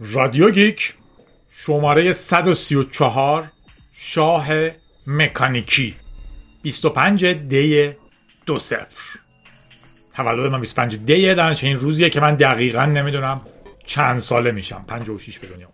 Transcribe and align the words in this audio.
رادیو 0.00 0.50
گیک 0.50 0.94
شماره 1.50 2.12
134 2.12 3.52
شاه 3.92 4.48
مکانیکی. 5.06 5.96
25 6.62 7.24
دی 7.26 7.92
دو 8.46 8.58
صفر. 8.58 9.18
تولد 10.14 10.52
من 10.52 10.60
25 10.60 10.96
دیه 10.96 11.34
در 11.34 11.56
این 11.62 11.76
روزیه 11.76 12.10
که 12.10 12.20
من 12.20 12.34
دقیقا 12.34 12.84
نمی‌دونم 12.84 13.40
چند 13.86 14.18
ساله 14.18 14.52
میشم. 14.52 14.84
56 14.86 15.38
به 15.38 15.46
دنیا 15.46 15.68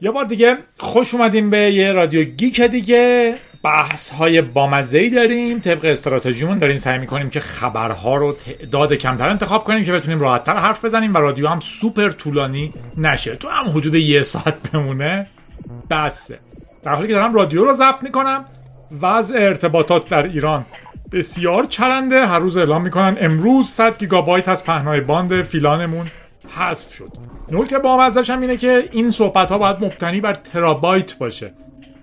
یه 0.00 0.10
بار 0.10 0.24
دیگه 0.24 0.58
خوش 0.78 1.14
اومدیم 1.14 1.50
به 1.50 1.58
یه 1.58 1.92
رادیو 1.92 2.24
گیک 2.24 2.60
دیگه. 2.60 3.38
بحث 3.62 4.10
های 4.10 4.42
بامزه 4.42 5.10
داریم. 5.10 5.58
طبق 5.60 5.84
استراتژیمون 5.84 6.58
داریم 6.58 6.76
سعی 6.76 6.98
می‌کنیم 6.98 7.30
که 7.30 7.40
خبرها 7.40 8.16
رو 8.16 8.32
تعداد 8.32 8.92
کمتر 8.92 9.28
انتخاب 9.28 9.64
کنیم 9.64 9.84
که 9.84 9.92
بتونیم 9.92 10.20
راحتتر 10.20 10.56
حرف 10.56 10.84
بزنیم 10.84 11.14
و 11.14 11.18
رادیو 11.18 11.48
هم 11.48 11.60
سوپر 11.60 12.10
طولانی 12.10 12.74
نشه. 12.96 13.36
تو 13.36 13.48
هم 13.48 13.68
حدود 13.68 13.94
یه 13.94 14.22
ساعت 14.22 14.70
بمونه. 14.70 15.26
بسه 15.90 16.38
در 16.82 16.94
حالی 16.94 17.08
که 17.08 17.14
دارم 17.14 17.34
رادیو 17.34 17.64
رو 17.64 17.74
ضبط 17.74 18.02
می‌کنم. 18.02 18.44
وضع 19.00 19.34
ارتباطات 19.38 20.08
در 20.08 20.22
ایران 20.22 20.66
بسیار 21.12 21.64
چرنده. 21.64 22.26
هر 22.26 22.38
روز 22.38 22.56
اعلام 22.56 22.82
می‌کنن 22.82 23.16
امروز 23.20 23.68
100 23.68 23.98
گیگابایت 23.98 24.48
از 24.48 24.64
پهنای 24.64 25.00
باند 25.00 25.42
فیلانمون 25.42 26.10
حذف 26.56 26.94
شد. 26.94 27.12
نکته 27.50 27.78
بامزش 27.78 28.30
هم 28.30 28.40
اینه 28.40 28.56
که 28.56 28.88
این 28.92 29.10
صحبت 29.10 29.50
ها 29.50 29.58
باید 29.58 29.84
مبتنی 29.84 30.20
بر 30.20 30.34
ترابایت 30.34 31.18
باشه. 31.18 31.54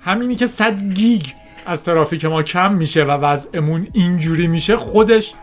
همینی 0.01 0.35
که 0.35 0.47
100 0.47 0.83
گیگ 0.93 1.25
از 1.65 1.83
ترافیک 1.83 2.25
ما 2.25 2.43
کم 2.43 2.73
میشه 2.73 3.03
و 3.03 3.11
وضعمون 3.11 3.87
اینجوری 3.93 4.47
میشه 4.47 4.77
خودش 4.77 5.33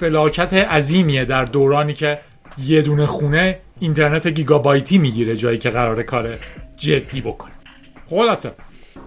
فلاکت 0.00 0.54
عظیمیه 0.54 1.24
در 1.24 1.44
دورانی 1.44 1.92
که 1.92 2.18
یه 2.64 2.82
دونه 2.82 3.06
خونه 3.06 3.58
اینترنت 3.80 4.26
گیگابایتی 4.26 4.98
می‌گیره 4.98 5.36
جایی 5.36 5.58
که 5.58 5.70
قرار 5.70 6.02
کار 6.02 6.28
جدی 6.76 7.20
بکنه. 7.20 7.52
خلاصه 8.10 8.52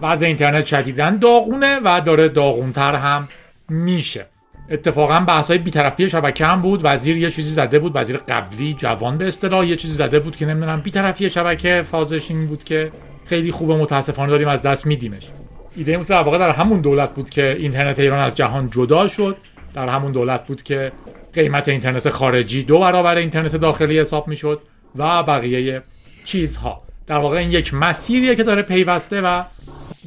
وضع 0.01 0.25
اینترنت 0.25 0.65
شدیدن 0.65 1.17
داغونه 1.17 1.79
و 1.83 2.01
داره 2.01 2.27
داغونتر 2.27 2.95
هم 2.95 3.27
میشه. 3.69 4.25
اتفاقا 4.69 5.19
بحث 5.19 5.49
های 5.49 5.59
بیطرفی 5.59 6.09
شبکه 6.09 6.45
هم 6.45 6.61
بود. 6.61 6.81
وزیر 6.83 7.17
یه 7.17 7.31
چیزی 7.31 7.51
زده 7.51 7.79
بود 7.79 7.91
وزیر 7.95 8.17
قبلی 8.17 8.73
جوان 8.73 9.17
به 9.17 9.27
اصطلاح 9.27 9.65
یه 9.65 9.75
چیزی 9.75 9.95
زده 9.95 10.19
بود 10.19 10.35
که 10.35 10.45
نمی‌دونم 10.45 10.81
بیطرفی 10.81 11.29
شبکه 11.29 11.83
فازش 11.85 12.31
این 12.31 12.47
بود 12.47 12.63
که 12.63 12.91
خیلی 13.25 13.51
خوبه 13.51 13.75
متاسفانه 13.75 14.29
داریم 14.29 14.47
از 14.47 14.61
دست 14.61 14.85
میدیمش. 14.85 15.27
ایده 15.75 15.91
این 15.91 16.01
در 16.01 16.21
واقع 16.21 16.37
در 16.37 16.49
همون 16.49 16.81
دولت 16.81 17.13
بود 17.13 17.29
که 17.29 17.55
اینترنت 17.59 17.99
ایران 17.99 18.19
از 18.19 18.35
جهان 18.35 18.69
جدا 18.69 19.07
شد. 19.07 19.37
در 19.73 19.87
همون 19.87 20.11
دولت 20.11 20.45
بود 20.45 20.63
که 20.63 20.91
قیمت 21.33 21.69
اینترنت 21.69 22.09
خارجی 22.09 22.63
دو 22.63 22.79
برابر 22.79 23.15
اینترنت 23.15 23.55
داخلی 23.55 23.99
حساب 23.99 24.27
می‌شد 24.27 24.61
و 24.95 25.23
بقیه 25.23 25.81
چیزها. 26.25 26.81
در 27.07 27.17
واقع 27.17 27.37
این 27.37 27.51
یک 27.51 27.73
مسیریه 27.73 28.35
که 28.35 28.43
داره 28.43 28.61
پیوسته 28.61 29.21
و 29.21 29.43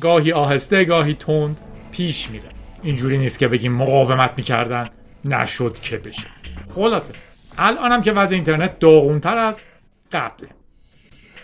گاهی 0.01 0.33
آهسته 0.33 0.85
گاهی 0.85 1.15
تند 1.15 1.61
پیش 1.93 2.31
میره. 2.31 2.49
اینجوری 2.83 3.19
نیست 3.19 3.39
که 3.39 3.49
بگیم 3.49 3.73
مقاومت 3.73 4.33
می‌کردن 4.37 4.89
نشد 5.25 5.81
که 5.81 5.97
بشه. 5.97 6.27
خلاصه 6.75 7.15
الانم 7.59 8.03
که 8.03 8.13
وضع 8.13 8.35
اینترنت 8.35 8.79
داغونتر 8.79 9.37
از 9.37 9.65
قبله. 10.13 10.49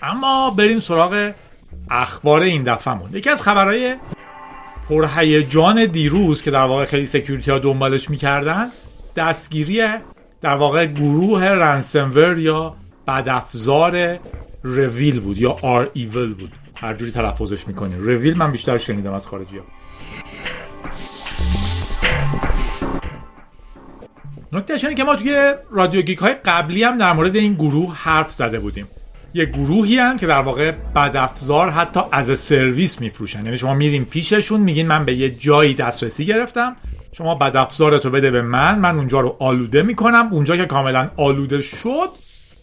اما 0.02 0.50
بریم 0.50 0.80
سراغ 0.80 1.32
اخبار 1.90 2.40
این 2.40 2.62
دفعهمون 2.62 3.10
یکی 3.12 3.30
از 3.30 3.42
خبرهای 3.42 3.96
پرهیجان 4.88 5.86
دیروز 5.86 6.42
که 6.42 6.50
در 6.50 6.64
واقع 6.64 6.84
خیلی 6.84 7.06
سکیوریتی 7.06 7.50
ها 7.50 7.58
دنبالش 7.58 8.10
می‌کردن 8.10 8.66
دستگیری 9.16 9.82
در 10.40 10.56
واقع 10.56 10.86
گروه 10.86 11.44
رنسمور 11.44 12.38
یا 12.38 12.76
بدافزار 13.06 14.18
رویل 14.62 15.20
بود 15.20 15.38
یا 15.38 15.56
آر 15.62 15.90
ایول 15.94 16.34
بود. 16.34 16.52
هر 16.74 16.94
جوری 16.94 17.10
تلفظش 17.10 17.68
می‌کنی 17.68 17.94
رویل 17.94 18.36
من 18.36 18.52
بیشتر 18.52 18.78
شنیدم 18.78 19.12
از 19.12 19.26
خارجی 19.26 19.58
ها. 19.58 19.64
نکته 24.52 24.94
که 24.94 25.04
ما 25.04 25.16
توی 25.16 25.52
رادیو 25.70 26.02
گیک 26.02 26.18
های 26.18 26.34
قبلی 26.34 26.82
هم 26.82 26.98
در 26.98 27.12
مورد 27.12 27.36
این 27.36 27.54
گروه 27.54 27.96
حرف 27.96 28.32
زده 28.32 28.58
بودیم. 28.58 28.86
یه 29.34 29.44
گروهی 29.44 29.98
هن 29.98 30.16
که 30.16 30.26
در 30.26 30.40
واقع 30.40 30.70
بدافزار 30.70 31.70
حتی 31.70 32.00
از 32.12 32.38
سرویس 32.40 33.00
میفروشن. 33.00 33.44
یعنی 33.44 33.56
شما 33.56 33.74
میرین 33.74 34.04
پیششون 34.04 34.60
میگین 34.60 34.86
من 34.86 35.04
به 35.04 35.14
یه 35.14 35.30
جایی 35.30 35.74
دسترسی 35.74 36.26
گرفتم. 36.26 36.76
شما 37.12 37.34
بدافزارت 37.34 38.04
رو 38.04 38.10
بده 38.10 38.30
به 38.30 38.42
من 38.42 38.78
من 38.78 38.96
اونجا 38.96 39.20
رو 39.20 39.36
آلوده 39.40 39.82
می‌کنم. 39.82 40.28
اونجا 40.30 40.56
که 40.56 40.66
کاملا 40.66 41.10
آلوده 41.16 41.60
شد 41.60 42.08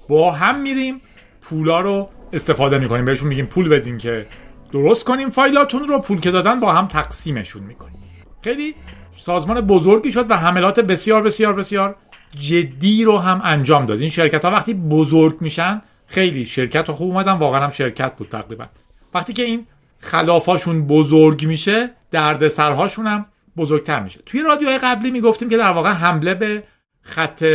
با 0.09 0.31
هم 0.31 0.62
میریم 0.62 1.02
پولا 1.42 1.81
رو 1.81 2.09
استفاده 2.34 2.78
می‌کنیم. 2.78 3.06
بهشون 3.06 3.28
میگیم 3.28 3.46
پول 3.46 3.70
بدین 3.70 3.97
که 3.97 4.28
درست 4.72 5.03
کنیم 5.03 5.30
فایلاتون 5.30 5.88
رو. 5.88 6.00
پول 6.00 6.20
که 6.20 6.32
دادن 6.32 6.59
با 6.59 6.74
هم 6.74 6.88
تقسیمشون 6.88 7.64
می‌کنیم. 7.64 8.03
خیلی 8.42 8.76
سازمان 9.18 9.62
بزرگی 9.62 10.12
شد 10.12 10.32
و 10.32 10.38
حملات 10.38 10.80
بسیار 10.80 11.24
بسیار 11.24 11.53
بسیار 11.53 11.96
جدی 12.40 13.03
رو 13.03 13.18
هم 13.18 13.42
انجام 13.44 13.86
داد. 13.86 14.00
این 14.00 14.09
شرکت 14.09 14.46
ها 14.46 14.52
وقتی 14.52 14.74
بزرگ 14.74 15.38
میشن 15.42 15.82
خیلی 16.08 16.46
شرکت 16.46 16.92
خوب 16.92 17.08
اومدن 17.08 17.32
واقعا 17.32 17.64
هم 17.64 17.70
شرکت 17.70 18.16
بود 18.16 18.30
تقریبا. 18.30 18.66
وقتی 19.14 19.34
که 19.34 19.44
این 19.44 19.68
خلافاشون 20.00 20.88
بزرگ 20.88 21.46
میشه 21.46 21.90
دردسرهاشون 22.12 23.08
هم 23.08 23.26
بزرگتر 23.58 24.00
میشه. 24.00 24.20
توی 24.26 24.42
رادیوهای 24.42 24.78
قبلی 24.78 25.12
می‌گفتیم 25.12 25.50
که 25.50 25.58
در 25.58 25.70
واقع 25.70 25.92
حمله 25.92 26.34
به 26.34 26.64
خط 27.02 27.46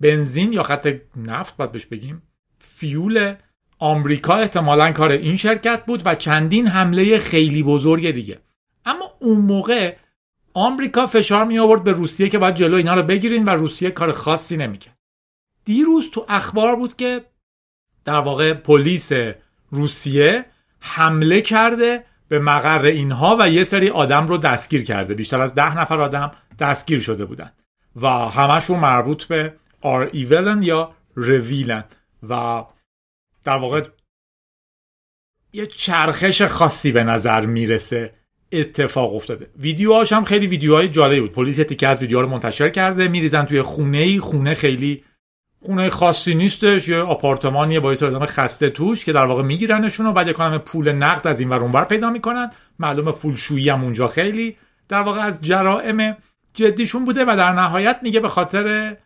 بنزین 0.00 0.52
یا 0.52 0.62
خط 0.62 0.94
نفت 1.16 1.56
باید 1.56 1.72
بهش 1.72 1.86
بگیم 1.86 2.22
فیول 2.58 3.34
آمریکا 3.78 4.34
احتمالا 4.34 4.92
کار 4.92 5.10
این 5.10 5.36
شرکت 5.36 5.86
بود 5.86 6.02
و 6.04 6.14
چندین 6.14 6.66
حمله 6.66 7.18
خیلی 7.18 7.62
بزرگ 7.62 8.10
دیگه. 8.10 8.38
اما 8.84 9.12
اون 9.20 9.38
موقع 9.38 9.96
آمریکا 10.54 11.06
فشار 11.06 11.44
می 11.44 11.58
آورد 11.58 11.84
به 11.84 11.92
روسیه 11.92 12.28
که 12.28 12.38
باید 12.38 12.54
جلو 12.54 12.76
اینا 12.76 12.94
رو 12.94 13.02
بگیرین 13.02 13.44
و 13.44 13.50
روسیه 13.50 13.90
کار 13.90 14.12
خاصی 14.12 14.56
نمی‌کرد. 14.56 14.98
دیروز 15.64 16.10
تو 16.10 16.24
اخبار 16.28 16.76
بود 16.76 16.96
که 16.96 17.24
در 18.06 18.20
واقع 18.20 18.54
پلیس 18.54 19.12
روسیه 19.70 20.44
حمله 20.80 21.40
کرده 21.40 22.04
به 22.28 22.38
مقر 22.38 22.86
اینها 22.86 23.36
و 23.40 23.50
یه 23.50 23.64
سری 23.64 23.88
آدم 23.88 24.26
رو 24.26 24.38
دستگیر 24.38 24.84
کرده. 24.84 25.14
بیشتر 25.14 25.40
از 25.40 25.54
ده 25.54 25.78
نفر 25.78 26.00
آدم 26.00 26.32
دستگیر 26.58 27.00
شده 27.00 27.24
بودن. 27.24 27.52
و 27.96 28.08
همشون 28.08 28.80
مربوط 28.80 29.24
به 29.24 29.54
آر 29.80 30.10
ایولن 30.12 30.62
یا 30.62 30.94
رویلن. 31.14 31.84
و 32.28 32.64
در 33.44 33.56
واقع 33.56 33.82
یه 35.52 35.66
چرخش 35.66 36.42
خاصی 36.42 36.92
به 36.92 37.04
نظر 37.04 37.46
می‌رسه 37.46 38.14
اتفاق 38.52 39.14
افتاده. 39.14 39.50
ویدیوهاش 39.58 40.12
هم 40.12 40.24
خیلی 40.24 40.46
ویدیوهای 40.46 40.88
جالبی 40.88 41.20
بود. 41.20 41.32
پلیس 41.32 41.56
تیکه 41.56 41.86
از 41.86 42.00
ویدیوها 42.00 42.22
رو 42.24 42.28
منتشر 42.28 42.68
کرده. 42.68 43.08
میریزن 43.08 43.44
توی 43.44 43.62
خونه 43.62 43.98
ای 43.98 44.18
خونه 44.18 44.54
خیلی 44.54 45.04
خونه 45.66 45.90
خاصی 45.90 46.34
نیستش 46.34 46.88
یه 46.88 46.98
آپارتمانی 46.98 47.80
باعث 47.80 48.02
آدم 48.02 48.26
خسته 48.26 48.70
توش 48.70 49.04
که 49.04 49.12
در 49.12 49.24
واقع 49.24 49.42
میگیرنشون 49.42 50.06
و 50.06 50.12
بعد 50.12 50.32
کنم 50.32 50.58
پول 50.58 50.92
نقد 50.92 51.26
از 51.26 51.40
این 51.40 51.48
ور 51.48 51.60
اونور 51.60 51.84
پیدا 51.84 52.10
می‌کنن. 52.10 52.50
معلومه 52.78 53.12
پولشویی 53.12 53.68
هم 53.68 53.82
اونجا 53.82 54.08
خیلی. 54.08 54.56
در 54.88 55.00
واقع 55.02 55.20
از 55.20 55.42
جرائم 55.42 56.16
جدیشون 56.54 57.04
بوده 57.04 57.24
و 57.24 57.36
در 57.36 57.52
نهایت 57.52 57.98
میگه 58.02 58.20
به 58.20 58.28
خاطر 58.28 58.96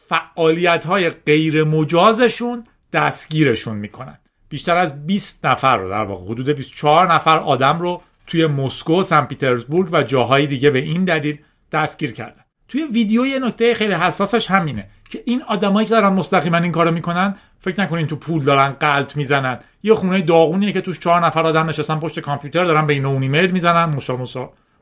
فعالیت 0.00 0.84
های 0.84 1.10
غیر 1.10 1.64
مجازشون 1.64 2.64
دستگیرشون 2.92 3.76
می‌کنن. 3.76 4.18
بیشتر 4.48 4.76
از 4.76 5.06
20 5.06 5.46
نفر 5.46 5.76
رو 5.76 5.88
در 5.88 6.04
واقع 6.04 6.24
حدود 6.24 6.48
24 6.48 7.14
نفر 7.14 7.38
آدم 7.38 7.78
رو 7.78 8.02
توی 8.26 8.46
مسکو، 8.46 9.02
سن 9.02 9.24
پیترزبورگ 9.24 9.88
و 9.92 10.02
جاهای 10.02 10.46
دیگه 10.46 10.70
به 10.70 10.78
این 10.78 11.04
دلیل 11.04 11.38
دستگیر 11.72 12.12
کردن. 12.12 12.39
توی 12.70 12.84
ویدیو 12.84 13.26
یه 13.26 13.38
نکته 13.38 13.74
خیلی 13.74 13.92
حساسش 13.92 14.50
همینه 14.50 14.88
که 15.10 15.22
این 15.26 15.42
آدمایی 15.42 15.88
که 15.88 15.94
دارن 15.94 16.12
مستقیما 16.12 16.56
این 16.56 16.72
کارو 16.72 16.90
می‌کنن 16.90 17.34
فکر 17.60 17.80
نکنین 17.80 18.06
تو 18.06 18.16
پول 18.16 18.42
دارن 18.44 18.68
قلط 18.68 19.16
می‌زنن. 19.16 19.58
یه 19.82 19.94
خونه 19.94 20.20
داغونیه 20.20 20.72
که 20.72 20.80
توش 20.80 20.98
چهار 20.98 21.26
نفر 21.26 21.42
آدم 21.46 21.68
نشستن 21.68 21.98
پشت 21.98 22.20
کامپیوتر 22.20 22.64
دارن 22.64 22.86
به 22.86 22.92
این 22.92 23.04
اون 23.04 23.22
ایمیل 23.22 23.50
می‌زنن 23.50 23.96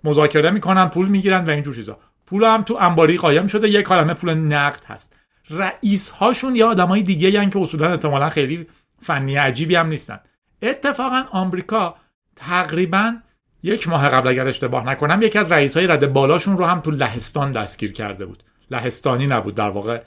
مذاکره 0.05 0.50
می‌کنن 0.50 0.88
پول 0.88 1.08
می‌گیرن 1.08 1.44
و 1.44 1.50
اینجور 1.50 1.75
چیزا. 1.75 1.99
پول 2.26 2.44
هم 2.44 2.62
تو 2.62 2.76
انباری 2.81 3.17
قایم 3.17 3.46
شده 3.46 3.69
یه 3.69 3.82
کلمه 3.82 4.14
پول 4.14 4.34
نقد 4.34 4.84
هست. 4.84 5.17
رئیس 5.50 6.11
هاشون 6.11 6.56
یا 6.56 6.69
آدمای 6.70 7.02
دیگه 7.02 7.31
یعنی 7.31 7.50
که 7.50 7.58
اصولا 7.58 7.91
احتمالا 7.91 8.29
خیلی 8.29 8.67
فنی 9.02 9.37
عجیبی 9.37 9.75
هم 9.75 9.88
نیستن. 9.88 10.20
اتفاقا 10.62 11.25
آمریکا 11.31 11.94
تقریبا 12.37 13.14
یک 13.62 13.88
ماه 13.88 14.08
قبل 14.08 14.28
اگر 14.28 14.49
اشتباه 14.49 14.87
نکنم 14.87 15.22
یکی 15.22 15.38
از 15.38 15.52
رئیس 15.52 15.76
های 15.76 15.87
رد 15.87 16.12
بالاشون 16.12 16.56
رو 16.56 16.64
هم 16.64 16.81
تو 16.81 16.90
لهستان 16.90 17.52
دستگیر 17.52 17.93
کرده 17.93 18.26
بود. 18.26 18.43
لهستانی 18.70 19.26
نبود 19.26 19.55
در 19.55 19.70
واقع. 19.70 20.00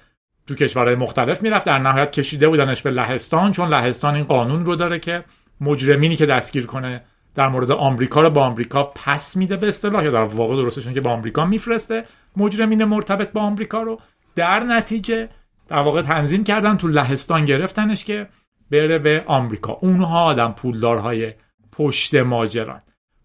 تو 0.48 0.56
کشورهای 0.56 0.96
مختلف 0.96 1.42
می‌رفت 1.42 1.66
در 1.66 1.80
نهایت 1.80 2.12
کشیده 2.12 2.48
بودنش 2.48 2.82
به 2.82 2.92
لهستان 2.92 3.52
چون 3.52 3.70
لهستان 3.70 4.16
این 4.16 4.24
قانون 4.24 4.66
رو 4.66 4.76
داره 4.76 5.00
که 5.00 5.24
مجرمینی 5.62 6.16
که 6.16 6.26
دستگیر 6.26 6.66
کنه 6.66 7.04
در 7.36 7.50
مورد 7.50 7.72
آمریکا 7.72 8.22
رو 8.22 8.30
با 8.30 8.46
آمریکا 8.46 8.84
پس 8.84 9.38
میده 9.38 9.58
به 9.58 9.68
اصطلاح 9.68 10.04
یا 10.04 10.12
در 10.12 10.24
واقع 10.24 10.56
درستشون 10.56 10.94
که 10.94 11.02
با 11.02 11.12
آمریکا 11.12 11.46
میفرسته 11.46 12.06
مجرمین 12.38 12.84
مرتبط 12.84 13.32
با 13.32 13.42
آمریکا 13.42 13.82
رو. 13.82 14.00
در 14.36 14.60
نتیجه 14.60 15.30
در 15.68 15.78
واقع 15.78 16.02
تنظیم 16.02 16.44
کردن 16.44 16.78
تو 16.78 16.88
لهستان 16.88 17.46
گرفتنش 17.46 18.06
که 18.06 18.28
بره 18.72 19.00
به 19.00 19.24
آمریکا. 19.28 19.74
اونها 19.74 20.24
آدم 20.24 20.52
پولدارهای 20.52 21.34
پشت 21.72 22.16
ماجران. 22.16 22.82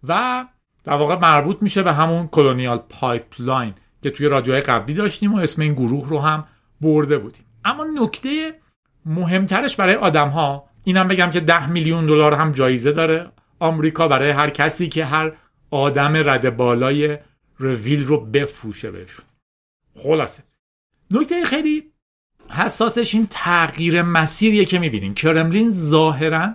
و 0.08 0.46
در 0.84 0.94
واقع 0.94 1.18
مربوط 1.18 1.62
میشه 1.62 1.82
به 1.82 1.92
همون 1.92 2.28
Colonial 2.28 2.78
Pipeline 2.78 3.74
که 4.02 4.10
توی 4.10 4.28
رادیوهای 4.28 4.62
قبلی 4.62 4.94
داشتیم 4.94 5.34
و 5.34 5.38
اسم 5.38 5.62
این 5.62 5.72
گروه 5.72 6.08
رو 6.08 6.18
هم 6.18 6.46
برده 6.80 7.18
بودیم. 7.18 7.44
اما 7.64 7.84
نکته 8.00 8.54
مهمترش 9.06 9.76
برای 9.76 9.94
آدم 9.94 10.28
ها 10.28 10.68
اینم 10.84 11.08
بگم 11.08 11.30
که 11.30 11.40
ده 11.40 11.70
میلیون 11.70 12.06
دلار 12.06 12.34
هم 12.34 12.52
جایزه 12.52 12.92
داره. 12.92 13.32
آمریکا 13.58 14.08
برای 14.08 14.30
هر 14.30 14.50
کسی 14.50 14.88
که 14.88 15.04
هر 15.04 15.32
آدم 15.70 16.12
رده 16.16 16.56
بالای 16.56 17.18
REvil 17.58 18.06
رو 18.06 18.26
بفروشه 18.26 18.90
بهشون. 18.90 19.24
خلاصه. 20.02 20.42
نکته 21.10 21.44
خیلی 21.44 21.92
حساسش 22.48 23.14
این 23.14 23.26
تغییر 23.30 24.02
مسیریه 24.02 24.64
که 24.64 24.78
می‌بینین 24.78 25.14
کرملین 25.14 25.70
ظاهرا 25.70 26.54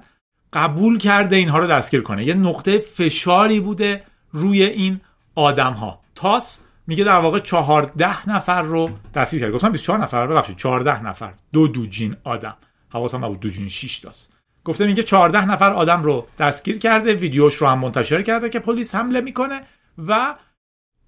قبول 0.54 0.98
کرده 0.98 1.36
اینها 1.36 1.60
رو 1.60 1.68
دستگیر 1.68 2.02
کنه. 2.02 2.24
یه 2.24 2.34
نقطه 2.34 2.80
فشاری 2.80 3.60
بوده 3.60 4.04
روی 4.32 4.64
این 4.64 5.02
آدم 5.36 5.74
ها 5.74 6.02
تاس 6.16 6.62
میگه 6.88 7.04
در 7.04 7.20
واقع 7.20 7.40
چهارده 7.40 8.30
نفر 8.30 8.62
رو 8.62 8.90
دستگیر 9.14 9.40
کرده. 9.40 9.54
گفتم 9.54 9.72
24 9.72 10.00
نفر 10.00 10.28
ببخشید 10.28 10.58
14 10.58 11.06
نفر. 11.06 11.34
دو 11.54 11.68
دوجین 11.68 12.16
آدم. 12.24 12.58
حواسم 12.90 13.26
نبود 13.26 13.40
دوجین 13.40 13.68
6 13.68 14.00
تاست. 14.00 14.34
گفته 14.66 14.88
میگه 14.88 15.04
14 15.04 15.46
نفر 15.46 15.74
آدم 15.74 16.04
رو 16.04 16.28
دستگیر 16.40 16.78
کرده 16.78 17.14
ویدیوش 17.14 17.56
رو 17.56 17.68
هم 17.68 17.80
منتشر 17.80 18.22
کرده 18.22 18.50
که 18.50 18.60
پلیس 18.60 18.96
حمله 18.96 19.22
می‌کنه 19.22 19.62
و 20.08 20.36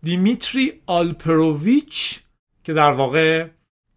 دیمیتری 0.04 0.74
آلپروویچ 0.86 2.20
که 2.64 2.74
در 2.74 2.92
واقع 2.92 3.48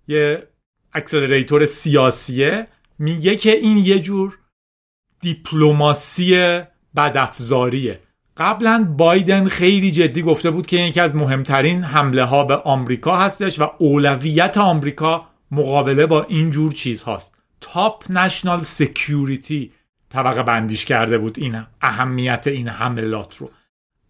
یه 0.08 0.48
accelerator 0.92 1.66
سیاسیه 1.66 2.64
میگه 2.98 3.36
که 3.36 3.50
این 3.50 3.76
یه 3.76 4.00
جور 4.00 4.38
دیپلماسی 5.26 6.60
بدافزاریه. 6.96 8.00
قبلا 8.36 8.94
بایدن 8.98 9.48
خیلی 9.48 9.90
جدی 9.90 10.22
گفته 10.22 10.50
بود 10.50 10.66
که 10.66 10.76
یکی 10.76 11.00
از 11.00 11.14
مهمترین 11.14 11.82
حمله 11.82 12.24
ها 12.24 12.44
به 12.44 12.56
آمریکا 12.56 13.16
هستش 13.16 13.60
و 13.60 13.70
اولویت 13.78 14.58
آمریکا 14.58 15.26
مقابله 15.50 16.06
با 16.06 16.22
این 16.22 16.50
جور 16.50 16.72
چیز 16.72 17.02
هاست. 17.02 17.34
top 17.60 18.04
national 18.10 18.62
security 18.62 19.72
طبقه 20.10 20.42
بندیش 20.42 20.84
کرده 20.84 21.18
بود 21.18 21.38
این 21.38 21.62
اهمیت 21.80 22.46
این 22.46 22.68
حملات 22.68 23.36
رو. 23.36 23.50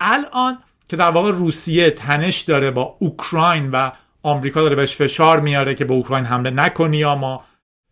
الان 0.01 0.59
که 0.89 0.97
در 0.97 1.11
واقع 1.11 1.31
روسیه 1.31 1.91
تنش 1.91 2.41
داره 2.41 2.71
با 2.71 2.97
اوکراین 2.99 3.71
و 3.71 3.91
آمریکا 4.23 4.61
داره 4.61 4.77
بهش 4.77 4.97
فشار 4.97 5.41
میاره 5.41 5.75
که 5.75 5.85
به 5.85 5.95
اوکراین 5.95 6.25
حمله 6.25 6.51
نکنی 6.51 6.97
یا 6.97 7.15
ما 7.15 7.45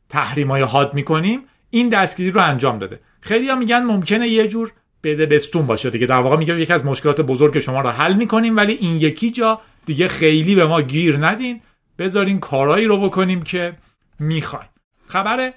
تحریم 0.09 0.51
های 0.51 0.63
حاد 0.63 0.95
می‌کنیم 0.95 1.41
این 1.75 1.89
دستگیری 1.89 2.31
رو 2.31 2.41
انجام 2.43 2.79
داده. 2.79 3.01
خیلی 3.25 3.49
ها 3.49 3.57
میگن 3.57 3.83
ممکنه 3.83 4.29
یه 4.29 4.49
جور 4.49 4.73
بده 5.03 5.27
بستون 5.27 5.67
باشه. 5.67 5.91
دیگه 5.91 6.07
در 6.07 6.21
واقع 6.21 6.37
میگه 6.37 6.61
یکی 6.61 6.73
از 6.73 6.85
مشکلات 6.85 7.21
بزرگ 7.21 7.59
شما 7.59 7.81
رو 7.81 7.91
حل 7.91 8.15
می‌کنیم 8.15 8.57
ولی 8.57 8.73
این 8.73 8.97
یکی 8.97 9.31
جا 9.31 9.61
دیگه 9.87 10.09
خیلی 10.09 10.55
به 10.55 10.67
ما 10.67 10.83
گیر 10.83 11.17
ندین. 11.17 11.61
بذارین 11.99 12.41
کارایی 12.41 12.87
رو 12.87 12.99
بکنیم 12.99 13.43
که 13.43 13.77
می‌خوایم. 14.19 14.69
خبر 15.07 15.53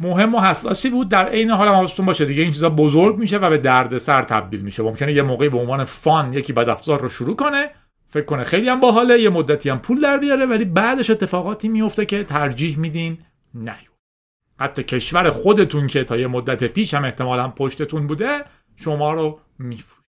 مهم 0.00 0.34
و 0.34 0.40
حساسی 0.40 0.90
بود 0.90 1.08
در 1.08 1.28
عین 1.28 1.50
حال 1.50 1.68
حواستون 1.68 2.06
باشه. 2.06 2.24
دیگه 2.24 2.42
این 2.42 2.52
چیزا 2.52 2.70
بزرگ 2.70 3.16
میشه 3.16 3.38
و 3.38 3.50
به 3.50 3.58
درد 3.58 3.98
سر 3.98 4.22
تبدیل 4.22 4.60
میشه. 4.60 4.82
ممکنه 4.82 5.12
یه 5.12 5.22
موقعی 5.22 5.48
به 5.48 5.58
عنوان 5.58 5.84
فان 5.84 6.32
یکی 6.32 6.52
بد 6.52 6.68
افزار 6.68 7.00
رو 7.00 7.08
شروع 7.08 7.36
کنه. 7.36 7.70
فکر 8.08 8.24
کنه 8.24 8.44
خیلی 8.44 8.68
هم 8.68 8.80
باحاله 8.80 9.20
یه 9.20 9.30
مدتی 9.30 9.70
هم 9.70 9.78
پول 9.78 10.00
در 10.00 10.18
بیاره 10.18 10.46
ولی 10.46 10.64
بعدش 10.64 11.10
اتفاقاتی 11.10 11.68
میفته 11.68 12.06
که 12.06 12.24
ترجیح 12.24 12.78
میدین 12.78 13.18
نیو 13.54 13.95
حتی 14.58 14.82
کشور 14.82 15.30
خودتون 15.30 15.86
که 15.86 16.04
تا 16.04 16.16
یه 16.16 16.26
مدت 16.26 16.64
پیش 16.64 16.94
هم 16.94 17.04
احتمالا 17.04 17.48
پشتتون 17.48 18.06
بوده 18.06 18.44
شما 18.76 19.12
رو 19.12 19.40
میفروشه 19.58 20.06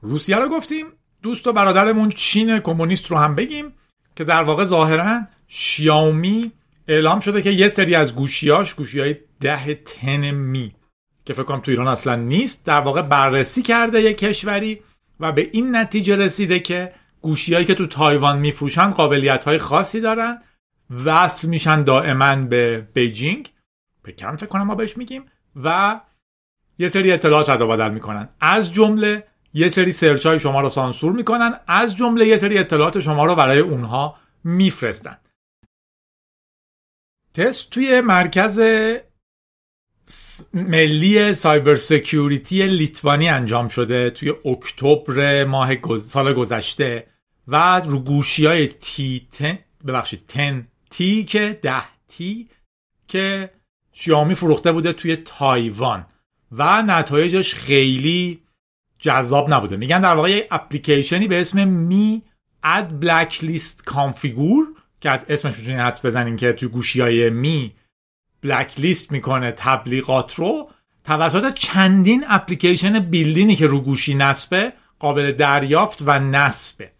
روسیه 0.00 0.36
رو 0.36 0.48
گفتیم 0.48 0.86
دوست 1.22 1.46
و 1.46 1.52
برادرمون 1.52 2.10
چین 2.10 2.58
کمونیست 2.58 3.10
رو 3.10 3.16
هم 3.16 3.34
بگیم 3.34 3.74
که 4.16 4.24
در 4.24 4.42
واقع 4.42 4.64
ظاهرا 4.64 5.20
شیائومی 5.48 6.52
اعلام 6.88 7.20
شده 7.20 7.42
که 7.42 7.50
یه 7.50 7.68
سری 7.68 7.94
از 7.94 8.14
گوشیاش 8.14 8.74
گوشی 8.74 9.00
های 9.00 9.16
ده 9.40 9.74
تن 9.74 10.30
می 10.30 10.74
که 11.24 11.32
فکر 11.34 11.42
کنم 11.42 11.60
تو 11.60 11.70
ایران 11.70 11.88
اصلا 11.88 12.16
نیست 12.16 12.64
در 12.64 12.80
واقع 12.80 13.02
بررسی 13.02 13.62
کرده 13.62 14.02
یه 14.02 14.14
کشوری 14.14 14.80
و 15.20 15.32
به 15.32 15.50
این 15.52 15.76
نتیجه 15.76 16.16
رسیده 16.16 16.60
که 16.60 16.94
گوشیهایی 17.22 17.66
که 17.66 17.74
تو 17.74 17.86
تایوان 17.86 18.38
میفروشن 18.38 18.90
قابلیت 18.90 19.44
های 19.44 19.58
خاصی 19.58 20.00
دارن 20.00 20.42
وصل 21.04 21.48
میشن 21.48 21.82
دائما 21.82 22.36
به 22.36 22.88
بیجینگ. 22.94 23.52
پکن 24.04 24.36
فکر 24.36 24.46
کنم 24.46 24.62
ما 24.62 24.74
بهش 24.74 24.96
میگیم. 24.96 25.24
و 25.62 26.00
یه 26.78 26.88
سری 26.88 27.12
اطلاعات 27.12 27.50
رد 27.50 27.60
و 27.60 27.68
بدل 27.68 27.90
می‌کنن. 27.90 28.28
از 28.40 28.72
جمله 28.72 29.26
یه 29.54 29.68
سری 29.68 29.92
search 29.92 30.26
های 30.26 30.40
شما 30.40 30.60
رو 30.60 30.68
سانسور 30.68 31.12
می‌کنن. 31.12 31.60
از 31.66 31.96
جمله 31.96 32.26
یه 32.26 32.38
سری 32.38 32.58
اطلاعات 32.58 33.00
شما 33.00 33.24
رو 33.24 33.34
برای 33.34 33.58
اونها 33.58 34.16
میفرستن. 34.44 35.18
تست 37.34 37.70
توی 37.70 38.00
مرکز 38.00 38.60
ملی 40.54 41.34
cyber 41.34 41.76
security 41.76 42.66
لیتوانی 42.66 43.28
انجام 43.28 43.68
شده 43.68 44.10
توی 44.10 44.32
اکتبر 44.44 45.44
ماه 45.44 45.96
سال 45.96 46.32
گذشته 46.32 47.06
و 47.48 47.80
رو 47.80 47.98
گوشی 47.98 48.46
های 48.46 48.66
T 48.66 49.28
ten 49.32 49.58
ببخشید 49.86 50.26
ten 50.28 50.68
T 50.90 51.24
که 51.24 51.58
ده 51.62 51.82
T 52.08 52.48
که 53.08 53.50
شیائومی 53.92 54.34
فروخته 54.34 54.72
بوده 54.72 54.92
توی 54.92 55.16
تایوان 55.16 56.06
و 56.52 56.82
نتایجش 56.82 57.54
خیلی 57.54 58.42
جذاب 58.98 59.54
نبوده. 59.54 59.76
میگن 59.76 60.00
در 60.00 60.14
واقع 60.14 60.30
یه 60.30 60.48
اپلیکیشنی 60.50 61.28
به 61.28 61.40
اسم 61.40 61.68
Mi 61.68 62.22
Ad 62.62 63.00
Blacklist 63.00 63.84
Configure 63.84 64.66
که 65.00 65.10
از 65.10 65.26
اسمش 65.28 65.58
می‌تونید 65.58 65.80
حدس 65.80 66.06
بزنین 66.06 66.36
که 66.36 66.52
توی 66.52 66.68
گوشی 66.68 67.00
های 67.00 67.30
Mi 67.30 67.72
blacklist 68.46 69.12
می‌کنه 69.12 69.52
تبلیغات 69.52 70.34
رو 70.34 70.70
توسط 71.04 71.54
چندین 71.54 72.24
اپلیکیشن 72.28 72.98
built-in 72.98 73.50
ی 73.50 73.56
که 73.56 73.66
رو 73.66 73.80
گوشی 73.80 74.14
نصبه 74.14 74.72
قابل 74.98 75.32
دریافت 75.32 76.02
و 76.06 76.18
نصبه. 76.18 76.90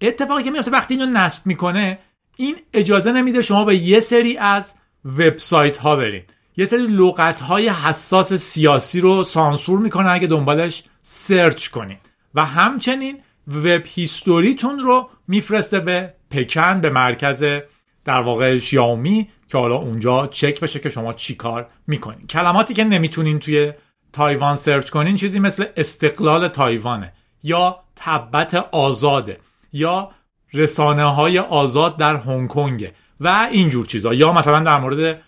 اتفاقی 0.00 0.42
که 0.42 0.50
میفته 0.50 0.70
وقتی 0.70 0.94
اینو 0.94 1.06
نصب 1.06 1.46
می‌کنه 1.46 1.98
این 2.36 2.56
اجازه 2.72 3.12
نمیده 3.12 3.42
شما 3.42 3.64
به 3.64 3.76
یه 3.76 4.00
سری 4.00 4.36
از 4.36 4.74
وبسایت 5.04 5.78
ها 5.78 5.96
برین. 5.96 6.22
یه 6.56 6.66
سری 6.66 6.86
لغت 6.86 7.40
های 7.40 7.68
حساس 7.68 8.32
سیاسی 8.32 9.00
رو 9.00 9.24
سانسور 9.24 9.78
می‌کنه 9.78 10.10
اگه 10.10 10.26
دنبالش 10.26 10.84
search 11.02 11.68
کنین. 11.68 11.98
و 12.34 12.44
همچنین 12.44 13.18
web 13.48 13.82
history 13.84 14.50
تون 14.50 14.78
رو 14.78 15.08
میفرسته 15.28 15.80
به 15.80 16.14
پکن 16.30 16.80
به 16.80 16.90
مرکز 16.90 17.44
در 18.08 18.20
واقع 18.20 18.58
شیائومی 18.58 19.28
که 19.48 19.58
حالا 19.58 19.76
اونجا 19.76 20.26
چک 20.26 20.60
بشه 20.60 20.78
که 20.78 20.88
شما 20.88 21.12
چی 21.12 21.34
کار 21.34 21.66
می‌کنین. 21.86 22.26
کلماتی 22.26 22.74
که 22.74 22.84
نمی‌تونین 22.84 23.38
توی 23.38 23.72
تایوان 24.12 24.56
search 24.56 24.90
کنین 24.90 25.16
چیزی 25.16 25.38
مثل 25.38 25.64
استقلال 25.76 26.48
تایوانه 26.48 27.12
یا 27.42 27.78
تبت 27.96 28.54
آزاده 28.72 29.40
یا 29.72 30.10
رسانه 30.54 31.04
های 31.04 31.38
آزاد 31.38 31.96
در 31.96 32.16
هنگ 32.16 32.48
کنگ 32.48 32.92
و 33.20 33.48
اینجور 33.50 33.86
چیزا. 33.86 34.14
یا 34.14 34.32
مثلا 34.32 34.60
در 34.60 34.80
مورد 34.80 35.22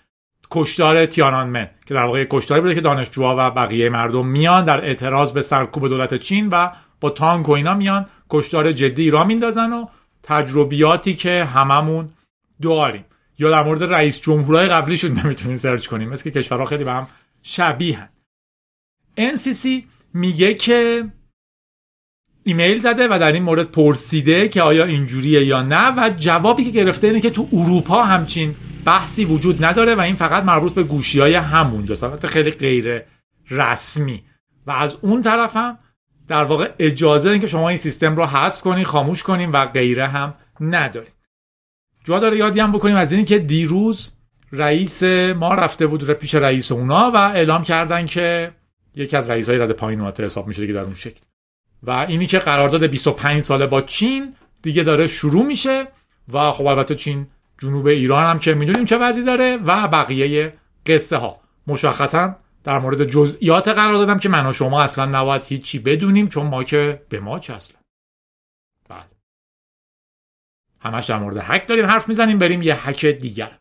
کشتار 0.51 1.07
تیانانمن 1.07 1.71
که 1.87 1.95
در 1.95 2.05
واقع 2.05 2.27
کشتاری 2.31 2.61
بوده 2.61 2.75
که 2.75 2.81
دانشجوها 2.81 3.37
و 3.39 3.51
بقیه 3.51 3.89
مردم 3.89 4.27
میان 4.27 4.65
در 4.65 4.85
اعتراض 4.85 5.33
به 5.33 5.43
سرکوب 5.43 5.89
دولت 5.89 6.15
چین 6.15 6.49
و 6.49 6.71
با 7.01 7.11
تانک 7.11 7.49
و 7.49 7.53
اینا 7.53 7.75
میان 7.75 8.07
کشتار 8.31 8.73
جدی 8.73 9.11
را 9.11 9.25
میندازن 9.25 9.73
و 9.73 9.87
تجربیاتی 10.23 11.15
که 11.15 11.45
هممون 11.45 12.09
داریم. 12.63 13.05
یا 13.39 13.51
در 13.51 13.63
مورد 13.63 13.83
رئیس 13.83 14.21
جمهورهای 14.21 14.67
قبلیشون 14.67 15.13
نمی‌تونین 15.25 15.57
سرچ 15.57 15.87
کنیم. 15.87 16.09
مثل 16.09 16.25
که 16.25 16.31
کشورها 16.31 16.65
خیلی 16.65 16.85
به 16.85 16.93
هم 16.93 17.07
شبیهن. 17.43 18.09
NCC 19.19 19.69
میگه 20.15 20.55
که 20.55 21.05
ایمیل 22.45 22.79
زده 22.79 23.09
و 23.11 23.19
در 23.19 23.33
این 23.33 23.43
مورد 23.43 23.71
پرسیده 23.71 24.49
که 24.49 24.63
آیا 24.63 24.85
اینجوریه 24.85 25.45
یا 25.45 25.63
نه 25.63 25.91
و 25.91 26.11
جوابی 26.17 26.65
که 26.65 26.71
گرفته 26.71 27.07
اینه 27.07 27.21
که 27.21 27.31
تو 27.31 27.49
اروپا 27.53 28.03
همچین 28.03 28.57
بحثی 28.85 29.25
وجود 29.25 29.65
نداره 29.65 29.95
و 29.95 30.01
این 30.01 30.15
فقط 30.15 30.45
مربوط 30.45 30.75
به 30.75 30.83
گوشی 30.83 31.21
های 31.21 31.35
همونجاست. 31.35 32.05
البته 32.05 32.29
خیلی 32.29 32.51
غیر 32.51 33.03
رسمی. 33.51 34.23
و 34.67 34.71
از 34.71 34.97
اون 35.01 35.23
طرف 35.23 35.57
هم 35.57 35.79
در 36.29 36.45
واقع 36.45 36.73
اجازه 36.79 37.39
که 37.39 37.47
شما 37.47 37.69
این 37.69 37.79
سیستم 37.79 38.17
رو 38.17 38.27
حذف 38.27 38.61
کنین 38.61 38.85
خاموش 38.85 39.23
کنین 39.23 39.53
و 39.53 39.67
غیره 39.67 40.07
هم 40.07 40.35
نداریم 40.61 41.13
جا 42.05 42.19
داره 42.19 42.37
یادی 42.37 42.61
هم 42.61 42.73
بکنیم 42.73 42.97
از 42.97 43.13
اینی 43.13 43.25
که 43.25 43.39
دیروز 43.39 44.13
رئیس 44.53 45.03
ما 45.37 45.55
رفته 45.55 45.87
بود 45.87 46.11
پیش 46.11 46.35
رئیس 46.35 46.73
اونا 46.73 47.11
و 47.15 47.17
اعلام 47.17 47.63
کردن 47.63 48.07
که 48.07 48.53
یکی 48.95 49.17
از 49.17 49.31
رئیسای 49.31 49.59
رده 49.59 49.73
پایین 49.73 50.01
اومده 50.01 50.25
حساب 50.25 50.47
میشه 50.47 50.67
که 50.67 50.73
در 50.73 50.81
اون 50.81 50.95
شکل. 50.95 51.21
و 51.83 51.91
اینی 51.91 52.27
که 52.27 52.39
قرارداد 52.39 52.85
25 52.85 53.43
ساله 53.43 53.67
با 53.67 53.81
چین 53.81 54.35
دیگه 54.63 54.83
داره 54.83 55.07
شروع 55.07 55.47
میشه 55.47 55.89
و 56.33 56.53
خب 56.53 56.67
البته 56.67 56.95
چین 56.95 57.27
جنوب 57.59 57.87
ایران 57.87 58.25
هم 58.25 58.39
که 58.39 58.55
می‌دونیم 58.55 58.85
چه 58.85 58.99
وضعی 58.99 59.25
داره 59.25 59.57
و 59.57 59.89
بقیه 59.89 60.53
قصه 60.87 61.17
ها 61.17 61.41
مشخصا 61.67 62.37
در 62.65 62.79
مورد 62.79 63.05
جزئیات 63.05 63.69
قرار 63.69 63.95
دادم 63.95 64.19
که 64.19 64.29
من 64.29 64.47
و 64.47 64.53
شما 64.53 64.83
اصلا 64.83 65.07
نباید 65.07 65.45
هیچی 65.45 65.79
بدونیم 65.79 66.29
چون 66.29 66.47
ما 66.47 66.65
که 66.65 67.03
به 67.09 67.21
ما 67.21 67.39
چه 67.39 67.55
اصلا 67.55 67.80
همش 70.81 71.07
در 71.07 71.19
مورد 71.19 71.37
هک 71.37 71.69
داریم 71.69 71.87
حرف 71.87 72.09
می‌زنیم 72.09 72.39
بریم 72.39 72.63
یه 72.63 72.89
هک 72.89 73.07
دیگر. 73.07 73.59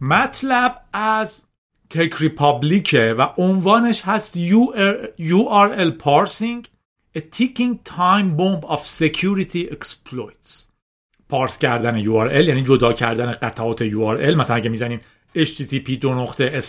مطلب 0.00 0.84
از 0.92 1.44
تک 1.90 2.14
ریپابلیکه 2.18 3.14
و 3.18 3.22
عنوانش 3.36 4.02
هست 4.02 4.38
URL 5.18 5.90
parsing 6.02 6.66
a 7.16 7.20
ticking 7.20 7.78
time 7.84 8.36
bomb 8.36 8.64
of 8.64 8.80
security 8.86 9.70
exploits. 9.70 10.68
پارس 11.28 11.58
کردن 11.58 12.04
URL 12.04 12.48
یعنی 12.48 12.62
جدا 12.62 12.92
کردن 12.92 13.32
قطعات 13.32 13.88
URL 13.88 14.36
مثلا 14.36 14.56
اگه 14.56 14.70
می‌زنیم 14.70 15.00
http 15.36 15.90
دو 15.90 16.14
نقطه 16.14 16.60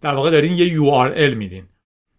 در 0.00 0.14
واقع 0.14 0.30
دارین 0.30 0.52
یه 0.58 0.76
URL 0.76 1.34
میدین. 1.34 1.64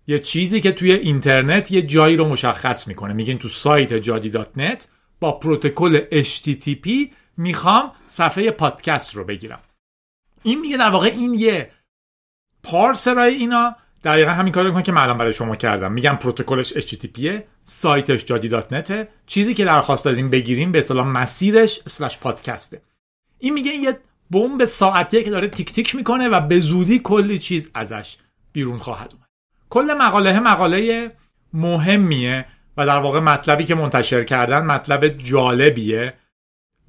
یه 0.07 0.19
چیزی 0.19 0.61
که 0.61 0.71
توی 0.71 0.91
اینترنت 0.91 1.71
یه 1.71 1.81
جایی 1.81 2.17
رو 2.17 2.29
مشخص 2.29 2.87
می‌کنه. 2.87 3.13
میگین 3.13 3.37
تو 3.37 3.47
سایت 3.47 4.03
jadi.net 4.03 4.85
با 5.19 5.31
پروتکل 5.31 6.23
HTTP 6.23 6.89
می‌خوام 7.37 7.91
صفحه 8.07 8.51
پادکست 8.51 9.15
رو 9.15 9.23
بگیرم. 9.23 9.59
این 10.43 10.59
میگه 10.59 10.77
در 10.77 10.89
واقع 10.89 11.07
این 11.07 11.33
یه 11.33 11.71
پارسرای 12.63 13.33
اینا. 13.33 13.75
دقیقا 14.03 14.31
همین 14.31 14.53
کار 14.53 14.65
می‌کنه 14.65 14.83
که 14.83 14.91
من 14.91 15.17
برای 15.17 15.33
شما 15.33 15.55
کردم. 15.55 15.91
میگم 15.91 16.17
پروتکلش 16.21 16.73
HTTP 16.73 17.29
سایتش 17.63 18.25
جادی 18.25 18.47
دات 18.47 19.07
چیزی 19.25 19.53
که 19.53 19.65
درخواست 19.65 20.05
دادیم 20.05 20.29
بگیریم 20.29 20.71
به 20.71 20.79
اصطلاح 20.79 21.07
مسیرش 21.07 21.79
اسلش 21.85 22.17
پادکسته. 22.17 22.81
این 23.39 23.53
میگه 23.53 23.71
یه 23.71 23.99
بمب 24.31 24.65
ساعتیه 24.65 25.23
که 25.23 25.29
داره 25.29 25.47
تیک 25.47 25.73
تیک 25.73 25.95
می‌کنه 25.95 26.29
و 26.29 26.39
به 26.39 26.59
زودی 26.59 26.99
کلی 26.99 27.39
چیز 27.39 27.69
ازش 27.73 28.17
بیرون 28.51 28.77
خواهد 28.77 29.13
اومد. 29.13 29.27
کل 29.69 29.93
مقاله 29.99 30.39
مقاله 30.39 31.11
مهمیه 31.53 32.45
و 32.77 32.85
در 32.85 32.99
واقع 32.99 33.19
مطلبی 33.19 33.63
که 33.65 33.75
منتشر 33.75 34.23
کردن 34.23 34.65
مطلب 34.65 35.07
جالبیه 35.07 36.13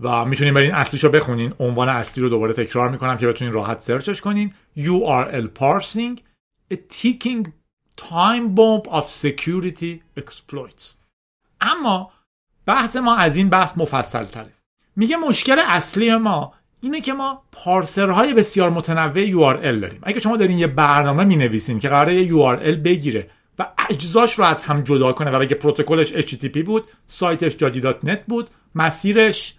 و 0.00 0.24
می‌تونین 0.24 0.54
برین 0.54 0.74
اصلیشو 0.74 1.08
بخونین. 1.08 1.52
عنوان 1.60 1.88
اصلی 1.88 2.22
رو 2.22 2.28
دوباره 2.28 2.52
تکرار 2.52 2.88
می‌کنم 2.88 3.16
که 3.16 3.26
بتونین 3.26 3.52
راحت 3.52 3.80
سرچش 3.80 4.20
کنین. 4.20 4.54
URL 4.76 5.46
parsing 5.60 6.20
a 6.74 6.76
ticking 6.76 7.48
time 7.96 8.54
bomb 8.56 8.90
of 8.90 9.04
security 9.04 10.20
exploits. 10.20 10.94
اما 11.60 12.12
بحث 12.66 12.96
ما 12.96 13.16
از 13.16 13.36
این 13.36 13.48
بحث 13.48 13.78
مفصل 13.78 14.24
تره 14.24 14.52
میگه 14.96 15.16
مشکل 15.16 15.58
اصلی 15.58 16.16
ما 16.16 16.54
اینه 16.80 17.00
که 17.00 17.12
ما 17.12 17.42
parser 17.52 18.14
های 18.14 18.34
بسیار 18.34 18.70
متنوع 18.70 19.26
URL 19.26 19.80
داریم. 19.80 20.00
اگه 20.02 20.20
شما 20.20 20.36
دارین 20.36 20.58
یه 20.58 20.66
برنامه 20.66 21.24
می 21.24 21.36
نویسین 21.36 21.78
که 21.78 21.88
قراره 21.88 22.14
یه 22.14 22.28
URL 22.28 22.76
بگیره 22.76 23.30
و 23.58 23.66
اجزاش 23.90 24.38
رو 24.38 24.44
از 24.44 24.62
هم 24.62 24.82
جدا 24.82 25.12
کنه 25.12 25.30
و 25.30 25.38
بگه 25.38 25.54
پروتکلش 25.54 26.12
HTTP 26.12 26.58
بود 26.58 26.84
سایتش 27.06 27.56
جادی.net 27.56 28.18
بود 28.28 28.50
مسیرش 28.74 29.56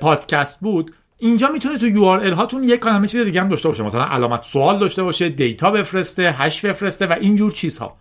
پادکست 0.00 0.60
بود 0.60 0.94
اینجا 1.18 1.48
می‌تونه 1.48 1.78
تو 1.78 1.86
URL 1.86 2.32
هاتون 2.32 2.62
یک 2.62 2.80
عالمه 2.80 3.06
چیز 3.06 3.20
دیگه 3.20 3.40
هم 3.40 3.48
داشته 3.48 3.68
باشه. 3.68 3.82
مثلا 3.82 4.04
علامت 4.04 4.44
سوال 4.44 4.78
داشته 4.78 5.02
باشه 5.02 5.28
data 5.28 5.70
بفرسته 5.70 6.32
hash 6.32 6.64
بفرسته 6.64 7.06
و 7.06 7.12
اینجور 7.20 7.52
چیزها. 7.52 7.96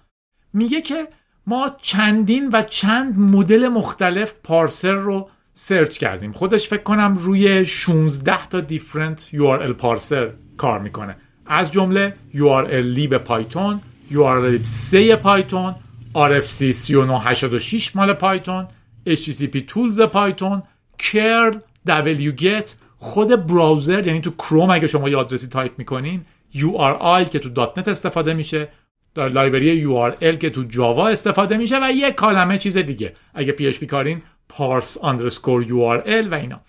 میگه 0.53 0.81
که 0.81 1.07
ما 1.48 1.75
چندین 1.81 2.50
و 2.53 2.62
چند 2.62 3.19
مدل 3.19 3.67
مختلف 3.67 4.33
parser 4.43 4.93
رو 4.93 5.29
search 5.63 5.98
کردیم. 5.98 6.32
خودش 6.32 6.70
فکر 6.70 6.84
کنم 6.84 7.18
روی 7.18 7.65
16 7.65 8.48
تا 8.48 8.60
different 8.60 9.29
URL 9.34 9.72
parser 9.71 10.31
کار 10.58 10.80
می‌کنه. 10.80 11.15
از 11.46 11.72
جمله 11.72 12.15
urllib 12.33 13.17
پایتون 13.18 13.82
URL 14.12 14.63
3 14.63 15.15
پایتون 15.15 15.75
RFC 16.15 16.72
3986 16.72 17.96
مال 17.96 18.13
پایتون 18.13 18.68
HTTP 19.10 19.62
tools 19.67 20.01
پایتون 20.01 20.63
curl 20.98 21.53
wget 21.88 22.70
خود 22.98 23.48
browser 23.48 24.07
یعنی 24.08 24.20
تو 24.20 24.32
کروم 24.32 24.70
اگه 24.70 24.88
شما 24.88 25.10
یه 25.10 25.18
آدرسی 25.18 25.48
تایپ 25.48 25.72
می‌کنین 25.77 26.25
URL 26.53 27.30
که 27.30 27.39
تو 27.39 27.50
.NET 27.50 27.88
استفاده 27.88 28.34
میشه 28.34 28.68
در 29.15 29.30
library 29.29 29.83
URL 29.84 30.38
که 30.38 30.50
تو 30.50 30.63
جاوا 30.63 31.08
استفاده 31.08 31.58
میشه 31.58 31.80
و 31.84 31.91
یه 31.91 32.12
عالمه 32.12 32.57
چیز 32.58 32.77
دیگه. 32.77 33.13
اگه 33.34 33.56
PHP 33.60 33.84
کارین 33.84 34.22
parse 34.51 34.98
underscore 34.98 35.65
URL 35.67 36.27
و 36.31 36.34
اینا. 36.34 36.62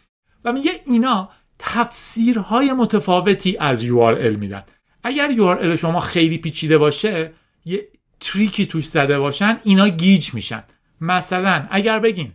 و 0.44 0.52
میگه 0.52 0.80
اینا 0.86 1.28
تفسیرهای 1.58 2.72
متفاوتی 2.72 3.56
از 3.60 3.84
URL 3.84 4.36
میدن. 4.38 4.62
اگر 5.02 5.30
URL 5.32 5.76
شما 5.76 6.00
خیلی 6.00 6.38
پیچیده 6.38 6.78
باشه 6.78 7.32
یه 7.64 7.88
تریکی 8.20 8.66
توش 8.66 8.86
زده 8.86 9.18
باشن 9.18 9.60
اینا 9.64 9.88
گیج 9.88 10.34
میشن. 10.34 10.64
مثلا 11.00 11.66
اگر 11.70 11.98
بگین 11.98 12.32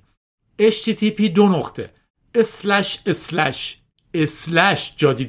http 0.62 1.22
دو 1.22 1.50
نقطه 1.50 1.90
slash 2.36 3.00
slash 3.06 3.78
slash 4.14 4.94
جادی 4.98 5.28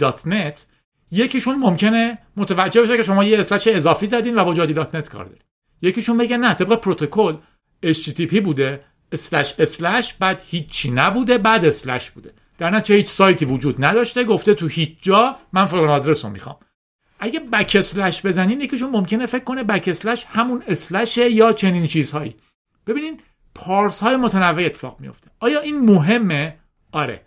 یکیشون 1.11 1.59
ممکنه 1.59 2.19
متوجه 2.37 2.83
بشه 2.83 2.97
که 2.97 3.03
شما 3.03 3.25
یه 3.25 3.39
slash 3.39 3.69
اضافی 3.69 4.07
زدین 4.07 4.39
و 4.39 4.45
با 4.45 4.55
جادی 4.55 4.73
dot 4.73 4.95
net 4.95 5.09
کار 5.09 5.25
دارید 5.25 5.45
یکیشون 5.83 6.19
بگه 6.19 6.37
نه 6.37 6.55
طبق 6.55 6.75
پروتکل 6.75 7.37
HTTP 7.87 8.41
بوده 8.41 8.81
slash 9.13 9.55
slash 9.59 10.15
بعد 10.15 10.43
هیچی 10.47 10.91
نبوده 10.91 11.39
بعد 11.39 11.65
slash 11.65 12.11
بوده. 12.11 12.35
در 12.59 12.71
نتیجه 12.71 12.95
هیچ 12.97 13.07
سایتی 13.07 13.45
وجود 13.45 13.85
نداشته 13.85 14.25
گفته 14.25 14.55
تو 14.55 14.67
هیچ 14.67 14.97
جا 15.01 15.37
من 15.53 15.67
فلان 15.67 15.89
آدرس 15.89 16.25
رو 16.25 16.31
می‌خوام. 16.31 16.57
اگه 17.21 17.41
backslash 17.41 18.27
بزنین 18.27 18.61
یکیشون 18.61 18.91
ممکنه 18.91 19.27
فکر 19.27 19.45
کنه 19.45 19.65
backslash 19.65 20.25
همون 20.25 20.63
slash 20.67 21.20
ه 21.20 21.31
یا 21.31 21.53
چنین 21.53 21.87
چیزهایی. 21.87 22.37
ببینین 22.87 23.21
parse 23.55 24.03
های 24.03 24.17
متنوع 24.17 24.65
اتفاق 24.65 25.01
میفته. 25.01 25.31
آیا 25.41 25.61
این 25.61 25.81
مهمه؟ 25.85 26.59
آره. 26.93 27.25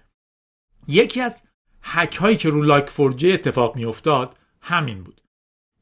یکی 0.88 1.22
از 1.22 1.44
هک 1.82 2.16
هایی 2.16 2.38
که 2.38 2.50
رو 2.50 2.62
Log4j 2.62 3.32
اتفاق 3.32 3.76
میافتاد 3.76 4.38
همین 4.62 5.04
بود. 5.04 5.22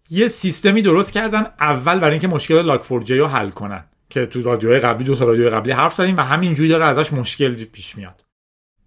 یه 0.10 0.28
سیستمی 0.28 0.82
درست 0.82 1.12
کردن 1.12 1.54
اول 1.60 2.00
برای 2.00 2.12
اینکه 2.12 2.28
مشکل 2.28 2.62
Log4j 2.62 3.18
رو 3.18 3.28
حل 3.28 3.50
کنن. 3.50 3.89
که 4.10 4.26
تو 4.26 4.42
رادیوهای 4.42 4.80
قبلی 4.80 5.04
دو 5.06 5.16
تا 5.16 5.26
رادیوی 5.26 5.50
قبلی 5.50 5.72
حرف 5.72 5.94
زدیم 5.94 6.18
و 6.18 6.22
همینجوری 6.22 6.70
داره 6.70 6.86
ازش 6.86 7.14
مشکل 7.14 7.64
پیش 7.64 7.96
میاد. 7.96 8.26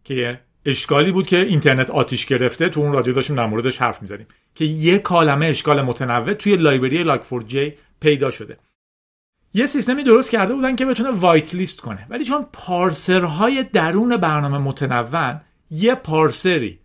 که 0.04 0.40
اشکالی 0.66 1.12
بود 1.12 1.26
که 1.26 1.36
اینترنت 1.36 1.90
آتیش 1.90 2.26
گرفته 2.26 2.68
تو 2.68 2.80
اون 2.80 2.92
رادیو 2.92 3.14
داشتیم 3.14 3.36
در 3.36 3.46
موردش 3.46 3.78
حرف 3.78 4.02
می‌زدیم. 4.02 4.26
که 4.54 4.64
یه 4.64 4.98
عالمه 4.98 5.46
اشکال 5.46 5.82
متنوع 5.82 6.32
توی 6.32 6.56
library 6.56 7.02
Log4j 7.02 7.74
پیدا 8.00 8.30
شده. 8.30 8.58
یه 9.54 9.66
سیستمی 9.66 10.02
درست 10.02 10.30
کرده 10.30 10.54
بودن 10.54 10.76
که 10.76 10.86
بتونه 10.86 11.10
whitelist 11.10 11.80
کنه. 11.80 12.06
ولی 12.10 12.24
چون 12.24 12.46
parser 12.52 13.35
های 13.35 13.62
درون 13.62 14.16
برنامه 14.16 14.58
متنوع 14.58 15.34
یه 15.70 15.94
پارسری 15.94 16.78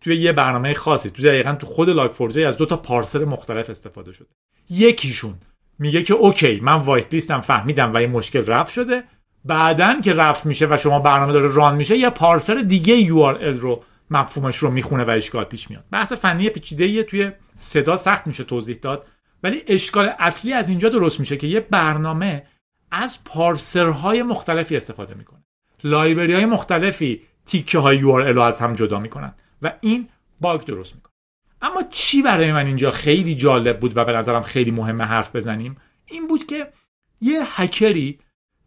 توی 0.00 0.16
یه 0.16 0.32
برنامه 0.32 0.74
خاصی 0.74 1.10
تو 1.10 1.22
دقیقا 1.22 1.52
تو 1.52 1.66
خود 1.66 1.90
لاک 1.90 2.12
فورجی 2.12 2.44
از 2.44 2.56
دو 2.56 2.66
تا 2.66 2.76
پارسر 2.76 3.24
مختلف 3.24 3.70
استفاده 3.70 4.12
شده. 4.12 4.28
یکیشون 4.70 5.34
میگه 5.78 6.02
که 6.02 6.14
اوکی 6.14 6.60
من 6.60 6.74
وایت 6.74 7.14
لیستم 7.14 7.40
فهمیدم 7.40 7.92
و 7.92 7.96
این 7.96 8.10
مشکل 8.10 8.46
رفت 8.46 8.72
شده. 8.72 9.02
بعدن 9.44 10.00
که 10.00 10.12
رفت 10.12 10.46
میشه 10.46 10.66
و 10.70 10.76
شما 10.76 10.98
برنامه 10.98 11.32
داره 11.32 11.48
ران 11.54 11.76
میشه 11.76 11.96
یه 11.96 12.10
پارسر 12.10 12.54
دیگه 12.54 13.06
URL 13.06 13.60
رو 13.60 13.84
مفهومش 14.10 14.56
رو 14.56 14.70
می‌خونه 14.70 15.04
و 15.04 15.10
اشکال 15.10 15.44
پیش 15.44 15.70
میاد. 15.70 15.84
بحث 15.90 16.12
فنی 16.12 16.48
پیچیده 16.48 17.02
توی 17.02 17.30
صدا 17.58 17.96
سخت 17.96 18.26
میشه 18.26 18.44
توضیح 18.44 18.76
داد 18.82 19.06
ولی 19.42 19.62
اشکال 19.66 20.12
اصلی 20.18 20.52
از 20.52 20.68
اینجا 20.68 20.88
درست 20.88 21.20
میشه 21.20 21.36
که 21.36 21.46
یه 21.46 21.60
برنامه 21.60 22.46
از 22.90 23.24
پارسرهای 23.24 24.22
مختلفی 24.22 24.76
استفاده 24.76 25.14
می‌کنه. 25.14 25.44
لایبرری 25.84 26.34
های 26.34 26.46
مختلفی 26.46 27.22
تیکه 27.46 27.78
های 27.78 28.00
URL 28.00 28.34
رو 28.34 28.40
از 28.40 28.58
هم 28.58 28.72
جدا 28.72 28.98
می‌کنن 28.98 29.34
و 29.62 29.72
این 29.80 30.08
باگ 30.40 30.64
درست 30.64 30.94
می‌کنه. 30.94 31.07
اما 31.62 31.82
چی 31.90 32.22
برای 32.22 32.52
من 32.52 32.66
اینجا 32.66 32.90
خیلی 32.90 33.34
جالب 33.34 33.80
بود 33.80 33.96
و 33.96 34.04
به 34.04 34.12
نظرم 34.12 34.42
خیلی 34.42 34.70
مهمه 34.70 35.04
حرف 35.04 35.36
بزنیم؟ 35.36 35.76
این 36.06 36.28
بود 36.28 36.46
که 36.46 36.72
یه 37.20 37.40
هکری 37.60 38.18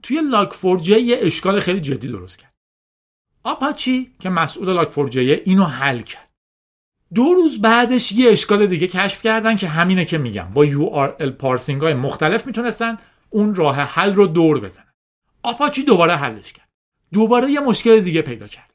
توی 0.03 0.21
لاک 0.31 0.53
فورجی 0.53 1.00
یه 1.00 1.17
اشکال 1.21 1.60
خیلی 1.60 1.79
جدی 1.79 2.07
درست 2.07 2.38
کرد. 2.38 2.53
آپاچی 3.43 4.12
که 4.19 4.29
مسئول 4.29 4.74
لاک 4.74 4.89
فورجی 4.89 5.31
اینو 5.31 5.63
حل 5.63 6.01
کرد. 6.01 6.29
دو 7.13 7.24
روز 7.24 7.62
بعدش 7.62 8.12
یه 8.12 8.31
اشکال 8.31 8.67
دیگه 8.67 8.88
کشف 8.88 9.21
کردن 9.21 9.55
که 9.55 9.67
همینه 9.67 10.05
که 10.05 10.17
میگم. 10.17 10.50
با 10.53 10.65
URL 10.65 11.29
پارسینگ 11.29 11.81
های 11.81 11.93
مختلف 11.93 12.48
می‌تونستن 12.48 12.98
اون 13.29 13.55
راه 13.55 13.75
حل 13.75 14.13
رو 14.13 14.27
دور 14.27 14.60
بزنن. 14.60 14.93
آپاچی 15.43 15.83
دوباره 15.83 16.15
حلش 16.15 16.53
کرد. 16.53 16.69
دوباره 17.13 17.51
یه 17.51 17.60
مشکل 17.60 18.01
دیگه 18.01 18.21
پیدا 18.21 18.48
کرد. 18.48 18.74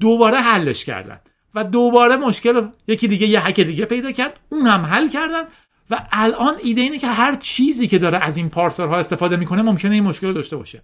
دوباره 0.00 0.38
حلش 0.38 0.84
کردن. 0.84 1.20
و 1.54 1.64
دوباره 1.64 2.16
مشکل 2.16 2.68
یکی 2.88 3.08
دیگه 3.08 3.26
یه 3.26 3.46
حک 3.46 3.60
دیگه 3.60 3.84
پیدا 3.84 4.12
کرد. 4.12 4.40
اون 4.48 4.66
هم 4.66 4.80
حل 4.80 5.08
کردن 5.08 5.44
و 5.90 6.06
الان 6.12 6.54
ایده 6.62 6.80
اینه 6.80 6.98
که 6.98 7.06
هر 7.06 7.36
چیزی 7.36 7.88
که 7.88 7.98
داره 7.98 8.18
از 8.18 8.36
این 8.36 8.48
پارسرها 8.48 8.96
استفاده 8.96 9.36
می‌کنه 9.36 9.62
ممکنه 9.62 9.94
این 9.94 10.04
مشکل 10.04 10.26
رو 10.26 10.32
داشته 10.32 10.56
باشه. 10.56 10.82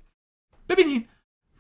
ببینین 0.68 1.04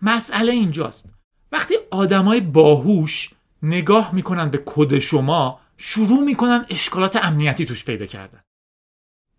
مسئله 0.02 0.52
اینجاست. 0.52 1.08
وقتی 1.52 1.74
آدمای 1.90 2.40
باهوش 2.40 3.30
نگاه 3.62 4.14
می‌کنن 4.14 4.50
به 4.50 4.62
کد 4.66 4.98
شما 4.98 5.60
شروع 5.76 6.20
می‌کنن 6.20 6.66
اشکالات 6.70 7.16
امنیتی 7.16 7.66
توش 7.66 7.84
پیدا 7.84 8.06
کردن. 8.06 8.40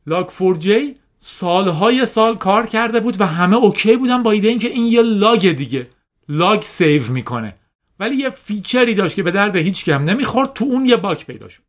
Log4j 0.08 0.96
سالهای 1.18 2.06
سال 2.06 2.38
کار 2.38 2.66
کرده 2.66 3.00
بود 3.00 3.22
و 3.22 3.26
همه 3.26 3.56
اوکی 3.56 3.98
بودن 3.98 4.24
با 4.24 4.32
ایده 4.32 4.48
اینکه 4.48 4.68
این 4.68 4.86
یه 4.86 5.02
log 5.02 5.52
دیگه 5.52 5.90
log 6.30 6.62
save 6.62 7.12
می‌کنه. 7.12 7.56
ولی 8.00 8.16
یه 8.16 8.30
feature 8.30 8.86
ی 8.86 8.94
داشت 8.94 9.16
که 9.16 9.24
به 9.24 9.32
درد 9.32 9.56
هیچ 9.56 9.86
کسم 9.86 10.04
نمی‌خورد 10.04 10.54
تو 10.54 10.66
اون 10.66 10.86
یه 10.86 10.98
bug 10.98 11.25
پیدا 11.25 11.48
شد. 11.48 11.64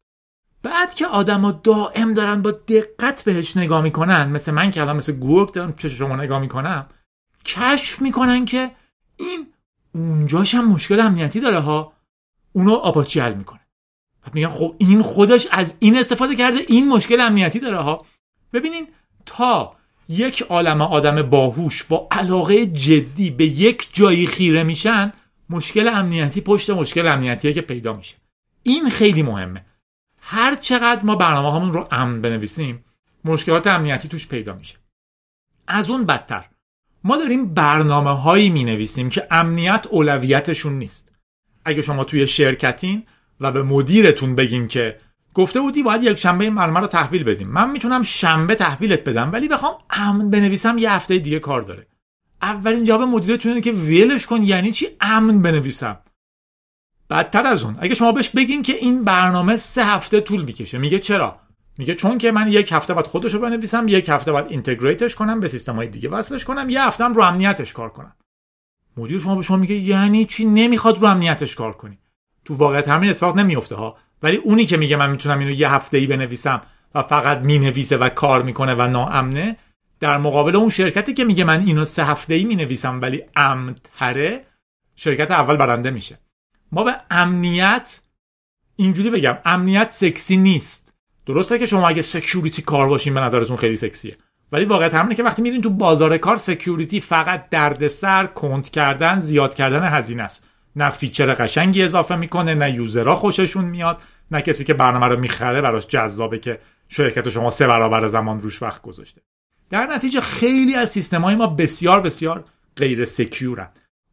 بعد 0.63 0.95
که 0.95 1.07
آدما 1.07 1.53
دائم 1.53 2.15
دارن 2.15 2.43
با 2.43 2.51
دقت 2.51 3.25
بهش 3.25 3.57
نگاه 3.57 3.83
می‌کنن 3.83 4.29
مثل 4.29 4.53
من 4.53 4.71
که 4.71 4.81
الان 4.81 4.97
مثل 4.97 5.13
گروپ 5.13 5.53
دارم 5.53 5.73
چه 5.73 5.89
شما 5.89 6.17
نگاه 6.17 6.41
می‌کنم 6.41 6.87
کشف 7.45 8.03
می‌کنن 8.03 8.45
که 8.45 8.71
این 9.17 9.47
اونجاش 9.93 10.55
هم 10.55 10.69
مشکل 10.69 11.01
امنیتی 11.01 11.41
داره 11.41 11.59
ها. 11.59 11.93
اونو 12.53 12.73
آپاچی 12.73 13.21
می‌کنه. 13.21 13.61
میگن 14.35 14.49
خب 14.49 14.75
این 14.79 15.03
خودش 15.03 15.49
از 15.51 15.77
این 15.79 15.97
استفاده 15.97 16.35
کرده 16.35 16.59
این 16.69 16.89
مشکل 16.89 17.21
امنیتی 17.21 17.61
داره 17.61 17.79
ها. 17.79 18.07
ببینین 18.53 18.89
تا 19.27 19.77
یک 20.09 20.43
عالم 20.43 20.83
آدم 20.83 21.23
باهوش 21.23 21.85
با 21.85 22.09
علاقه 22.11 22.67
جدی 22.67 23.31
به 23.31 23.45
یک 23.45 23.89
جایی 23.93 24.27
خیره 24.27 24.63
میشن 24.63 25.13
مشکل 25.51 25.89
امنیتی 25.89 26.41
پشت 26.41 26.71
مشکل 26.71 27.07
امنیتیه 27.07 27.53
که 27.53 27.61
پیدا 27.61 27.93
میشه. 27.93 28.17
این 28.63 28.91
خیلی 28.91 29.23
مهمه. 29.23 29.65
هر 30.21 30.55
چقدر 30.55 31.05
ما 31.05 31.17
برنامه 31.17 31.57
همون 31.57 31.73
رو 31.73 31.89
امن 31.91 32.21
بنویسیم 32.21 32.85
مشکلات 33.25 33.67
امنیتی 33.67 34.09
توش 34.09 34.29
پیدا 34.29 34.55
میشه. 34.55 34.77
از 35.69 35.91
اون 35.91 36.05
بدتر 36.05 36.45
ما 37.05 37.17
داریم 37.17 37.55
برنامه 37.55 38.21
هایی 38.21 38.51
می 38.51 38.65
نویسیم 38.65 39.09
که 39.11 39.27
امنیت 39.31 39.87
اولویتشون 39.91 40.79
نیست. 40.79 41.13
اگه 41.65 41.83
شما 41.83 42.05
توی 42.05 42.27
شرکتین 42.27 43.07
و 43.41 43.53
به 43.53 43.63
مدیرتون 43.63 44.35
بگین 44.35 44.69
که 44.69 44.99
گفته 45.35 45.61
بودی 45.61 45.83
باید 45.83 46.03
یک 46.03 46.19
شنبه 46.19 46.45
این 46.45 46.55
برنامه 46.55 46.81
رو 46.81 46.87
تحویل 46.87 47.25
بدیم. 47.25 47.49
من 47.49 47.71
می‌تونم 47.71 48.03
شنبه 48.03 48.55
تحویلت 48.55 49.05
بدم 49.05 49.33
ولی 49.33 49.49
بخوام 49.49 49.75
امن 49.91 50.31
بنویسم 50.31 50.79
یه 50.79 50.93
هفته 50.93 51.19
دیگه 51.19 51.39
کار 51.39 51.63
داره. 51.63 51.87
اولین 52.47 52.85
جواب 52.85 53.03
مدیرتون 53.03 53.53
اینه 53.53 53.63
که 53.63 53.73
ولش 53.73 54.27
کن 54.27 54.43
یعنی 54.43 54.73
چی؟ 54.73 54.89
امن 55.01 55.43
بنویسم. 55.43 55.99
بدتر 57.11 57.47
از 57.47 57.63
اون. 57.63 57.77
اگه 57.81 57.95
شما 57.95 58.13
بهش 58.13 58.29
بگین 58.29 58.63
که 58.63 58.73
این 58.77 59.05
برنامه 59.05 59.57
سه 59.57 59.85
هفته 59.85 60.21
طول 60.21 60.45
می‌کشه 60.45 60.79
میگه 60.79 60.99
چرا؟ 60.99 61.41
میگه 61.79 61.95
چون 61.95 62.19
که 62.19 62.33
من 62.33 62.49
یک 62.49 62.73
هفته 62.73 62.95
بعد 62.95 63.07
خودش 63.07 63.35
بنویسم 63.35 63.89
یک 63.89 64.09
هفته 64.09 64.33
بعد 64.33 64.47
اینتگریتش 64.49 65.15
کنم 65.15 65.41
به 65.41 65.49
سیستم 65.49 65.77
های 65.77 65.89
دیگه 65.89 66.09
وصلش 66.09 66.45
کنم 66.45 66.71
یه 66.71 66.83
هفته 66.83 67.05
هم 67.05 67.15
رو 67.15 67.23
امنیتش 67.23 67.73
کار 67.73 67.89
کنم. 67.89 68.13
مدیر 68.97 69.19
شما 69.19 69.37
به 69.37 69.43
شما 69.43 69.57
میگه 69.57 69.75
یعنی 69.75 70.25
چی؟ 70.25 70.45
نمی‌خواد 70.45 70.99
رو 70.99 71.09
امنیتش 71.09 71.55
کار 71.55 71.73
کنی. 71.73 71.99
تو 72.45 72.55
واقعیت 72.55 72.89
همین 72.89 73.11
اتفاق 73.11 73.39
نمیفته 73.39 73.75
ها. 73.75 73.97
ولی 74.23 74.37
اونی 74.37 74.67
که 74.67 74.77
میگه 74.77 74.97
من 74.97 75.11
می‌تونم 75.11 75.39
اینو 75.39 75.51
یه 75.51 75.73
هفته 75.73 75.99
ای 75.99 76.07
بنویسم 76.07 76.61
و 76.95 77.03
فقط 77.03 77.39
می‌نویسه 77.39 77.97
و 77.97 78.09
کار 78.09 78.43
می‌کنه 78.43 78.75
و 78.75 78.89
ناامنه 78.89 79.57
در 80.01 80.19
مقابل 80.19 80.57
اون 80.57 80.69
شرکتی 80.69 81.15
که 81.15 81.25
میگه 81.25 81.45
من 81.45 81.61
اینو 81.61 81.85
سه 81.85 82.05
هفته 82.05 82.35
ای 82.35 82.45
می‌نویسم 82.45 83.01
ولی 83.01 83.23
امنتره 83.37 84.45
شرکت 84.97 85.31
اول 85.31 85.57
برنده 85.57 85.91
میشه. 85.91 86.19
ما 86.73 86.85
به 86.85 86.95
امنیت 87.11 88.01
اینجوری 88.77 89.11
بگم 89.11 89.39
امنیت 89.45 89.91
سکسی 89.91 90.37
نیست. 90.37 90.95
درسته 91.27 91.59
که 91.59 91.67
شما 91.67 91.89
اگه 91.89 92.03
سکیوریتی 92.03 92.63
کار 92.63 92.89
باشین 92.89 93.15
به 93.15 93.21
نظرتون 93.21 93.57
خیلی 93.57 93.77
سکسیه. 93.77 94.17
ولی 94.53 94.65
واقعیت 94.65 94.95
همینه 94.95 95.15
که 95.15 95.23
وقتی 95.23 95.43
میرین 95.43 95.63
تو 95.63 95.71
بازار 95.71 96.17
کار 96.17 96.37
security 96.37 97.01
فقط 97.01 97.51
دردسر 97.51 98.27
کند 98.27 98.71
کردن 98.71 99.19
زیاد 99.19 99.55
کردن 99.55 99.89
هزینه 99.89 100.23
است. 100.23 100.45
نه 100.77 100.91
feature 100.91 101.35
قشنگی 101.35 101.83
اضافه 101.83 102.17
می‌کنه 102.17 102.55
نه 102.55 102.75
user 102.75 103.08
ها 103.08 103.17
خوششون 103.17 103.65
میاد 103.65 104.03
نه 104.31 104.43
کسی 104.43 104.65
که 104.65 104.75
برنامه 104.75 105.07
رو 105.07 105.21
می‌خره 105.21 105.61
براش 105.61 105.87
جذابه 105.87 106.39
که 106.39 106.61
شرکت 106.89 107.29
شما 107.29 107.51
سه 107.51 107.67
برابر 107.67 108.09
زمان 108.09 108.41
روش 108.41 108.63
وقت 108.63 108.83
گذاشته. 108.83 109.21
در 109.71 109.87
نتیجه 109.87 110.21
خیلی 110.21 110.75
از 110.75 110.91
سیستم 110.91 111.23
های 111.23 111.35
ما 111.35 111.47
بسیار 111.47 112.01
بسیار 112.01 112.45
غیر 112.77 113.05
secure 113.05 113.60
ن 113.60 113.69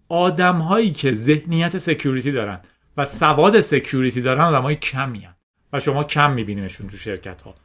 آدم 0.10 0.56
هایی 0.56 0.92
که 0.92 1.12
ذهنیت 1.12 1.78
security 1.78 2.32
دارن 2.32 2.60
و 2.98 3.06
سواد 3.06 3.62
security 3.62 4.22
دارن 4.22 4.42
آدم 4.42 4.62
های 4.62 4.76
کمی 4.76 5.20
ان. 5.20 5.34
و 5.74 5.80
شما 5.80 6.04
کم 6.04 6.34
میبینیمشون 6.34 6.90
تو 6.90 6.98
شرکت 6.98 7.42
ها 7.42 7.56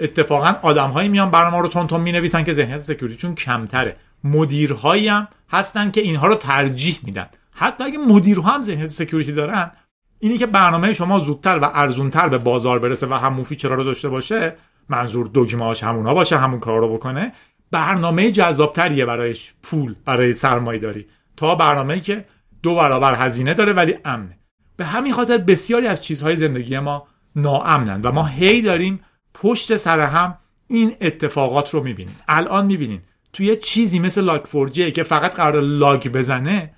اتفاقا 0.00 0.54
آدم 0.62 0.90
هایی 0.90 1.08
میان 1.08 1.30
برنامه 1.30 1.58
رو 1.62 1.68
تون 1.68 2.00
می‌نویسن 2.00 2.44
که 2.44 2.52
ذهنیت 2.52 2.78
security 2.78 3.15
شون 3.15 3.34
کمتره. 3.34 3.96
مدیرهایی 4.24 5.08
هم 5.08 5.28
هستن 5.50 5.90
که 5.90 6.00
اینها 6.00 6.26
رو 6.26 6.34
ترجیح 6.34 6.98
میدن. 7.02 7.26
حتی 7.52 7.84
اگه 7.84 7.98
مدیرها 7.98 8.50
هم 8.50 8.62
ذهنیت 8.62 8.90
security 8.90 9.32
دارن 9.32 9.70
اینی 10.18 10.38
که 10.38 10.46
برنامه 10.46 10.92
شما 10.92 11.18
زودتر 11.18 11.58
و 11.58 11.70
ارزونتر 11.74 12.28
به 12.28 12.38
بازار 12.38 12.78
برسه 12.78 13.06
و 13.06 13.14
همون 13.14 13.44
feature 13.44 13.70
ها 13.70 13.74
رو 13.74 13.84
داشته 13.84 14.08
باشه 14.08 14.56
منظور 14.88 15.30
دگمهاش 15.34 15.82
همونا 15.82 16.14
باشه 16.14 16.38
همون 16.38 16.60
کار 16.60 16.80
رو 16.80 16.94
بکنه. 16.94 17.32
برنامه 17.70 18.30
جذابتریه 18.30 19.04
برایش 19.04 19.54
پول 19.62 19.94
برای 20.04 20.34
سرمایه 20.34 20.78
داری 20.78 21.06
تا 21.36 21.54
برنامه‌ای 21.54 22.00
که 22.00 22.24
دو 22.62 22.74
برابر 22.74 23.14
هزینه 23.14 23.54
داره 23.54 23.72
ولی 23.72 23.94
امنه. 24.04 24.38
به 24.76 24.84
همین 24.84 25.12
خاطر 25.12 25.38
بسیاری 25.38 25.86
از 25.86 26.04
چیزهای 26.04 26.36
زندگی 26.36 26.78
ما 26.78 27.06
ناامنن 27.36 28.02
و 28.02 28.12
ما 28.12 28.26
هی 28.26 28.62
داریم 28.62 29.00
پشت 29.34 29.76
سر 29.76 30.00
هم 30.00 30.38
این 30.68 30.96
اتفاقات 31.00 31.74
رو 31.74 31.82
می‌بینیم. 31.82 32.16
الان 32.28 32.66
می‌بینیم 32.66 33.02
توی 33.32 33.56
چیزی 33.56 33.98
مثل 33.98 34.24
لاگ 34.24 34.44
فورجی 34.44 34.90
که 34.90 35.02
فقط 35.02 35.34
قرار 35.34 35.62
لاگ 35.62 36.08
بزنه 36.08 36.74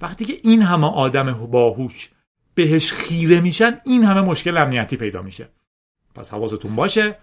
وقتی 0.00 0.24
که 0.24 0.34
این 0.42 0.62
همه 0.62 0.86
آدم 0.86 1.32
باهوش 1.32 2.10
بهش 2.54 2.92
خیره 2.92 3.40
میشن 3.40 3.80
این 3.84 4.04
همه 4.04 4.20
مشکل 4.20 4.56
امنیتی 4.56 4.96
پیدا 4.96 5.22
میشه. 5.22 5.48
پس 6.14 6.30
حواستون 6.30 6.76
باشه 6.76 7.16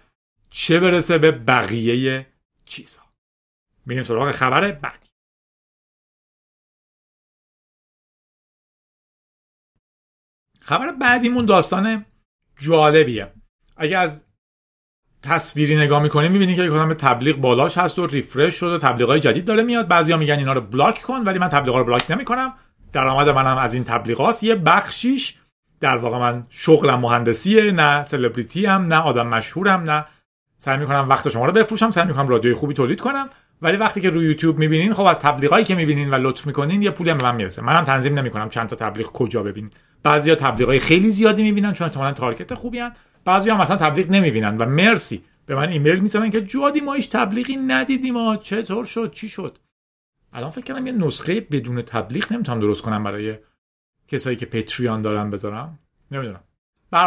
چه 0.52 0.80
برسه 0.80 1.18
به 1.18 1.30
بقیه 1.32 2.26
چیزها 2.64 3.06
میریم 3.86 4.02
سراغ 4.02 4.30
خبر 4.30 4.72
بعدی. 4.72 5.08
خبر 10.60 10.92
بعدیمون 10.92 11.46
داستان 11.46 12.06
جالبیه. 12.60 13.32
اگه 13.76 13.98
از 13.98 14.24
تصویری 15.22 15.76
نگاه 15.76 16.02
می‌کنیم 16.02 16.32
می‌بینید 16.32 16.56
که 16.56 16.68
کدام 16.68 16.94
تبلیغ 16.94 17.36
بالاش 17.36 17.78
هست 17.78 17.98
و 17.98 18.06
ریفرش 18.06 18.54
شده 18.54 18.78
تبلیغای 18.78 19.20
جدید 19.20 19.44
داره 19.44 19.62
میاد. 19.62 19.88
بعضیا 19.88 20.16
میگن 20.16 20.38
اینا 20.38 20.52
رو 20.52 20.60
بلاک 20.60 21.02
کن 21.02 21.22
ولی 21.22 21.38
من 21.38 21.48
تبلیغا 21.48 21.78
رو 21.78 21.84
بلاک 21.84 22.10
نمی‌کنم. 22.10 22.54
درآمد 22.92 23.28
منم 23.28 23.58
از 23.58 23.74
این 23.74 23.84
تبلیغاست 23.84 24.44
یه 24.44 24.54
بخشیش 24.54 25.38
در 25.80 25.96
واقع 25.96 26.18
من 26.18 26.46
شغلم 26.48 27.00
مهندسیه 27.00 27.72
نه 27.72 28.04
سلبریتی 28.04 28.66
هم 28.66 28.82
نه 28.82 28.96
آدم 28.96 29.26
مشهورم 29.26 29.80
نه 29.80 30.04
سعی 30.64 30.78
می‌کنم 30.78 31.08
وقت 31.08 31.28
شما 31.28 31.46
رو 31.46 31.52
بفروشم 31.52 31.90
سعی 31.90 32.06
می‌کنم 32.06 32.28
رادیوی 32.28 32.54
خوبی 32.54 32.74
تولید 32.74 33.00
کنم. 33.00 33.28
ولی 33.62 33.76
وقتی 33.76 34.00
که 34.00 34.10
روی 34.10 34.26
یوتیوب 34.26 34.58
می‌بینین 34.58 34.92
خب 34.92 35.04
از 35.04 35.20
تبلیغایی 35.20 35.64
که 35.64 35.74
می‌بینین 35.74 36.10
و 36.10 36.14
لطف 36.14 36.46
می‌کنین 36.46 36.82
یه 36.82 36.90
پولی 36.90 37.10
هم 37.10 37.18
به 37.18 37.24
من 37.24 37.34
می‌رسه. 37.34 37.62
منم 37.62 37.84
تنظیم 37.84 38.18
نمی‌کنم 38.18 38.48
چند 38.48 38.68
تا 38.68 38.76
تبلیغ 38.76 39.06
کجا 39.06 39.42
ببینین. 39.42 39.70
بعضیا 40.02 40.34
تبلیغای 40.34 40.78
خیلی 40.78 41.10
زیادی 41.10 41.42
می‌بینن 41.42 41.72
چون 41.72 41.86
احتمالاً 41.86 42.12
تارگت 42.12 42.54
خوبی 42.54 42.78
هن. 42.78 42.92
بعضیا 43.24 43.56
مثلا 43.56 43.76
تبلیغ 43.76 44.10
نمی‌بینن 44.10 44.56
و 44.56 44.66
مرسی. 44.66 45.24
به 45.46 45.54
من 45.54 45.68
ایمیل 45.68 46.00
می‌زنن 46.00 46.30
که 46.30 46.42
جادی 46.42 46.80
ما 46.80 46.92
هیچ 46.92 47.10
تبلیغی 47.10 47.56
ندیدیم. 47.56 48.14
ما 48.14 48.36
چطور 48.36 48.84
شد؟ 48.84 49.12
چی 49.12 49.28
شد؟ 49.28 49.58
الان 50.32 50.50
فکر 50.50 50.74
کنم 50.74 50.86
یه 50.86 50.92
نسخه 50.92 51.40
بدون 51.40 51.82
تبلیغ 51.82 52.32
نمی‌تونم 52.32 52.58
درست 52.58 52.82
کنم 52.82 53.04
برای 53.04 53.36
کسایی 54.08 54.36
که 54.36 54.46
پتریان 54.46 55.00
دارن 55.00 55.30
بذارم. 55.30 55.78
نمی‌دونم. 56.10 56.40
به 56.90 56.98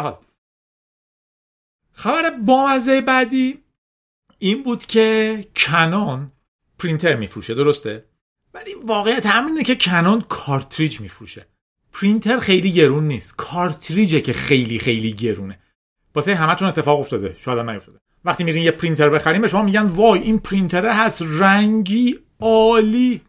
خبر 1.95 2.29
بامزه 2.29 3.01
بعدی 3.01 3.63
این 4.39 4.63
بود 4.63 4.86
که 4.86 5.45
Canon 5.56 6.32
پرینتر 6.79 7.15
میفروشه 7.15 7.53
درسته؟ 7.53 8.05
ولی 8.53 8.73
واقعیت 8.84 9.25
همینه 9.25 9.63
که 9.63 9.75
Canon 9.76 10.21
کارتریج 10.21 11.01
میفروشه. 11.01 11.47
پرینتر 11.93 12.39
خیلی 12.39 12.71
گرون 12.71 13.08
نیست. 13.08 13.36
کارتریجه 13.36 14.21
که 14.21 14.34
خیلی 14.34 14.79
خیلی 14.79 15.13
گرونه. 15.13 15.60
واسه 16.15 16.36
همتون 16.36 16.67
اتفاق 16.67 16.99
افتاده. 16.99 17.36
شاید 17.38 17.60
هم 17.60 17.69
نیفتاده. 17.69 17.99
وقتی 18.25 18.43
میرین 18.43 18.63
یه 18.63 18.71
پرینتر 18.71 19.10
بخریم 19.10 19.41
به 19.41 19.47
شما 19.47 19.63
میگن 19.63 19.81
وای 19.81 20.19
این 20.19 20.39
پرینتره 20.39 20.93
هست 20.93 21.23
رنگی 21.39 22.19
عالی. 22.41 23.21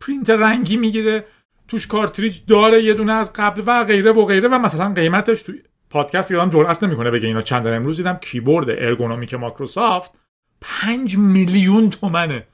پرینتر 0.00 0.36
رنگی 0.36 0.76
می‌گیره. 0.76 1.26
توش 1.68 1.86
کارتریج 1.86 2.40
داره 2.48 2.82
یه 2.82 2.94
دونه 2.94 3.12
از 3.12 3.32
قبل 3.32 3.62
و 3.66 3.84
غیره 3.84 4.12
و 4.12 4.24
غیره 4.24 4.48
و 4.48 4.58
مثلا 4.58 4.94
قیمتش 4.94 5.42
توی 5.42 5.62
پادکست 5.92 6.30
یادم 6.30 6.50
جرأت 6.50 6.82
نمی‌کنه 6.82 7.10
بگه 7.10 7.26
اینا 7.26 7.42
چند 7.42 7.66
امروز 7.66 7.96
دیدم 7.96 8.16
کیبورد 8.16 8.70
ارگونومیک 8.70 9.34
مایکروسافت 9.34 10.12
5 10.60 11.16
میلیون 11.18 11.90
تومنه. 11.90 12.46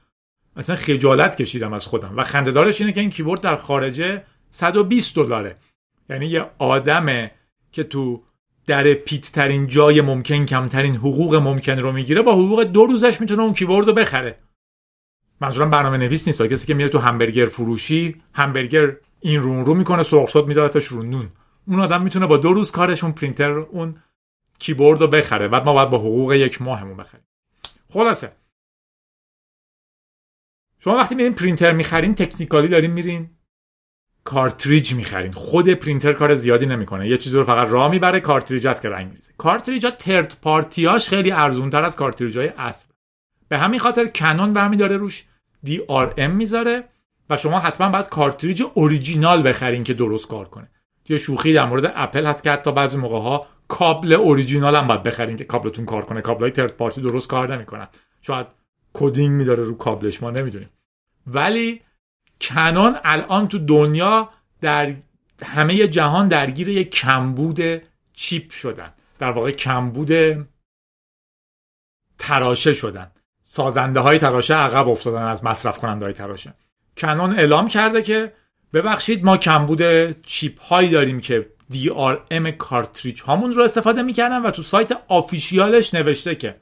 اصلا 0.55 0.75
خجالت 0.75 1.41
کشیدم 1.41 1.73
از 1.73 1.85
خودم. 1.85 2.13
و 2.17 2.23
خندهدارش 2.23 2.81
اینه 2.81 2.93
که 2.93 3.01
این 3.01 3.09
کیبورد 3.09 3.41
در 3.41 3.55
خارجه 3.55 4.23
120 4.51 5.15
دلاره. 5.15 5.55
یعنی 6.09 6.25
یه 6.25 6.45
آدمه 6.57 7.31
که 7.71 7.83
تو 7.83 8.23
درپیت 8.67 9.31
ترین 9.31 9.67
جای 9.67 10.01
ممکن 10.01 10.45
کمترین 10.45 10.95
حقوق 10.95 11.35
ممکن 11.35 11.79
رو 11.79 11.91
می‌گیره 11.91 12.21
با 12.21 12.31
حقوق 12.31 12.63
دو 12.63 12.85
روزش 12.85 13.21
می‌تونه 13.21 13.43
اون 13.43 13.53
کیبورد 13.53 13.87
رو 13.87 13.93
بخره. 13.93 14.37
منظورم 15.41 15.69
برنامه 15.69 15.97
نویس 15.97 16.27
نیست 16.27 16.41
کسی 16.41 16.67
که 16.67 16.73
میره 16.73 16.89
تو 16.89 16.99
همبرگر 16.99 17.45
فروشی 17.45 18.21
همبرگر 18.33 18.95
این 19.19 19.41
رون 19.41 19.65
رو 19.65 19.73
می‌کنه 19.73 20.03
سرخ 20.03 20.35
میذارتش 20.35 20.85
رو 20.85 21.03
نون. 21.03 21.29
اون 21.69 21.79
آدم 21.79 22.01
می‌تونه 22.01 22.27
با 22.27 22.37
دو 22.37 22.53
روز 22.53 22.71
کارش 22.71 23.03
اون 23.03 23.13
پرینتر 23.13 23.51
اون 23.51 24.03
کیبورد 24.59 25.01
رو 25.01 25.07
بخره 25.07 25.47
بعد 25.47 25.63
ما 25.63 25.73
باید 25.73 25.89
با 25.89 25.97
حقوق 25.97 26.33
یک 26.33 26.61
ماهمون 26.61 26.97
بخریم. 26.97 27.23
خلاصه. 27.89 28.31
شما 30.79 30.95
وقتی 30.95 31.15
میرین 31.15 31.33
پرینتر 31.33 31.71
می‌خرین 31.71 32.15
technically 32.15 32.67
دارین 32.67 32.91
میرین 32.91 33.29
کارتریج 34.23 34.93
می‌خرین. 34.93 35.31
خود 35.31 35.69
پرینتر 35.69 36.13
کار 36.13 36.35
زیادی 36.35 36.65
نمی‌کنه. 36.65 37.09
یه 37.09 37.17
چیزی 37.17 37.37
رو 37.37 37.43
فقط 37.43 37.67
راه 37.67 37.91
می‌بره 37.91 38.19
کارتریج 38.19 38.67
است 38.67 38.81
که 38.81 38.89
رنگ 38.89 39.07
میریزه. 39.07 39.33
کارتریج 39.37 39.85
ها 39.85 39.91
third 39.91 40.37
party 40.41 40.90
اش 40.90 41.09
خیلی 41.09 41.31
ارزون 41.31 41.69
تر 41.69 41.83
از 41.83 41.95
کارتریج 41.95 42.37
های 42.37 42.47
اصل. 42.47 42.87
به 43.47 43.57
همین 43.57 43.79
خاطر 43.79 44.07
Canon 44.07 44.53
برمیداره 44.53 44.97
روش 44.97 45.25
DRM 45.65 46.19
می‌ذاره 46.19 46.89
و 47.29 47.37
شما 47.37 47.59
حتما 47.59 47.89
باید 47.89 48.09
کارتریج 48.09 48.63
اوریجینال 48.73 49.47
بخرین 49.47 49.83
که 49.83 49.93
درست 49.93 50.27
کار 50.27 50.49
کنه. 50.49 50.71
یه 51.09 51.17
شوخی 51.17 51.53
در 51.53 51.65
مورد 51.65 51.93
اپل 51.95 52.25
هست 52.25 52.43
که 52.43 52.51
حتی 52.51 52.71
بعضی 52.71 52.97
موقع 52.97 53.19
ها 53.19 53.47
کابل 53.67 54.13
اوریجینال 54.13 54.75
هم 54.75 54.87
باید 54.87 55.03
بخرین 55.03 55.35
که 55.35 55.43
کابلتون 55.43 55.85
کار 55.85 56.05
کنه. 56.05 56.21
کابل 56.21 56.41
های 56.41 56.51
third 56.51 56.77
party 56.77 57.01
درست 57.01 57.27
کار 57.27 57.55
نمی‌کنن. 57.55 57.87
شاید 58.21 58.47
coding 58.93 59.31
می‌ذاره 59.31 59.63
رو 59.63 59.77
کابلش 59.77 60.23
ما 60.23 60.31
نمی‌دونیم. 60.31 60.69
ولی 61.27 61.81
Canon 62.41 62.95
الان 63.03 63.47
تو 63.47 63.59
دنیا 63.59 64.29
در 64.61 64.93
همه 65.45 65.87
جهان 65.87 66.27
درگیر 66.27 66.69
یک 66.69 66.89
کمبود 66.89 67.59
chip 68.13 68.51
شدن. 68.51 68.93
در 69.19 69.31
واقع 69.31 69.51
کمبود 69.51 70.11
تراشه 72.17 72.73
شدن. 72.73 73.11
سازنده 73.43 73.99
های 73.99 74.17
تراشه 74.17 74.53
عقب 74.53 74.87
افتادن 74.87 75.23
از 75.23 75.45
مصرف 75.45 75.79
کننده 75.79 76.05
های 76.05 76.13
تراشه. 76.13 76.53
Canon 76.97 77.31
اعلام 77.31 77.67
کرده 77.67 78.01
که 78.01 78.33
ببخشید 78.73 79.25
ما 79.25 79.37
کمبود 79.37 79.81
chip 80.21 80.61
هایی 80.61 80.89
داریم 80.89 81.19
که 81.19 81.49
DRM 81.73 82.47
کارتریج 82.47 83.21
هامون 83.21 83.53
رو 83.53 83.63
استفاده 83.63 84.01
می‌کردن 84.01 84.41
و 84.41 84.51
تو 84.51 84.61
سایت 84.61 84.91
آفیشیالش 85.07 85.93
نوشته 85.93 86.35
که 86.35 86.55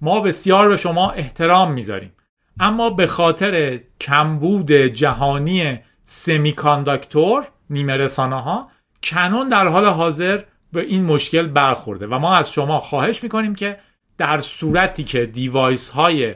ما 0.00 0.20
بسیار 0.20 0.68
به 0.68 0.76
شما 0.76 1.10
احترام 1.10 1.72
می‌ذاریم. 1.72 2.12
اما 2.60 2.90
به 2.90 3.06
خاطر 3.06 3.80
کمبود 4.00 4.72
جهانی 4.72 5.78
semiconductor 6.04 7.48
نیمه 7.70 7.96
رساناها 7.96 8.70
Canon 9.02 9.48
در 9.48 9.66
حال 9.66 9.84
حاضر 9.84 10.42
به 10.72 10.80
این 10.80 11.04
مشکل 11.04 11.46
برخورده 11.46 12.06
و 12.06 12.18
ما 12.18 12.36
از 12.36 12.52
شما 12.52 12.80
خواهش 12.80 13.22
می‌کنیم 13.22 13.54
که 13.54 13.78
در 14.18 14.38
صورتی 14.38 15.04
که 15.04 15.26
device 15.26 15.90
های 15.90 16.34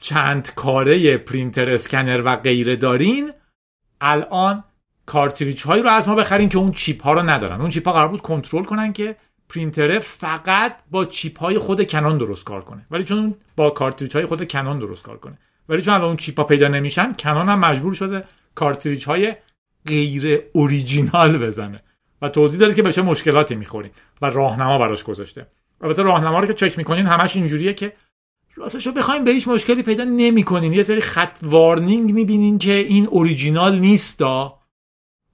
چند 0.00 0.54
کاره 0.54 1.16
پرینتر 1.16 1.70
اسکنر 1.70 2.22
و 2.24 2.36
غیره 2.36 2.76
دارین 2.76 3.32
الان 4.02 4.64
کارتریج 5.06 5.62
هایی 5.62 5.82
رو 5.82 5.90
از 5.90 6.08
ما 6.08 6.14
بخرین 6.14 6.48
که 6.48 6.58
اون 6.58 6.72
chip 6.72 7.02
ها 7.02 7.12
رو 7.12 7.22
ندارن. 7.22 7.60
اون 7.60 7.70
chip 7.70 7.86
ها 7.88 7.92
قرار 7.92 8.08
بود 8.08 8.20
کنترل 8.20 8.64
کنن 8.64 8.92
که 8.92 9.16
پرینتره 9.48 9.98
فقط 9.98 10.76
با 10.90 11.04
chip 11.04 11.38
های 11.38 11.58
خود 11.58 11.90
Canon 11.90 12.18
درست 12.18 12.44
کار 12.44 12.64
کنه. 12.64 12.86
ولی 12.90 13.04
چون 13.04 13.34
با 13.56 13.70
کارتریج 13.70 14.16
های 14.16 14.26
خود 14.26 14.50
Canon 14.50 14.78
درست 14.78 15.02
کار 15.02 15.16
کنه. 15.16 15.38
ولی 15.68 15.82
چون 15.82 15.94
الان 15.94 16.06
اون 16.06 16.16
chip 16.16 16.38
ها 16.38 16.44
پیدا 16.44 16.68
نمیشن 16.68 17.12
Canon 17.12 17.48
هم 17.48 17.58
مجبور 17.58 17.94
شده 17.94 18.24
کارتریج 18.54 19.04
های 19.04 19.34
غیر 19.86 20.42
اوریجینال 20.52 21.38
بزنه. 21.38 21.82
و 22.22 22.28
توضیح 22.28 22.60
داده 22.60 22.74
که 22.74 22.82
به 22.82 22.92
چه 22.92 23.02
مشکلاتی 23.02 23.54
می‌خوریم. 23.54 23.90
و 24.22 24.26
راهنما 24.26 24.78
براش 24.78 25.04
گذاشته. 25.04 25.46
البته 25.80 26.02
راهنما 26.02 26.38
رو 26.38 26.46
که 26.46 26.54
چک 26.54 26.78
می‌کنین 26.78 27.06
همش 27.06 27.36
اینجوریه 27.36 27.74
که 27.74 27.92
راستش 28.56 28.86
رو 28.86 28.92
بخوایم 28.92 29.24
به 29.24 29.30
هیچ 29.30 29.48
مشکلی 29.48 29.82
پیدا 29.82 30.04
نمی‌کنین. 30.04 30.72
یه 30.72 30.82
سری 30.82 31.00
خط 31.00 31.38
warning 31.42 32.12
می‌بینین 32.12 32.58
که 32.58 32.72
این 32.72 33.06
اوریجینال 33.06 33.78
نیست 33.78 34.18
دا 34.18 34.58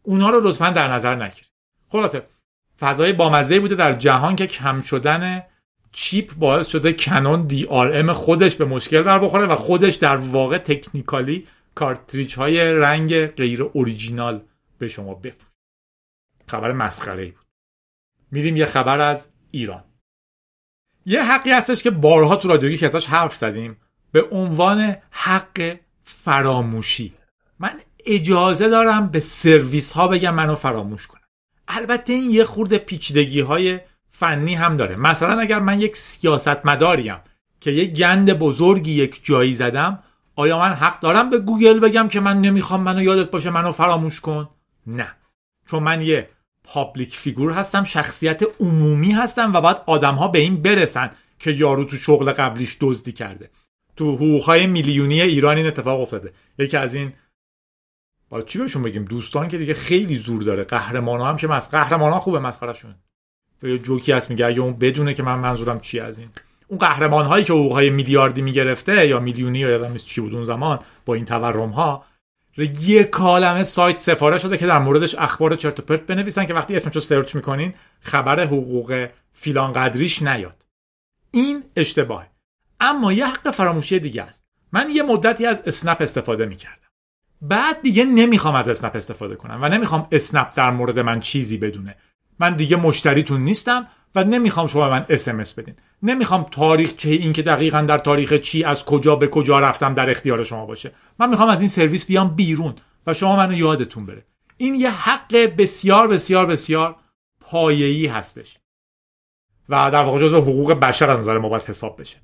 اونا 0.02 0.31
رو 0.31 0.40
لطفا 0.40 0.70
در 0.70 0.88
نظر 0.88 1.14
نگیرید. 1.14 1.52
خلاصه 1.88 2.26
فضای 2.81 3.12
بامزه 3.12 3.61
بوده 3.61 3.74
در 3.74 3.92
جهان 3.92 4.37
که 4.37 4.46
کم 4.46 4.81
شدن 4.81 5.42
chip 5.92 6.35
باعث 6.35 6.68
شده 6.68 6.92
Canon 6.92 7.46
DRM 7.46 8.12
خودش 8.12 8.54
به 8.54 8.64
مشکل 8.64 9.02
بر 9.02 9.18
بخوره 9.18 9.46
و 9.46 9.57
خودش 9.57 9.94
در 9.94 10.16
واقع 10.16 10.59
technically 10.59 11.46
کارتریج 11.74 12.35
های 12.35 12.72
رنگ 12.72 13.26
غیر 13.26 13.62
اوریجینال 13.62 14.40
به 14.78 14.88
شما 14.88 15.14
بفروشه. 15.14 15.57
خبر 16.46 16.72
مسخره 16.72 17.22
ای 17.22 17.31
بود. 17.31 17.46
میریم 18.31 18.57
یه 18.57 18.66
خبر 18.66 19.00
از 19.00 19.28
ایران. 19.50 19.85
یه 21.09 21.23
حقی 21.23 21.51
هستش 21.51 21.83
که 21.83 21.90
بارها 21.90 22.37
تو 22.37 22.49
رادیوگیک 22.48 22.87
ازش 22.87 23.07
حرف 23.07 23.37
زدیم. 23.37 23.77
به 24.12 24.25
عنوان 24.31 24.97
حق 25.11 25.77
فراموشی. 26.03 27.14
من 27.59 27.71
اجازه 28.07 28.68
دارم 28.68 29.09
به 29.09 29.21
سرویس 29.21 29.92
ها 29.92 30.09
بگم 30.09 30.35
منو 30.35 30.55
فراموش 30.55 31.07
کنن 31.07 31.20
البته 31.68 32.12
این 32.12 32.31
یه 32.31 32.44
خورده 32.44 32.79
پیچیدگی 32.79 33.40
های 33.40 33.81
فنی 34.09 34.55
هم 34.55 34.75
داره. 34.75 34.97
مثلا 34.97 35.40
اگر 35.40 35.59
من 35.59 35.81
یک 35.81 35.97
سیاست 35.97 36.66
مداری 36.66 37.07
ام 37.07 37.16
که 37.61 37.71
یک 37.71 37.92
گند 37.92 38.33
بزرگی 38.38 38.92
یک 38.92 39.21
جایی 39.23 39.55
زدم 39.55 40.03
آیا 40.37 40.59
من 40.59 40.73
حق 40.73 41.01
دارم 41.01 41.31
به 41.31 41.38
گوگل 41.38 41.79
بگم 41.79 42.09
که 42.09 42.21
من 42.21 42.40
نمی‌خوام 42.40 42.83
منو 42.83 43.03
یادت 43.03 43.31
باشه 43.31 43.51
منو 43.51 43.73
فراموش 43.73 44.21
کن؟ 44.21 44.49
نه. 44.87 45.12
چون 45.71 45.83
من 45.83 46.03
یه 46.03 46.29
پابلیک 46.68 47.16
فیگور 47.16 47.52
هستم 47.52 47.85
شخصیت 47.85 48.42
عمومی 48.61 49.12
هستم 49.12 49.54
و 49.54 49.61
باید 49.61 49.81
آدم 49.87 50.14
ها 50.14 50.28
به 50.28 50.38
این 50.38 50.62
برسن 50.62 51.11
که 51.38 51.50
یارو 51.50 51.85
تو 51.85 51.96
شغل 51.96 52.33
قبلیش 52.33 52.76
دزدی 52.81 53.12
کرده. 53.12 53.50
تو 53.96 54.14
حقوقهای 54.14 54.66
میلیونی 54.66 55.20
ایران 55.20 55.57
این 55.57 55.66
اتفاق 55.66 56.00
افتاده. 56.00 56.33
یکی 56.59 56.76
از 56.76 56.94
این 56.94 57.12
با 58.28 58.42
چی 58.42 58.59
بهشون 58.59 58.83
بگیم؟ 58.83 59.04
دوستان 59.04 59.48
که 59.48 59.59
دیگه 59.59 59.74
خیلی 59.74 60.16
زور 60.16 60.42
داره. 60.42 60.64
قهرمان 60.64 61.20
هم 61.20 61.37
که 61.37 61.46
مس 61.46 61.70
قهرمان 61.70 62.12
ها 62.12 62.18
خوبه 62.18 62.38
مسخرهشون. 62.38 62.94
یه 63.62 63.78
جوکی 63.78 64.12
هست 64.12 64.31
میگه 64.31 64.46
اگه 64.46 64.61
اون 64.61 64.72
بدونه 64.72 65.14
که 65.14 65.22
من 65.22 65.38
منظورم 65.38 65.81
چی 65.81 66.00
از 66.00 66.18
این؟ 66.18 66.28
اون 66.68 66.78
قهرمان 66.78 67.26
هایی 67.26 67.44
که 67.44 67.52
حقوق 67.52 67.72
های 67.72 67.90
میلیاردی 67.90 68.42
می‌گرفته 68.42 69.07
یا 69.07 69.20
میلیونی 69.20 69.59
یا 69.59 69.70
یادم 69.70 69.96
چی 69.96 70.20
بود 70.20 70.35
اون 70.35 70.44
زمان 70.44 70.78
با 71.04 71.14
این 71.14 71.24
تورم 71.24 71.70
ها 71.70 72.04
یه 72.64 73.05
کالمه 73.05 73.64
سایت 73.64 73.99
سفارش 73.99 74.42
شده 74.42 74.59
که 74.59 74.66
در 74.66 74.79
موردش 74.79 75.14
اخبار 75.14 75.57
چرت 75.57 75.81
و 75.81 75.83
پرت 75.83 76.07
بنویسن 76.07 76.44
که 76.44 76.55
وقتی 76.55 76.77
اسمشو 76.77 77.01
سرچ 77.01 77.35
می‌کنین 77.35 77.75
خبر 78.01 78.44
حقوق 78.44 79.09
فیلان 79.33 79.73
قدریش 79.73 80.23
نیاد. 80.23 80.64
این 81.31 81.64
اشتباه 81.77 82.27
اما 82.81 83.12
یه 83.12 83.27
حق 83.27 83.51
فراموشی 83.51 84.01
دیگه 84.01 84.23
است. 84.23 84.44
من 84.73 84.90
یه 84.90 85.03
مدتی 85.03 85.47
از 85.47 85.62
اسنپ 85.66 86.03
استفاده 86.03 86.47
می‌کردم. 86.47 86.88
بعد 87.42 87.83
دیگه 87.83 88.05
نمی‌خوام 88.05 88.55
از 88.55 88.68
اسنپ 88.68 88.97
استفاده 88.97 89.37
کنم 89.37 89.59
و 89.62 89.68
نمی‌خوام 89.68 90.09
اسنپ 90.12 90.55
در 90.55 90.71
مورد 90.71 90.99
من 90.99 91.21
چیزی 91.21 91.57
بدونه. 91.57 91.97
من 92.38 92.57
دیگه 92.57 92.77
مشتریتون 92.77 93.40
نیستم. 93.40 93.87
و 94.18 94.24
نمی‌خوام 94.24 94.66
شما 94.66 94.90
من 94.90 95.07
اسمس 95.09 95.54
بدین. 95.54 95.74
نمی‌خوام 96.02 96.46
تاریخ 96.50 96.92
چه 96.96 97.11
این 97.11 97.33
که 97.33 97.42
دقیقا 97.42 97.83
در 97.83 97.98
تاریخ 97.98 98.33
چی 98.33 98.64
از 98.64 98.85
کجا 98.85 99.16
به 99.16 99.28
کجا 99.28 99.59
رفتم 99.59 99.94
در 99.94 100.11
اختیار 100.11 100.44
شما 100.44 100.66
باشه. 100.66 100.92
من 101.18 101.31
می‌خوام 101.31 101.48
از 101.48 101.61
این 101.61 101.68
سرویس 101.68 102.07
بیام 102.07 102.35
بیرون 102.35 102.74
و 103.07 103.14
شما 103.14 103.37
منو 103.37 103.52
یادتون 103.52 104.07
بره. 104.07 104.24
این 104.57 104.74
یه 104.74 104.90
حق 104.90 105.37
بسیار 105.37 106.09
بسیار 106.09 106.46
بسیار 106.46 106.96
پایه‌ای 107.40 108.07
هستش. 108.07 108.59
و 109.68 109.90
در 109.90 110.02
واقع 110.02 110.18
جزو 110.18 110.40
حقوق 110.40 110.72
بشر 110.72 111.11
از 111.11 111.20
نظر 111.20 111.38
ما 111.38 111.48
باید 111.48 111.62
حساب 111.62 112.00
بشه. 112.00 112.16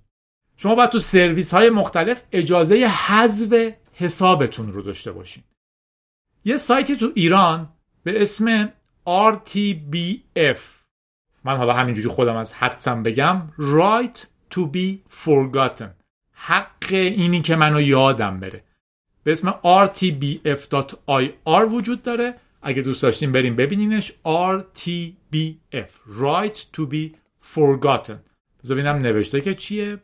شما 0.56 0.74
باید 0.74 0.90
تو 0.90 0.98
سرویس 0.98 1.54
های 1.54 1.70
مختلف 1.70 2.22
اجازه 2.32 2.74
حذف 2.86 3.72
حسابتون 3.92 4.72
رو 4.72 4.82
داشته 4.82 5.12
باشین. 5.12 5.44
یه 6.44 6.56
سایتی 6.56 6.96
تو 6.96 7.10
ایران 7.14 7.68
به 8.02 8.22
اسم 8.22 8.72
RTBF 9.06 10.83
من 11.44 11.56
حالا 11.56 11.72
همینجوری 11.72 12.08
خودم 12.08 12.36
از 12.36 12.52
حدسم 12.52 13.02
بگم. 13.02 13.42
Right 13.58 14.18
to 14.54 14.60
be 14.60 14.98
forgotten. 15.24 15.88
حق 16.32 16.92
اینی 16.92 17.42
که 17.42 17.56
منو 17.56 17.80
یادم 17.80 18.40
بره. 18.40 18.64
به 19.24 19.32
اسم 19.32 19.50
rtbf.ir 19.86 21.72
وجود 21.72 22.02
داره. 22.02 22.34
اگه 22.62 22.82
دوست 22.82 23.02
داشتین 23.02 23.32
بریم 23.32 23.56
ببینینش. 23.56 24.12
RTBF 24.26 25.90
Right 26.20 26.58
to 26.76 26.90
be 26.92 27.16
forgotten. 27.54 28.16
بذار 28.64 28.76
ببینم 28.76 28.96
نوشته 28.96 29.40
که 29.40 29.54
چیه. 29.54 29.98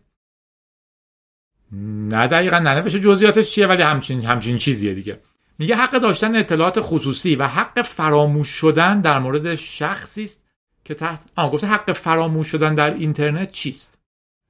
نه 1.73 2.27
دقیقا 2.27 2.59
ننوشته 2.59 3.01
جزئیاتش 3.01 3.51
چیه 3.51 3.67
ولی 3.67 3.83
همچین 3.83 4.25
همچین 4.25 4.59
چیزیه 4.59 4.95
دیگه. 4.95 5.21
میگه 5.59 5.77
حق 5.77 5.91
داشتن 5.99 6.37
اطلاعات 6.37 6.81
خصوصی 6.81 7.37
و 7.37 7.47
حق 7.47 7.83
فراموش 7.83 8.49
شدن 8.49 9.01
در 9.01 9.19
مورد 9.19 9.55
شخصی 9.55 10.25
است 10.25 10.50
که 10.91 10.95
تحت 10.95 11.25
آن 11.37 11.49
گفته 11.49 11.67
حق 11.67 11.93
فراموش 11.93 12.47
شدن 12.47 12.75
در 12.75 12.95
اینترنت 12.95 13.53
چیست 13.53 13.99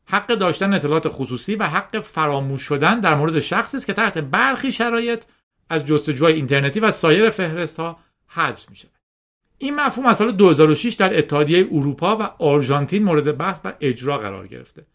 حق 0.06 0.26
داشتن 0.26 0.74
اطلاعات 0.74 1.08
خصوصی 1.08 1.54
و 1.54 1.66
حق 1.66 2.00
فراموش 2.00 2.62
شدن 2.62 3.00
در 3.00 3.14
مورد 3.14 3.40
شخصی 3.40 3.76
است 3.76 3.86
که 3.86 3.92
تحت 3.92 4.18
برخی 4.18 4.72
شرایط 4.72 5.24
از 5.68 5.86
جستجوهای 5.86 6.32
اینترنتی 6.32 6.80
و 6.80 6.90
سایر 6.90 7.30
فهرست 7.30 7.80
ها 7.80 7.96
حذف 8.26 8.70
می 8.70 8.76
شود. 8.76 8.90
این 9.58 9.74
مفهوم 9.74 10.06
از 10.06 10.16
سال 10.16 10.32
2006 10.32 10.94
در 10.94 11.18
اتحادیه 11.18 11.68
اروپا 11.72 12.16
و 12.16 12.22
آرژانتین 12.22 13.04
مورد 13.04 13.36
بحث 13.38 13.60
و 13.64 13.72
اجرا 13.80 14.18
قرار 14.18 14.46
گرفته. 14.46 14.86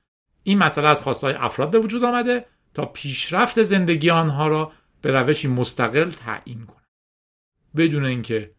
این 0.44 0.58
مسئله 0.58 0.88
از 0.88 1.02
خواستهای 1.02 1.34
افراد 1.34 1.72
به 1.72 1.80
وجود 1.80 2.04
آمده 2.04 2.46
تا 2.74 2.86
پیشرفت 2.86 3.64
زندگی 3.64 4.10
آنها 4.10 4.48
را 4.48 4.72
به 5.02 5.12
روشی 5.12 5.48
مستقل 5.48 6.10
تعیین 6.10 6.66
کند. 6.66 6.86
بدون 7.76 8.06
اینکه 8.06 8.52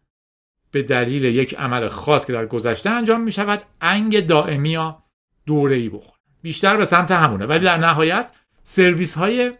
به 0.71 0.83
دلیل 0.83 1.23
یک 1.23 1.55
عمل 1.55 1.87
خاص 1.87 2.25
که 2.25 2.33
در 2.33 2.45
گذشته 2.45 2.89
انجام 2.89 3.21
می 3.21 3.31
شود 3.31 3.63
انگ 3.81 4.25
دائمی 4.25 4.69
یا 4.69 5.03
دوره 5.45 5.75
ای 5.75 5.89
بخورد. 5.89 6.19
بیشتر 6.41 6.77
به 6.77 6.85
سمت 6.85 7.11
همونه. 7.11 7.45
ولی 7.45 7.65
در 7.65 7.77
نهایت 7.77 8.31
سرویس 8.63 9.15
های 9.15 9.53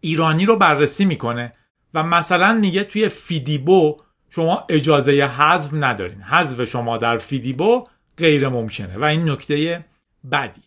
ایرانی 0.00 0.46
رو 0.46 0.56
بررسی 0.56 1.04
می‌کنه 1.04 1.52
و 1.94 2.02
مثلا 2.02 2.52
میگه 2.52 2.84
توی 2.84 3.08
فیدیبو 3.08 3.96
شما 4.30 4.66
اجازه 4.68 5.12
حذف 5.12 5.70
ندارین. 5.74 6.22
حذف 6.22 6.64
شما 6.64 6.98
در 6.98 7.18
فیدیبو 7.18 7.86
غیر 8.18 8.48
ممکنه 8.48 8.98
و 8.98 9.04
این 9.04 9.30
نکته 9.30 9.84
بدی 10.32 10.62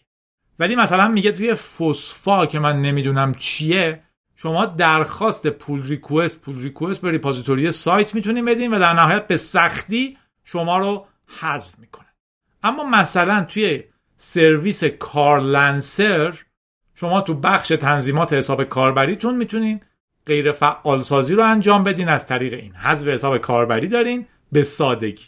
ولی 0.60 0.76
مثلا 0.76 1.08
میگه 1.08 1.32
توی 1.32 1.56
فوسفا 1.56 2.46
که 2.46 2.60
من 2.60 2.82
نمی‌دونم 2.82 3.34
چیه 3.34 4.04
شما 4.40 4.66
درخواست 4.66 5.48
پول 5.48 5.84
ریکوست 5.84 6.42
پول 6.42 6.62
ریکوست 6.62 7.02
به 7.02 7.12
ریپازیتوری 7.12 7.72
سایت 7.72 8.16
می‌تونین 8.16 8.46
بدین 8.46 8.74
و 8.74 8.80
در 8.80 8.94
نهایت 8.94 9.28
به 9.28 9.38
سختی 9.38 10.18
شما 10.44 10.78
رو 10.78 11.08
حذف 11.42 11.80
می‌کنه. 11.80 12.08
اما 12.64 12.84
مثلا 12.84 13.44
توی 13.44 13.84
سرویس 14.16 14.84
کارلنسر 14.84 16.40
شما 16.96 17.22
تو 17.22 17.34
بخش 17.34 17.68
تنظیمات 17.68 18.34
حساب 18.34 18.64
کاربریتون 18.64 19.36
می‌تونین 19.36 19.82
غیر 20.26 20.52
فعال 20.52 21.02
سازی 21.02 21.36
رو 21.36 21.44
انجام 21.44 21.84
بدین 21.84 22.10
از 22.10 22.28
طریق 22.28 22.54
این 22.54 22.76
حذف 22.76 23.08
حساب 23.08 23.38
کاربری 23.38 23.88
دارین 23.88 24.28
به 24.52 24.64
سادگی. 24.64 25.26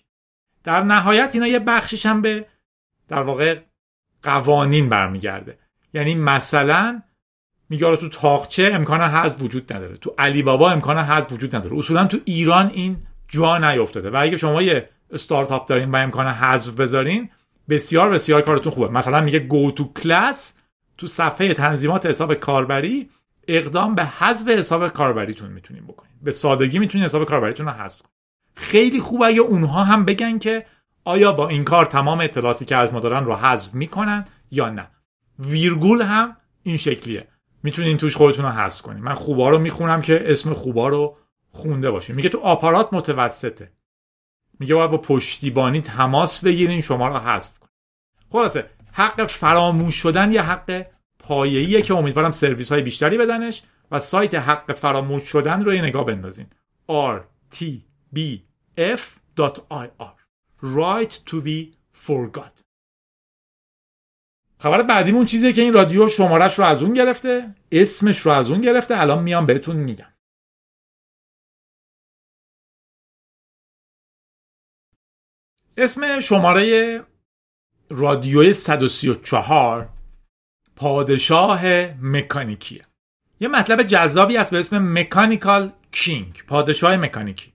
در 0.64 0.84
نهایت 0.84 1.32
اینا 1.34 1.48
یه 1.48 1.60
بخشش 1.60 2.06
هم 2.06 2.22
به 2.22 2.46
در 3.08 3.22
واقع 3.22 3.60
قوانین 4.24 4.90
برمیگرده. 4.90 5.60
یعنی 5.94 6.16
مثلا 6.16 7.02
میگه 7.70 7.96
تو 7.96 8.10
تاقچه 8.10 8.72
امکان 8.74 9.02
حذف 9.02 9.42
وجود 9.42 9.74
نداره. 9.74 9.98
تو 9.98 10.14
علی 10.18 10.44
بابا 10.44 10.72
امکان 10.72 10.98
حذف 10.98 11.32
وجود 11.32 11.56
نداره. 11.56 11.78
اصولا 11.78 12.06
تو 12.06 12.18
ایران 12.26 12.72
این 12.74 12.98
جا 13.28 13.58
نیافتاده 13.58 14.10
و 14.10 14.16
اگه 14.22 14.38
شما 14.38 14.62
یه 14.62 14.90
استارتاپ 15.12 15.68
دارین 15.68 15.92
و 15.92 15.96
امکان 15.96 16.28
حذف 16.28 16.74
بذارین 16.74 17.30
بسیار 17.70 18.10
بسیار 18.10 18.42
کارتون 18.42 18.74
خوبه. 18.74 18.88
مثلا 18.88 19.22
میگه 19.22 19.40
گو 19.40 19.72
تو 19.72 19.94
کلاس 19.94 20.54
تو 20.98 21.08
صفحه 21.08 21.54
تنظیمات 21.54 22.06
حساب 22.06 22.34
کاربری 22.34 23.10
اقدام 23.48 23.96
به 23.96 24.06
حذف 24.06 24.48
حساب 24.48 24.88
کاربریتون 24.88 25.52
می‌تونین 25.52 25.84
بکنین. 25.84 26.14
به 26.22 26.32
سادگی 26.32 26.80
می‌تونین 26.80 27.06
حساب 27.06 27.26
کاربریتون 27.26 27.66
رو 27.66 27.72
حذف 27.72 28.02
کنین. 28.02 28.14
خیلی 28.56 29.00
خوب 29.00 29.24
اگه 29.24 29.40
اونها 29.40 29.84
هم 29.84 30.06
بگن 30.06 30.38
که 30.38 30.66
آیا 31.04 31.32
با 31.32 31.50
این 31.50 31.64
کار 31.64 31.86
تمام 31.86 32.20
اطلاعاتی 32.20 32.66
که 32.66 32.76
از 32.76 32.94
ما 32.94 33.00
دارن 33.00 33.26
رو 33.26 33.36
حذف 33.36 33.74
می‌کنن 33.74 34.26
یا 34.52 34.70
نه. 34.70 34.88
ویرگول 35.40 36.02
هم 36.02 36.38
این 36.64 36.78
شکلیه. 36.78 37.28
می‌تونین 37.64 37.98
توش 37.98 38.16
خودتون 38.16 38.46
رو 38.46 38.52
حذف 38.52 38.82
کنین. 38.82 39.04
من 39.04 39.14
خوبا 39.14 39.50
رو 39.50 39.60
می‌خونم 39.60 40.02
که 40.02 40.32
اسم 40.32 40.54
خوبا 40.54 40.90
رو 40.90 41.18
خونده 41.52 41.92
باشین. 41.92 42.16
میگه 42.16 42.30
تو 42.30 42.40
آپارات 42.40 42.90
متوسطه. 42.92 43.72
میگه 44.60 44.76
باید 44.76 44.92
با 44.92 44.98
پشتیبانی 44.98 45.82
تماس 45.82 46.44
بگیرین 46.44 46.82
شما 46.82 47.08
رو 47.08 47.18
حذف 47.18 47.60
کنین. 47.60 47.72
خلاصه 48.32 48.70
حق 48.92 49.26
فراموش 49.26 49.96
شدن 49.96 50.32
یه 50.32 50.42
حق 50.42 50.86
پایه‌ایه 51.20 51.82
که 51.82 51.94
امیدوارم 51.94 52.32
سرویس 52.32 52.72
های 52.72 52.82
بیشتری 52.82 53.18
بدنش 53.18 53.64
و 53.92 54.00
سایت 54.00 54.36
حق 54.36 54.74
فراموش 54.74 55.24
شدن 55.24 55.64
رو 55.64 55.74
یه 55.74 55.82
نگاه 55.82 56.06
بندازین. 56.06 56.46
Rtbf.ir 56.90 57.80
right 60.64 61.14
to 61.30 61.36
be 61.46 61.74
forgot. 62.08 62.69
خبر 64.62 64.84
بعدیمون 64.84 65.26
چیزیه 65.26 65.54
که 65.54 65.62
این 65.62 65.74
رادیو 65.74 66.08
شمارش 66.08 66.60
رو 66.60 66.66
از 66.66 66.84
اون 66.84 66.94
گرفته 66.94 67.56
اسمش 67.72 68.20
رو 68.20 68.32
از 68.32 68.52
اون 68.52 68.62
گرفته 68.62 68.98
الان 68.98 69.24
میام 69.24 69.46
بهتون 69.46 69.76
میگم. 69.76 70.14
اسم 75.78 76.20
شماره 76.20 77.04
رادیوی 77.90 78.54
134 78.54 79.90
پادشاه 80.76 81.66
مکانیکیه. 82.02 82.86
یه 83.40 83.48
مطلب 83.48 83.84
جذابی 83.84 84.38
است 84.38 84.52
به 84.52 84.60
اسم 84.60 85.00
مکانیکال 85.00 85.74
کینگ 85.92 86.44
پادشاه 86.48 86.98
مکانیکی. 86.98 87.54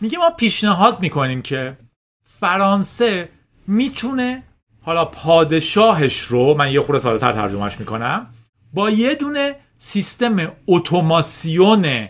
میگه 0.00 0.18
ما 0.18 0.30
پیشنهاد 0.30 1.00
می‌کنیم 1.00 1.42
که 1.42 1.78
فرانسه 2.24 3.28
می‌تونه 3.66 4.42
حالا 4.86 5.04
پادشاهش 5.04 6.20
رو 6.20 6.54
من 6.54 6.72
یه 6.72 6.80
خورده 6.80 7.02
ساده 7.02 7.18
تر 7.18 7.32
ترجمهش 7.32 7.80
می‌کنم. 7.80 8.34
با 8.74 8.90
یه 8.90 9.14
دونه 9.14 9.56
سیستم 9.78 10.52
اتوماسیون 10.66 12.08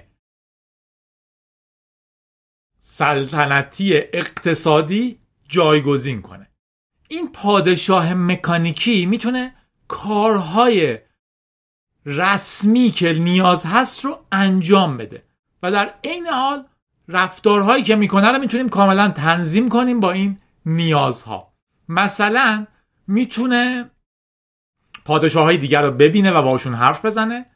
سلطنتی 2.79 3.95
اقتصادی 3.95 5.19
جایگزین 5.49 6.23
کنه. 6.23 6.51
این 7.09 7.33
پادشاه 7.33 8.15
مکانیکی 8.15 9.07
می‌تونه 9.07 9.55
کارهای 9.89 10.99
رسمی 12.07 12.91
که 12.91 13.13
نیاز 13.13 13.67
هست 13.67 14.05
رو 14.05 14.25
انجام 14.33 14.97
بده 14.97 15.25
و 15.63 15.73
در 15.73 15.95
عین 16.05 16.27
حال 16.27 16.67
رفتارهایی 17.09 17.83
که 17.83 17.97
می‌کنه 17.97 18.29
رو 18.29 18.39
می‌تونیم 18.39 18.69
کاملا 18.69 19.09
تنظیم 19.09 19.69
کنیم 19.69 20.01
با 20.01 20.13
این 20.13 20.39
نیازها. 20.67 21.56
مثلا 21.89 22.67
می‌تونه 23.07 23.91
پادشاه 25.05 25.45
های 25.45 25.57
دیگر 25.57 25.83
رو 25.83 25.91
ببینه 25.91 26.31
و 26.31 26.43
باشون 26.43 26.75
حرف 26.75 27.05
بزنه 27.05 27.47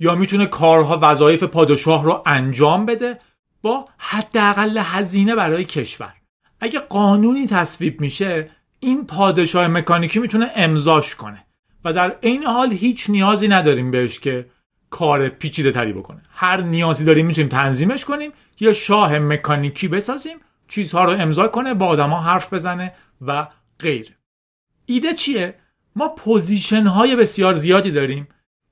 یا 0.00 0.14
می‌تونه 0.14 0.46
کارها 0.46 0.98
وظایف 1.02 1.42
پادشاه 1.42 2.04
رو 2.04 2.22
انجام 2.26 2.86
بده 2.86 3.18
با 3.62 3.88
حداقل 3.98 4.78
هزینه 4.82 5.34
برای 5.34 5.64
کشور. 5.64 6.14
اگه 6.60 6.78
قانونی 6.78 7.46
تصویب 7.46 8.00
میشه 8.00 8.50
این 8.80 9.06
پادشاه 9.06 9.68
مکانیکی 9.68 10.18
می‌تونه 10.18 10.50
امضاش 10.54 11.14
کنه 11.14 11.46
و 11.84 11.92
در 11.92 12.16
عین 12.22 12.42
حال 12.42 12.72
هیچ 12.72 13.10
نیازی 13.10 13.48
نداریم 13.48 13.90
بهش 13.90 14.20
که 14.20 14.50
کار 14.90 15.28
پیچیده 15.28 15.72
تری 15.72 15.92
بکنه. 15.92 16.22
هر 16.30 16.60
نیازی 16.60 17.04
داریم 17.04 17.26
می‌تونیم 17.26 17.48
تنظیمش 17.48 18.04
کنیم 18.04 18.32
یا 18.60 18.72
شاه 18.72 19.18
مکانیکی 19.18 19.88
بسازیم 19.88 20.36
چیزها 20.68 21.04
رو 21.04 21.10
امضا 21.10 21.48
کنه 21.48 21.74
با 21.74 21.86
آدما 21.86 22.20
حرف 22.20 22.52
بزنه 22.52 22.92
و 23.26 23.46
غیره 23.80 24.16
ایده 24.86 25.14
چیه؟ 25.14 25.54
ما 25.96 26.08
پوزیشن 26.08 26.86
های 26.86 27.16
بسیار 27.16 27.54
زیادی 27.54 27.90
داریم 27.90 28.28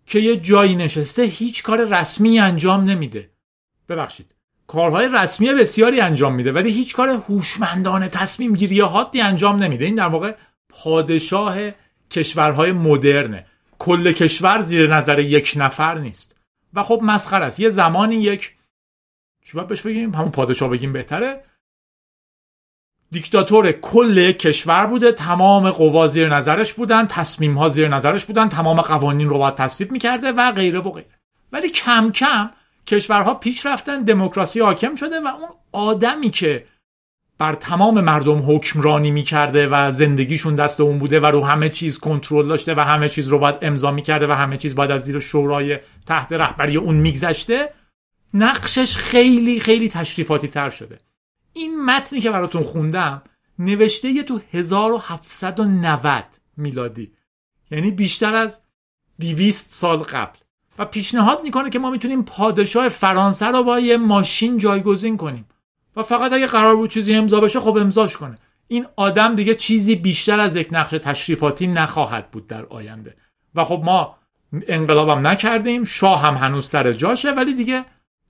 که 0.07 0.19
یه 0.19 0.37
جایی 0.37 0.77
نشسته 0.77 1.23
هیچ 1.23 1.63
کار 1.63 1.85
رسمی 1.85 2.39
انجام 2.39 2.85
نمیده. 2.85 3.31
ببخشید. 3.89 4.35
کارهای 4.67 5.09
رسمی 5.13 5.55
بسیاری 5.55 6.01
انجام 6.01 6.35
میده 6.35 6.53
ولی 6.53 6.73
هیچ 6.73 6.95
کار 6.95 7.09
هوشمندانه 7.09 8.09
تصمیم 8.09 8.55
گیری 8.55 8.81
حادی 8.81 9.21
انجام 9.21 9.63
نمیده. 9.63 9.85
این 9.85 9.95
در 9.95 10.09
واقع 10.09 10.35
پادشاه 10.69 11.57
کشورهای 12.11 12.73
مدرنه. 12.73 13.47
کل 13.79 14.13
کشور 14.13 14.63
زیر 14.63 14.95
نظر 14.95 15.19
یک 15.19 15.53
نفر 15.57 15.99
نیست. 15.99 16.37
و 16.75 16.83
خب 16.83 17.01
مسخر 17.03 17.43
است. 17.43 17.61
یه 17.61 17.69
زمانی 17.69 18.15
یک 18.15 18.55
چی 19.45 19.53
باید 19.53 19.69
بهش 19.69 19.81
بگیم؟ 19.81 20.15
همون 20.15 20.31
پادشاه 20.31 20.69
بگیم 20.71 20.93
بهتره. 20.93 21.45
دیکتاتور 23.15 23.73
کل 23.73 24.33
کشور 24.33 24.87
بوده. 24.87 25.13
تمام 25.13 25.71
قوا 25.71 26.07
زیر 26.07 26.37
نظرش 26.37 26.73
بودن 26.73 27.07
تصمیم 27.07 27.59
ها 27.59 27.69
زیر 27.69 27.89
نظرش 27.89 28.25
بودن 28.25 28.49
تمام 28.49 28.81
قوانین 28.81 29.29
رو 29.29 29.39
باید 29.39 29.55
تصویب 29.55 29.93
می‌کرده 29.93 30.33
و 30.33 30.53
غیره 30.53 30.81
و 30.81 30.91
غیره. 30.91 31.09
ولی 31.53 31.71
کم 31.71 32.11
کم 32.11 32.51
کشورها 32.87 33.35
پیش 33.35 33.67
رفتن 33.67 34.03
دموکراسی 34.03 34.61
حاکم 34.61 34.95
شده 34.95 35.21
و 35.21 35.27
اون 35.27 35.49
آدمی 35.73 36.31
که 36.31 36.67
بر 37.39 37.55
تمام 37.55 38.01
مردم 38.01 38.43
حکمرانی 38.51 39.11
می‌کرده 39.11 39.67
و 39.67 39.91
زندگیشون 39.91 40.55
دست 40.55 40.81
اون 40.81 40.99
بوده 40.99 41.21
و 41.21 41.27
رو 41.27 41.45
همه 41.45 41.69
چیز 41.69 41.99
کنترل 41.99 42.49
داشته 42.49 42.75
و 42.75 42.81
همه 42.81 43.09
چیز 43.09 43.29
رو 43.29 43.39
باید 43.39 43.57
امضا 43.63 43.91
می‌کرده 43.91 44.27
و 44.27 44.33
همه 44.33 44.57
چیز 44.57 44.75
باید 44.75 44.91
از 44.91 45.03
زیر 45.03 45.21
شورای 45.21 45.79
تحت 46.07 46.33
رهبری 46.33 46.77
اون 46.77 46.95
میگذشته 46.95 47.71
نقشش 48.35 48.97
خیلی 48.97 49.61
خیلی 49.61 49.89
تشریفاتی 49.89 50.49
تر 50.49 50.71
شده. 50.71 50.99
این 51.55 51.85
متنی 51.85 52.21
که 52.21 52.31
براتون 52.31 52.63
خوندم 52.63 53.23
نوشته 53.59 54.09
یه 54.09 54.23
تو 54.23 54.41
1790 54.53 56.25
میلادی. 56.57 57.13
یعنی 57.71 57.91
بیشتر 57.91 58.35
از 58.35 58.61
200 59.21 59.71
سال 59.71 59.99
قبل. 59.99 60.39
و 60.79 60.85
پیشنهاد 60.85 61.45
می‌کنه 61.45 61.71
که 61.71 61.79
ما 61.79 61.91
می‌تونیم 61.91 62.23
پادشاه 62.23 62.89
فرانسه 62.89 63.47
رو 63.47 63.63
با 63.63 63.81
یه 63.81 63.97
ماشین 63.97 64.59
جایگزین 64.59 65.17
کنیم. 65.17 65.49
و 65.97 66.03
فقط 66.03 66.33
اگه 66.33 66.47
قرار 66.47 66.77
بود 66.77 66.91
چیزی 66.91 67.15
امضا 67.15 67.41
بشه 67.41 67.61
خب 67.61 67.77
امضاش 67.77 68.17
کنه. 68.17 68.39
این 68.69 68.87
آدم 68.97 69.35
دیگه 69.35 69.55
چیزی 69.55 69.95
بیشتر 69.95 70.41
از 70.41 70.57
یک 70.57 70.69
نقش 70.73 70.91
تشریفاتی 70.91 71.67
نخواهد 71.67 72.31
بود 72.31 72.47
در 72.47 72.65
آینده. 72.67 73.17
و 73.55 73.65
خب 73.65 73.83
ما 73.85 74.19
انقلابم 74.69 75.27
نکردیم 75.27 75.85
شاه 75.85 76.23
هم 76.23 76.35
هنوز 76.35 76.69
سر 76.69 76.93
جاشه 76.93 77.31
ولی 77.31 77.55
دیگه 77.55 77.85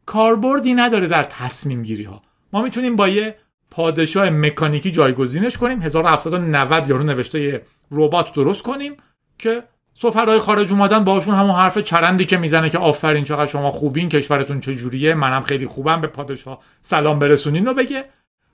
کاربردی 0.06 0.74
نداره 0.74 1.06
در 1.06 1.22
تصمیم 1.22 1.82
گیری 1.82 2.04
ها 2.04 2.22
ما 2.54 2.62
می‌تونیم 2.62 2.96
با 2.96 3.08
یه 3.08 3.36
پادشاه 3.70 4.30
مکانیکی 4.30 4.90
جایگزینش 4.90 5.58
کنیم. 5.58 5.82
1790 5.82 6.88
یارو 6.88 7.02
نوشته 7.02 7.62
ربات 7.90 8.32
درست 8.32 8.62
کنیم 8.62 8.96
که 9.38 9.62
سفرهای 9.94 10.38
خارج 10.38 10.72
اومدن 10.72 11.04
باشون 11.04 11.34
همون 11.34 11.54
حرف 11.54 11.78
چرندی 11.78 12.24
که 12.24 12.36
می‌زنه 12.36 12.70
که 12.70 12.78
آفرین 12.78 13.24
چقدر 13.24 13.46
شما 13.46 13.70
خوبین 13.70 14.08
کشورتون 14.08 14.60
چجوریه؟ 14.60 15.14
منم 15.14 15.42
خیلی 15.42 15.66
خوبم 15.66 16.00
به 16.00 16.06
پادشاه 16.06 16.58
سلام 16.80 17.18
برسونین 17.18 17.68
و 17.68 17.74
بگه. 17.74 18.04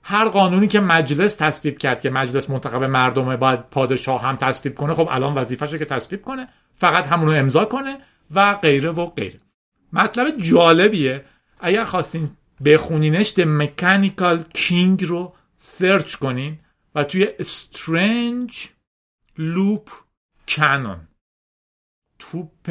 هر 0.03 0.25
قانونی 0.25 0.67
که 0.67 0.79
مجلس 0.79 1.35
تصویب 1.35 1.77
کرد 1.77 2.01
که 2.01 2.09
مجلس 2.09 2.49
منتخب 2.49 2.83
مردمه 2.83 3.37
باید 3.37 3.69
پادشاه 3.69 4.21
هم 4.21 4.35
تصویب 4.35 4.75
کنه 4.75 4.93
خب 4.93 5.07
الان 5.11 5.35
وظیفشه 5.35 5.79
که 5.79 5.85
تصویب 5.85 6.21
کنه 6.21 6.47
فقط 6.75 7.07
همونو 7.07 7.31
امضا 7.31 7.65
کنه 7.65 7.97
و 8.35 8.53
غیره 8.53 8.89
و 8.89 9.05
غیره. 9.05 9.39
مطلب 9.93 10.37
جالبیه. 10.37 11.25
اگر 11.59 11.83
خواستین 11.83 12.29
بخونینش 12.65 13.33
The 13.33 13.45
Mechanical 13.61 14.57
King 14.57 15.03
رو 15.03 15.35
سرچ 15.55 16.15
کنین 16.15 16.59
و 16.95 17.03
توی 17.03 17.27
Strange 17.39 18.55
Loop 19.39 19.89
Canon. 20.51 20.97
توپ 22.19 22.69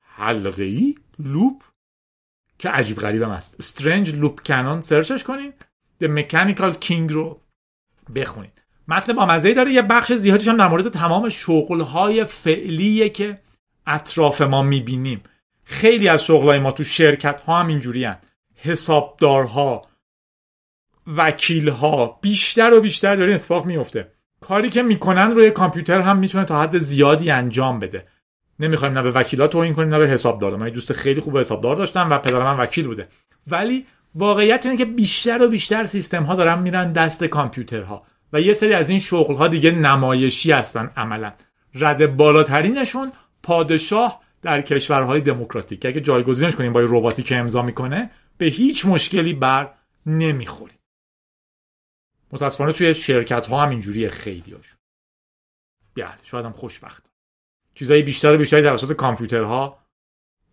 حلقه 0.00 0.94
لوپ 1.18 1.62
که 2.58 2.68
عجیب 2.70 2.98
غریبم 2.98 3.30
هست 3.30 3.62
Strange 3.62 4.08
Loop 4.08 4.48
Canon 4.48 4.80
سرچش 4.80 5.24
کنین. 5.24 5.52
The 6.02 6.06
Mechanical 6.06 6.74
King 6.84 7.10
رو 7.12 7.40
بخونین. 8.14 8.50
متن 8.88 9.12
با 9.12 9.26
مزه 9.26 9.54
داره. 9.54 9.72
یه 9.72 9.82
بخش 9.82 10.12
زیادیش 10.12 10.48
هم 10.48 10.56
در 10.56 10.68
مورد 10.68 10.88
تمام 10.88 11.28
شغلهای 11.28 12.24
فعلیه 12.24 13.08
که 13.08 13.40
اطراف 13.86 14.40
ما 14.40 14.62
می‌بینیم. 14.62 15.22
خیلی 15.64 16.08
از 16.08 16.24
شغلهای 16.24 16.58
ما 16.58 16.72
تو 16.72 16.84
شرکت 16.84 17.40
ها 17.40 17.60
هم 17.60 17.66
اینجوری 17.66 18.04
هن. 18.04 18.18
حسابدارها 18.56 19.82
وکیلها 21.06 22.18
بیشتر 22.22 22.74
و 22.74 22.80
بیشتر 22.80 23.16
داره 23.16 23.34
اتفاق 23.34 23.66
میفته 23.66 24.12
کاری 24.40 24.70
که 24.70 24.82
می‌کنن 24.82 25.30
روی 25.30 25.50
کامپیوتر 25.50 26.00
هم 26.00 26.18
می‌تونه 26.18 26.44
تا 26.44 26.62
حد 26.62 26.78
زیادی 26.78 27.30
انجام 27.30 27.78
بده. 27.78 28.04
نمی‌خوایم 28.60 28.94
نه 28.94 29.02
به 29.02 29.10
وکیلات 29.10 29.50
توهین 29.50 29.74
کنیم 29.74 29.88
نه 29.88 29.98
به 29.98 30.08
حسابدار 30.08 30.56
من 30.56 30.68
دوست 30.68 30.92
خیلی 30.92 31.20
خوب 31.20 31.38
حسابدار 31.38 31.76
داشتم 31.76 32.10
و 32.10 32.18
پدر 32.18 32.38
من 32.38 32.56
وکیل 32.56 32.86
بوده. 32.86 33.08
ولی 33.46 33.86
واقعیت 34.14 34.66
اینه 34.66 34.78
که 34.78 34.84
بیشتر 34.84 35.42
و 35.42 35.48
بیشتر 35.48 35.84
سیستم 35.84 36.22
ها 36.22 36.34
دارن 36.34 36.58
میرن 36.58 36.92
دست 36.92 37.24
کامپیوترها 37.24 38.02
و 38.32 38.40
یه 38.40 38.54
سری 38.54 38.72
از 38.72 38.90
این 38.90 38.98
شغل 38.98 39.34
ها 39.34 39.48
دیگه 39.48 39.70
نمایشی 39.70 40.52
هستن 40.52 40.90
عملا. 40.96 41.32
رد 41.74 42.16
بالاترینشون 42.16 43.12
پادشاه 43.42 44.20
در 44.42 44.60
کشورهای 44.60 45.20
دموکراتیک. 45.20 45.86
اگه 45.86 46.00
جایگزینش 46.00 46.56
کنیم 46.56 46.72
با 46.72 46.80
رباتی 46.80 47.22
که 47.22 47.36
امضا 47.36 47.62
می‌کنه 47.62 48.10
به 48.38 48.46
هیچ 48.46 48.86
مشکلی 48.86 49.34
بر 49.34 49.74
نمی‌خوری 50.06 50.74
متاسفانه 52.32 52.72
توی 52.72 52.94
شرکت 52.94 53.46
ها 53.46 53.62
هم 53.62 53.70
اینجوریه 53.70 54.10
خیلی 54.10 54.52
هاشون 54.52 54.78
بله 55.96 56.18
شاید 56.22 56.46
هم 56.46 56.52
خوشبخت 56.52 57.10
چیزایی 57.74 58.02
بیشتر 58.02 58.34
و 58.34 58.38
بیشتری 58.38 58.62
توسط 58.62 58.92
کامپیوترها 58.92 59.78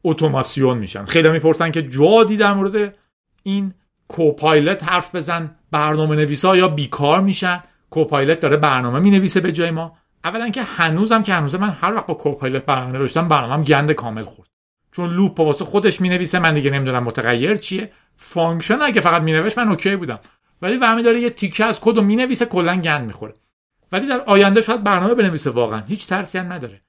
اتوماسیون 0.03 0.77
میشن. 0.77 1.05
خیلی 1.05 1.29
می‌پرسن 1.29 1.71
که 1.71 1.81
جادی 1.81 2.37
در 2.37 2.53
مورد 2.53 2.95
این 3.43 3.73
کوپایلت 4.07 4.83
حرف 4.83 5.15
بزن. 5.15 5.55
برنامه 5.71 6.15
نویسا 6.15 6.57
یا 6.57 6.67
بیکار 6.67 7.21
میشن؟ 7.21 7.63
Copilot 7.89 8.39
داره 8.39 8.57
برنامه 8.57 8.99
می‌نویسه 8.99 9.39
به 9.39 9.51
جای 9.51 9.71
ما. 9.71 9.97
اولا 10.23 10.49
که 10.49 10.63
هنوزم 10.63 11.23
که 11.23 11.33
هنوز 11.33 11.55
من 11.55 11.69
هر 11.69 11.93
وقت 11.93 12.05
با 12.05 12.13
Copilot 12.13 12.65
برنامه 12.65 12.97
نوشتم 12.97 13.27
برنامه‌ام 13.27 13.63
گند 13.63 13.91
کامل 13.91 14.23
خورد. 14.23 14.49
چون 14.95 15.09
loop 15.09 15.39
واسه 15.39 15.65
خودش 15.65 16.01
می‌نویسه 16.01 16.39
من 16.39 16.53
دیگه 16.53 16.71
نمی‌دونم 16.71 17.03
متغیر 17.03 17.55
چیه. 17.55 17.91
function 18.15 18.81
اگه 18.81 19.01
فقط 19.01 19.21
مینوشت 19.21 19.57
من 19.57 19.69
okay 19.69 19.95
بودم. 19.95 20.19
ولی 20.61 20.77
وقتی 20.77 21.03
داره 21.03 21.19
یه 21.19 21.29
تیکه 21.29 21.65
از 21.65 21.79
کد 21.81 21.97
رو 21.97 22.01
می‌نویسه 22.01 22.45
کلا 22.45 22.81
گند 22.81 23.05
می‌خوره. 23.05 23.33
ولی 23.91 24.07
در 24.07 24.21
آینده 24.21 24.61
شاید 24.61 24.83
برنامه 24.83 25.13
بنویسه 25.13 25.49
واقعا. 25.49 25.79
هیچ 25.79 26.07
ترسی 26.07 26.37
هم 26.37 26.53
نداره. 26.53 26.81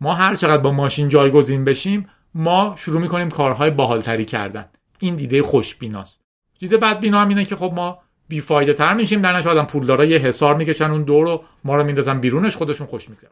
ما 0.00 0.14
هر 0.14 0.34
چقدر 0.34 0.62
با 0.62 0.72
ماشین 0.72 1.08
جایگزین 1.08 1.64
بشیم 1.64 2.08
ما 2.34 2.74
شروع 2.78 3.00
می‌کنیم 3.00 3.30
کارهای 3.30 3.70
باحالتری 3.70 4.24
کردن. 4.24 4.68
این 4.98 5.16
دید 5.16 5.42
خوشبیناست. 5.42 6.20
دیده 6.58 6.76
بدبینا 6.76 7.20
هم 7.20 7.28
اینه 7.28 7.44
که 7.44 7.56
خب 7.56 7.72
ما 7.74 7.98
بیفایده 8.28 8.72
تر 8.72 8.94
میشیم. 8.94 9.20
در 9.20 9.48
آدم 9.48 9.64
پولدارا 9.64 10.04
یه 10.04 10.18
حسار 10.18 10.54
می‌کشن 10.54 10.90
اون 10.90 11.02
دور 11.02 11.24
رو 11.24 11.44
ما 11.64 11.76
رو 11.76 11.84
میندازن 11.84 12.20
بیرونش 12.20 12.56
خودشون 12.56 12.86
خوش 12.86 13.08
میگذره. 13.08 13.30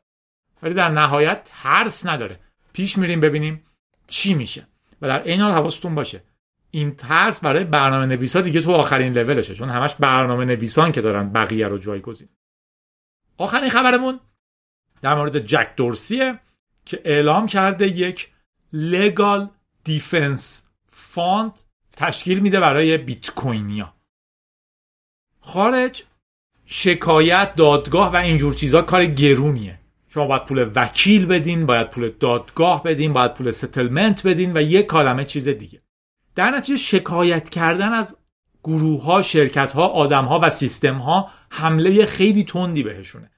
ولی 0.63 0.75
در 0.75 0.89
نهایت 0.89 1.51
ترس 1.63 2.07
نداره. 2.07 2.41
پیش 2.73 2.99
میریم 2.99 3.21
ببینیم 3.21 3.63
چی 4.09 4.35
میشه؟ 4.35 4.67
و 5.03 5.09
در 5.09 5.23
این 5.23 5.41
حال 5.41 5.53
حواستون 5.53 5.95
باشه. 5.95 6.23
این 6.71 6.97
ترس 6.97 7.41
برای 7.41 7.65
برنامه 7.65 8.07
نویسا 8.07 8.41
دیگه 8.41 8.61
تو 8.61 8.73
آخرین 8.73 9.13
لولشه 9.13 9.55
چون 9.55 9.71
همش 9.71 9.95
برنامه 9.95 10.45
نویسان 10.45 10.93
که 10.93 11.01
دارن 11.01 11.33
بقیه 11.33 11.69
رو 11.69 11.79
جایگزین. 11.79 12.29
آخرین 13.39 13.71
خبرمون 13.71 14.21
در 15.03 15.15
مورد 15.15 15.39
جک 15.39 15.69
دورسیه 15.77 16.41
که 16.85 17.01
اعلام 17.05 17.47
کرده 17.47 17.89
یک 17.89 18.31
legal 18.73 19.51
defense 19.85 20.65
fund 20.87 21.63
تشکیل 21.93 22.39
میده 22.39 22.61
برای 22.61 22.99
بیت 22.99 23.31
کوینیا 23.31 23.95
خب 25.41 26.03
شکایت 26.65 27.55
دادگاه 27.55 28.13
و 28.13 28.17
اینجور 28.17 28.55
چیزا 28.55 28.83
کار 28.83 29.07
گرونیه. 29.07 29.81
شما 30.17 30.27
باید 30.27 30.45
پول 30.45 30.71
وکیل 30.75 31.27
بدین 31.27 31.67
باید 31.67 31.91
پول 31.91 32.11
دادگاه 32.21 32.83
بدین 32.83 33.13
باید 33.13 33.35
پول 33.35 33.53
settlement 33.53 34.27
بدین 34.27 34.57
و 34.57 34.61
یک 34.61 34.87
عالمه 34.87 35.25
چیز 35.25 35.49
دیگه. 35.49 35.83
در 36.35 36.51
نتیجه 36.51 36.77
شکایت 36.77 37.49
کردن 37.49 37.93
از 37.93 38.17
گروه 38.65 39.03
ها 39.03 39.23
شرکت 39.23 39.73
ها 39.73 39.87
آدم 39.87 40.25
ها 40.25 40.41
و 40.43 40.51
سیستم 40.51 40.95
ها 40.95 41.31
حمله 41.51 42.07
خیلی 42.07 42.45
تندی 42.45 42.83
بهشونه. 42.83 43.31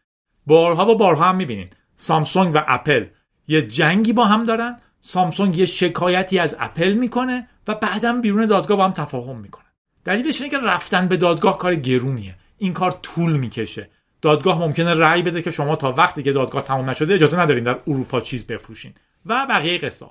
بارها 0.46 0.90
و 0.90 0.96
بارها 0.96 1.24
هم 1.24 1.36
می‌بینین 1.36 1.70
سامسونگ 1.96 2.54
و 2.54 2.64
اپل 2.66 3.04
یه 3.48 3.62
جنگی 3.62 4.12
با 4.12 4.24
هم 4.24 4.44
دارن. 4.44 4.78
سامسونگ 5.00 5.56
یه 5.56 5.66
شکایتی 5.66 6.38
از 6.38 6.56
اپل 6.58 6.92
می‌کنه 6.92 7.48
و 7.68 7.74
بعدا 7.74 8.20
بیرون 8.20 8.46
دادگاه 8.46 8.76
با 8.76 8.84
هم 8.84 8.92
تفاهم 8.92 9.40
می‌کنه. 9.40 9.64
دلیلش 10.04 10.40
اینه 10.40 10.50
که 10.50 10.58
رفتن 10.58 11.08
به 11.08 11.16
دادگاه 11.16 11.58
کار 11.58 11.74
گرونیه. 11.74 12.34
این 12.58 12.72
کار 12.72 12.98
طول 13.02 13.32
می‌کشه. 13.32 13.90
دادگاه 14.22 14.58
ممکنه 14.58 14.94
رأی 14.94 15.22
بده 15.22 15.42
که 15.42 15.50
شما 15.50 15.76
تا 15.76 15.92
وقتی 15.92 16.22
که 16.22 16.32
دادگاه 16.32 16.62
تمام 16.62 16.90
نشده 16.90 17.14
اجازه 17.14 17.40
ندارین 17.40 17.64
در 17.64 17.78
اروپا 17.86 18.20
چیز 18.20 18.46
بفروشین. 18.46 18.94
و 19.26 19.46
بقیه 19.50 19.78
قصه. 19.78 20.06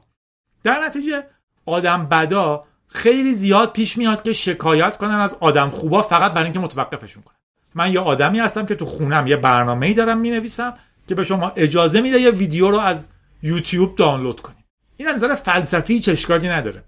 در 0.63 0.85
نتیجه 0.85 1.23
آدم 1.65 2.05
بدا 2.05 2.63
خیلی 2.87 3.33
زیاد 3.33 3.71
پیش 3.71 3.97
میاد 3.97 4.21
که 4.21 4.33
شکایت 4.33 4.97
کنن 4.97 5.19
از 5.19 5.35
آدم 5.39 5.69
خوبا 5.69 6.01
فقط 6.01 6.31
برای 6.31 6.43
اینکه 6.43 6.59
متوقفشون 6.59 7.23
کنن. 7.23 7.35
من 7.75 7.93
یه 7.93 7.99
آدمی 7.99 8.39
هستم 8.39 8.65
که 8.65 8.75
تو 8.75 8.85
خونم 8.85 9.27
یه 9.27 9.37
برنامه‌ای 9.37 9.93
دارم 9.93 10.17
می‌نویسم 10.17 10.73
که 11.07 11.15
به 11.15 11.23
شما 11.23 11.51
اجازه 11.55 12.01
میده 12.01 12.19
یه 12.19 12.31
ویدیو 12.31 12.71
رو 12.71 12.79
از 12.79 13.09
یوتیوب 13.43 13.95
دانلود 13.95 14.41
کنید 14.41 14.65
این 14.97 15.09
نظر 15.09 15.35
فلسفی 15.35 15.99
چشکاری 15.99 16.49
نداره. 16.49 16.83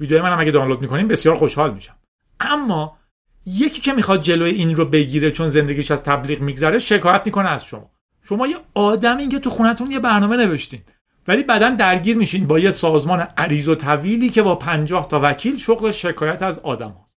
ویدیو 0.00 0.22
منم 0.22 0.40
اگه 0.40 0.50
دانلود 0.50 0.82
می‌کنیم 0.82 1.08
بسیار 1.08 1.34
خوشحال 1.34 1.74
میشم. 1.74 1.94
اما 2.40 2.97
یکی 3.56 3.80
که 3.80 3.92
می‌خواد 3.92 4.22
جلوی 4.22 4.50
این 4.50 4.76
رو 4.76 4.84
بگیره 4.84 5.30
چون 5.30 5.48
زندگیش 5.48 5.90
از 5.90 6.02
تبلیغ 6.02 6.40
میگذره 6.40 6.78
شکایت 6.78 7.22
می‌کنه 7.24 7.48
از 7.48 7.64
شما. 7.64 7.90
شما 8.22 8.46
یه 8.46 8.56
آدمی 8.74 9.28
که 9.28 9.38
تو 9.38 9.50
خونتون 9.50 9.90
یه 9.90 9.98
برنامه 9.98 10.36
نوشتین. 10.36 10.80
ولی 11.28 11.42
بعدا 11.42 11.70
درگیر 11.70 12.16
میشین 12.16 12.46
با 12.46 12.58
یه 12.58 12.70
سازمان 12.70 13.20
عریض 13.20 13.68
و 13.68 13.74
طویلی 13.74 14.28
که 14.28 14.42
با 14.42 14.54
پنجاه 14.54 15.08
تا 15.08 15.20
وکیل 15.22 15.58
شغل 15.58 15.90
شکایت 15.90 16.42
از 16.42 16.58
آدم 16.58 16.96
هست. 17.04 17.16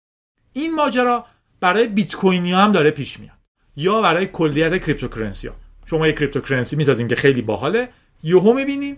این 0.53 0.75
ماجرا 0.75 1.25
برای 1.59 1.87
بیت 1.87 2.15
کوینی 2.15 2.51
هم 2.51 2.71
داره 2.71 2.91
پیش 2.91 3.19
میاد. 3.19 3.37
یا 3.75 4.01
برای 4.01 4.25
کلیت 4.25 4.83
cryptocurrency 4.83 5.47
ها 5.47 5.55
شما 5.85 6.07
یه 6.07 6.13
cryptocurrency 6.13 6.75
می‌سازین 6.75 7.07
که 7.07 7.15
خیلی 7.15 7.41
باحاله. 7.41 7.89
یهو 8.23 8.53
می‌بینین 8.53 8.97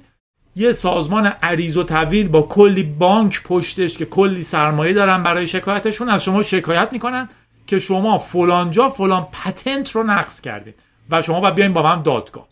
یه 0.56 0.74
سازمان 0.74 1.26
عریض 1.26 1.78
و 1.78 1.84
طویل 1.84 2.28
با 2.28 2.42
کلی 2.42 2.84
بانک 2.84 3.44
پشتش 3.44 3.98
که 3.98 4.06
کلی 4.06 4.44
سرمایه 4.44 4.94
دارن 4.94 5.24
برای 5.24 5.48
شکایتشون 5.48 6.10
از 6.10 6.24
شما 6.24 6.44
شکایت 6.44 6.90
می‌کنن 6.92 7.30
که 7.68 7.80
شما 7.80 8.18
فلانجا 8.18 8.90
فلان 8.90 9.28
patent 9.32 9.92
رو 9.92 10.04
نقض 10.04 10.42
کردید 10.42 10.76
و 11.10 11.22
شما 11.22 11.40
باید 11.40 11.56
بیاین 11.56 11.74
با 11.74 11.84
من 11.84 12.02
دادگاه. 12.02 12.48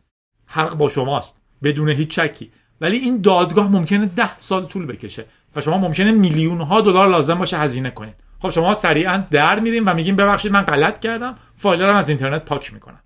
حق 0.46 0.74
با 0.74 0.90
شماست 0.90 1.36
بدون 1.64 1.90
هیچ 1.90 2.10
شکی 2.10 2.52
ولی 2.82 2.98
این 2.98 3.22
دادگاه 3.22 3.68
ممکنه 3.68 4.06
ده 4.06 4.38
سال 4.38 4.66
طول 4.66 4.86
بکشه 4.86 5.26
و 5.56 5.62
شما 5.62 5.78
ممکنه 5.78 6.12
میلیون 6.12 6.62
ها 6.62 6.82
دلار 6.82 7.10
لازم 7.10 7.36
باشه 7.36 7.58
هزینه 7.58 7.90
کنید 7.92 8.16
خب 8.40 8.50
شما 8.50 8.76
سریعا 8.76 9.24
در 9.32 9.60
میریم 9.60 9.84
و 9.88 9.94
میگیم 9.94 10.16
ببخشید 10.16 10.52
من 10.52 10.62
غلط 10.62 11.00
کردم 11.00 11.36
فایل 11.56 11.82
از 11.82 12.10
اینترنت 12.10 12.46
پاک 12.46 12.74
می‌کنم. 12.74 13.00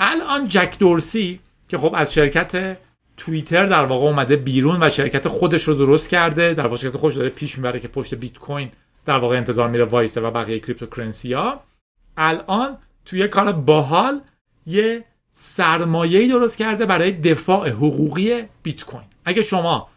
الان 0.00 0.48
جک 0.48 0.76
دورسی 0.78 1.40
که 1.68 1.78
خب 1.78 1.92
از 1.94 2.14
شرکت 2.14 2.78
توییتر 3.18 3.66
در 3.66 3.82
واقع 3.82 4.06
اومده 4.06 4.36
بیرون 4.36 4.82
و 4.82 4.90
شرکت 4.90 5.28
خودش 5.28 5.62
رو 5.62 5.74
درست 5.74 6.08
کرده. 6.08 6.54
در 6.54 6.64
واقع 6.64 6.76
شرکت 6.76 6.96
خودش 6.96 7.16
داره 7.16 7.28
پیش 7.28 7.58
می‌بره 7.58 7.80
که 7.80 7.88
پشت 7.88 8.14
بیت 8.14 8.38
کوین 8.38 8.70
در 9.04 9.18
واقع 9.18 9.36
انتظار 9.36 9.68
میره 9.68 9.84
وایسه 9.84 10.20
و 10.20 10.30
بقیه 10.30 10.58
cryptocurrency 10.58 11.32
ها 11.32 11.60
الان 12.16 12.78
توی 13.04 13.28
کار 13.28 13.52
باحال 13.52 14.20
یه 14.66 15.04
سرمایه 15.32 16.28
درست 16.28 16.58
کرده 16.58 16.86
برای 16.86 17.12
دفاع 17.12 17.68
حقوقی 17.68 18.44
بیت 18.62 18.84
کوین. 18.84 19.04
اگه 19.24 19.42
شما 19.42 19.88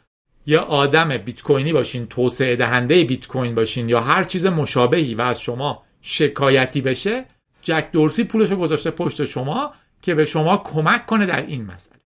یه 0.46 0.60
آدم 0.60 1.18
بیت 1.18 1.42
کوینی 1.42 1.74
باشین 1.74 2.08
توسعه 2.08 2.56
دهنده 2.56 3.04
بیت 3.04 3.28
کوین 3.28 3.56
باشین 3.56 3.90
یا 3.90 4.02
هر 4.02 4.24
چیز 4.24 4.46
مشابهی 4.46 5.16
و 5.16 5.22
از 5.22 5.42
شما 5.42 5.84
شکایتی 6.02 6.82
بشه 6.82 7.26
جک 7.62 7.90
دورسی 7.92 8.24
پولش 8.24 8.52
رو 8.52 8.58
گذاشته 8.58 8.92
پشت 8.92 9.26
شما 9.26 9.74
که 10.02 10.16
به 10.16 10.26
شما 10.26 10.58
کمک 10.58 11.06
کنه 11.06 11.26
در 11.26 11.46
این 11.46 11.66
مسئله. 11.66 12.01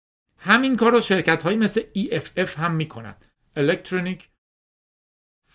همین 0.45 0.75
کار 0.75 0.91
رو 0.91 1.01
شرکت 1.01 1.43
هایی 1.43 1.57
مثل 1.57 1.81
EFF 1.97 2.49
هم 2.57 2.71
می‌کنن. 2.75 3.15
Electronic 3.57 4.21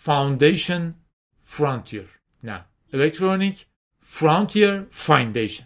Foundation 0.07 0.83
Frontier. 1.57 2.09
نه. 2.45 2.65
Electronic 2.93 3.57
Frontier 4.05 4.97
Foundation. 5.07 5.63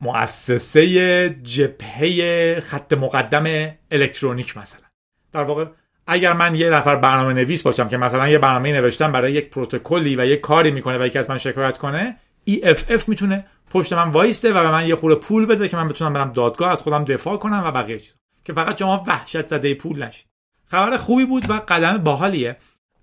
مؤسسه 0.00 1.28
جبهه 1.42 2.60
خط 2.60 2.92
مقدم 2.92 3.74
الکترونیک 3.90 4.56
مثلا. 4.56 4.86
در 5.32 5.42
واقع 5.42 5.66
اگر 6.06 6.32
من 6.32 6.54
یه 6.54 6.70
نفر 6.70 6.96
برنامه 6.96 7.32
نویس 7.32 7.62
باشم 7.62 7.88
که 7.88 7.96
مثلا 7.96 8.28
یه 8.28 8.38
برنامه 8.38 8.72
نوشتم 8.72 9.12
برای 9.12 9.32
یک 9.32 9.50
پروتکلی 9.50 10.16
و 10.16 10.26
یک 10.26 10.40
کاری 10.40 10.70
می‌کنه 10.70 10.98
و 10.98 11.06
یکی 11.06 11.18
از 11.18 11.30
من 11.30 11.38
شکایت 11.38 11.78
کنه 11.78 12.18
EFF 12.48 13.08
می‌تونه 13.08 13.46
پشت 13.70 13.92
من 13.92 14.10
وایسته 14.10 14.52
و 14.52 14.62
به 14.62 14.72
من 14.72 14.86
یه 14.86 14.96
خورده 14.96 15.16
پول 15.16 15.46
بده 15.46 15.68
که 15.68 15.76
من 15.76 15.88
بتونم 15.88 16.12
برم 16.12 16.32
دادگاه 16.32 16.70
از 16.70 16.82
خودم 16.82 17.04
دفاع 17.04 17.36
کنم 17.36 17.62
و 17.64 17.72
بقیه 17.72 17.98
چیز 17.98 18.16
که 18.44 18.52
فقط 18.52 18.78
شما 18.78 19.04
وحشت 19.06 19.48
زده 19.48 19.74
پول 19.74 20.02
نشید 20.02 20.26
خبر 20.66 20.96
خوبی 20.96 21.24
بود 21.24 21.50
و 21.50 21.52
قدم 21.52 21.98
باحالیه. 21.98 22.56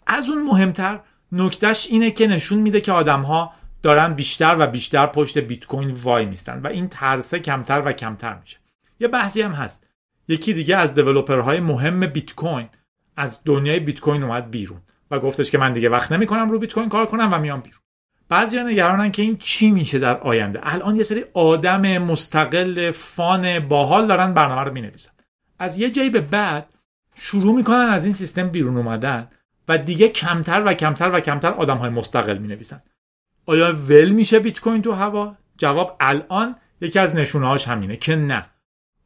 از 0.07 0.29
اون 0.29 0.43
مهمتر 0.43 0.99
نکتهش 1.31 1.87
اینه 1.89 2.11
که 2.11 2.27
نشون 2.27 2.59
میده 2.59 2.81
که 2.81 2.91
آدم 2.91 3.21
ها 3.21 3.53
دارن 3.81 4.13
بیشتر 4.13 4.55
و 4.59 4.67
بیشتر 4.67 5.05
پشت 5.07 5.37
بیت 5.37 5.65
کوین 5.65 5.91
وای 5.91 6.25
میستن 6.25 6.61
و 6.61 6.67
این 6.67 6.87
ترسه 6.87 7.39
کمتر 7.39 7.81
و 7.85 7.91
کمتر 7.91 8.37
میشه. 8.41 8.57
یه 8.99 9.07
بحثی 9.07 9.41
هم 9.41 9.51
هست. 9.51 9.87
یکی 10.27 10.53
دیگه 10.53 10.77
از 10.77 10.95
دیولپرهای 10.95 11.59
مهم 11.59 11.99
بیت 11.99 12.35
کوین 12.35 12.69
از 13.17 13.39
دنیای 13.45 13.79
بیت 13.79 13.99
کوین 13.99 14.23
اومد 14.23 14.51
بیرون 14.51 14.81
و 15.11 15.19
گفتش 15.19 15.51
که 15.51 15.57
من 15.57 15.73
دیگه 15.73 15.89
وقت 15.89 16.11
نمی‌کنم 16.11 16.49
رو 16.49 16.59
بیت 16.59 16.73
کوین 16.73 16.89
کار 16.89 17.05
کنم 17.05 17.29
و 17.33 17.39
میام 17.39 17.59
بیرون. 17.59 17.79
بعضی 18.29 18.59
نگرانن 18.59 19.11
که 19.11 19.21
این 19.21 19.37
چی 19.37 19.71
میشه 19.71 19.99
در 19.99 20.17
آینده. 20.17 20.59
الان 20.63 20.95
یه 20.95 21.03
سری 21.03 21.25
آدم 21.33 21.97
مستقل 21.97 22.91
فان 22.91 23.59
باحال 23.59 24.07
دارن 24.07 24.33
برنامه 24.33 24.61
رو 24.61 24.73
می‌نویسن. 24.73 25.11
از 25.59 25.77
یه 25.77 25.89
جایی 25.89 26.09
به 26.09 26.21
بعد 26.21 26.69
شروع 27.15 27.55
می‌کنن 27.55 27.89
از 27.89 28.03
این 28.03 28.13
سیستم 28.13 28.49
بیرون 28.49 28.77
اومدن 28.77 29.27
و 29.67 29.77
دیگه 29.77 30.07
کمتر 30.07 30.63
و 30.65 30.73
کمتر 30.73 31.11
و 31.13 31.19
کمتر 31.19 31.51
آدم 31.51 31.77
های 31.77 31.89
مستقل 31.89 32.37
می 32.37 32.47
نویسن 32.47 32.81
آیا 33.45 33.73
ول 33.73 34.09
میشه 34.09 34.39
بیت 34.39 34.59
کوین 34.59 34.81
تو 34.81 34.91
هوا؟ 34.91 35.35
جواب 35.57 35.97
الان 35.99 36.55
یکی 36.81 36.99
از 36.99 37.15
نشونه 37.15 37.47
هاش 37.47 37.67
همینه 37.67 37.97
که 37.97 38.15
نه. 38.15 38.45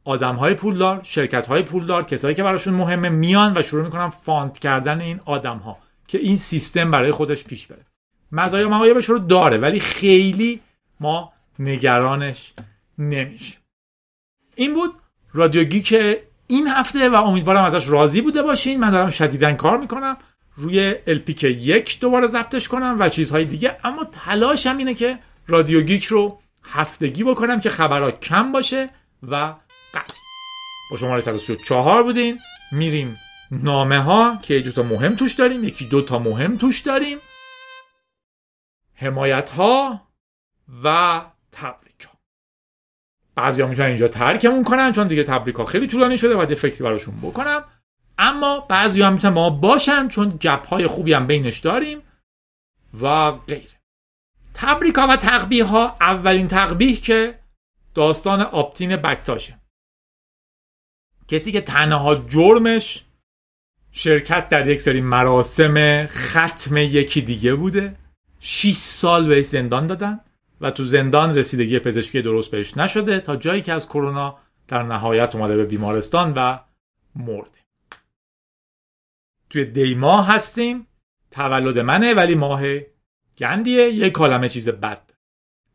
آدم 0.04 0.34
های 0.34 0.54
پولدار 0.54 1.00
شرکت 1.02 1.46
های 1.46 1.62
پولدار 1.62 2.04
کسایی 2.04 2.34
که 2.34 2.42
براشون 2.42 2.74
مهمه 2.74 3.08
میان 3.08 3.58
و 3.58 3.62
شروع 3.62 3.84
می‌کنن 3.84 4.08
fund 4.08 4.58
کردن 4.58 5.00
این 5.00 5.20
آدم 5.24 5.56
ها 5.56 5.78
که 6.08 6.18
این 6.18 6.36
سیستم 6.36 6.90
برای 6.90 7.12
خودش 7.12 7.44
پیش 7.44 7.66
بره. 7.66 7.86
مزایا 8.32 8.68
معایبش 8.68 9.04
رو 9.04 9.18
داره 9.18 9.58
ولی 9.58 9.80
خیلی 9.80 10.60
ما 11.00 11.32
نگرانش 11.58 12.52
نمیشه 12.98 13.56
این 14.54 14.74
بود 14.74 14.94
رادیو 15.34 15.64
گیک 15.64 15.94
این 16.46 16.68
هفته 16.68 17.08
و 17.08 17.14
امیدوارم 17.14 17.64
ازش 17.64 17.88
راضی 17.88 18.20
بوده 18.20 18.42
باشین. 18.42 18.80
من 18.80 18.90
دارم 18.90 19.10
شدیدن 19.10 19.56
کار 19.56 19.78
می‌کنم. 19.78 20.16
روی 20.56 20.94
الپیک 21.06 21.44
یک 21.44 22.00
دوباره 22.00 22.26
ضبطش 22.26 22.68
کنم 22.68 22.96
و 22.98 23.08
چیزهای 23.08 23.44
دیگه. 23.44 23.76
اما 23.84 24.04
تلاشم 24.04 24.76
اینه 24.76 24.94
که 24.94 25.18
رادیو 25.46 25.80
گیک 25.80 26.04
رو 26.04 26.40
هفتگی 26.64 27.24
بکنم 27.24 27.60
که 27.60 27.70
خبرها 27.70 28.10
کم 28.10 28.52
باشه 28.52 28.90
و 29.22 29.36
قبل 29.94 30.14
با 30.90 30.96
شماره 30.96 31.20
134 31.20 32.02
بودیم 32.02 32.38
میریم 32.72 33.18
نامه 33.50 34.02
ها 34.02 34.38
که 34.42 34.60
دو 34.60 34.72
تا 34.72 34.82
مهم 34.82 35.14
توش 35.14 35.34
داریم 35.34 35.64
یکی 35.64 35.84
دو 35.84 36.02
تا 36.02 36.18
مهم 36.18 36.56
توش 36.56 36.80
داریم. 36.80 37.18
حمایت 39.00 39.50
ها 39.50 40.08
و 40.84 41.20
تبریک 41.52 42.02
ها 42.02 42.18
بعضی 43.34 43.62
ها 43.62 43.68
می‌تونن 43.68 43.88
اینجا 43.88 44.08
ترکمون 44.08 44.64
کنن 44.64 44.92
چون 44.92 45.06
دیگه 45.08 45.22
تبریک 45.22 45.56
ها 45.56 45.64
خیلی 45.64 45.86
طولانی 45.86 46.18
شده 46.18 46.36
و 46.36 46.54
فکری 46.54 46.84
براشون 46.84 47.16
بکنم. 47.16 47.64
اما 48.18 48.60
بعضی 48.60 49.02
هم 49.02 49.12
می‌تونن 49.12 49.34
ما 49.34 49.50
باشن 49.50 50.08
چون 50.08 50.38
گپ 50.40 50.66
های 50.66 50.86
خوبی 50.86 51.12
هم 51.12 51.26
بینش 51.26 51.58
داریم 51.58 52.02
و 53.00 53.30
غیره. 53.30 53.80
تبریک 54.54 54.94
ها 54.94 55.06
و 55.10 55.16
تقبیه 55.16 55.64
ها 55.64 55.96
اولین 56.00 56.48
تقبیه 56.48 56.96
که 56.96 57.38
داستان 57.94 58.40
آپتین 58.40 58.96
بکتاشه. 58.96 59.60
کسی 61.28 61.52
که 61.52 61.60
تنها 61.60 62.14
جرمش 62.14 63.04
شرکت 63.92 64.48
در 64.48 64.68
یک 64.68 64.80
سری 64.80 65.00
مراسم 65.00 66.06
ختم 66.06 66.76
یکی 66.76 67.22
دیگه 67.22 67.54
بوده. 67.54 67.96
6 68.40 68.72
سال 68.76 69.28
به 69.28 69.42
زندان 69.42 69.86
دادن 69.86 70.20
و 70.60 70.70
تو 70.70 70.84
زندان 70.84 71.38
رسیدگی 71.38 71.78
پزشکی 71.78 72.22
درست 72.22 72.50
بهش 72.50 72.76
نشده 72.76 73.20
تا 73.20 73.36
جایی 73.36 73.62
که 73.62 73.72
از 73.72 73.88
کرونا 73.88 74.38
در 74.68 74.82
نهایت 74.82 75.34
اومده 75.34 75.56
به 75.56 75.64
بیمارستان 75.64 76.32
و 76.36 76.58
مرده. 77.16 77.58
توی 79.50 79.64
دیما 79.64 80.22
هستیم. 80.22 80.86
تولد 81.30 81.78
منه 81.78 82.14
ولی 82.14 82.34
ماه 82.34 82.62
گندیه. 83.38 83.88
یک 83.88 84.12
کالمه 84.12 84.48
چیز 84.48 84.68
بد. 84.68 85.10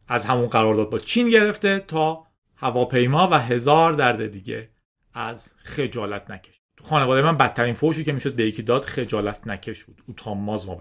از 0.07 0.25
همون 0.25 0.47
قرارداد 0.47 0.89
با 0.89 0.99
چین 0.99 1.29
گرفته 1.29 1.79
تا 1.79 2.27
هواپیما 2.55 3.29
و 3.31 3.39
هزار 3.39 3.93
درد 3.93 4.27
دیگه 4.27 4.69
از 5.13 5.51
خجالت 5.57 6.31
نکش. 6.31 6.61
تو 6.77 6.83
خانواده 6.83 7.21
من 7.21 7.37
بدترین 7.37 7.73
فوشی 7.73 8.03
که 8.03 8.11
می‌شد 8.11 8.35
به 8.35 8.45
یکی 8.45 8.61
داد 8.61 8.85
خجالت 8.85 9.47
نکش 9.47 9.83
بود. 9.83 10.03
او 10.07 10.13
تاماز 10.13 10.67
ما 10.67 10.75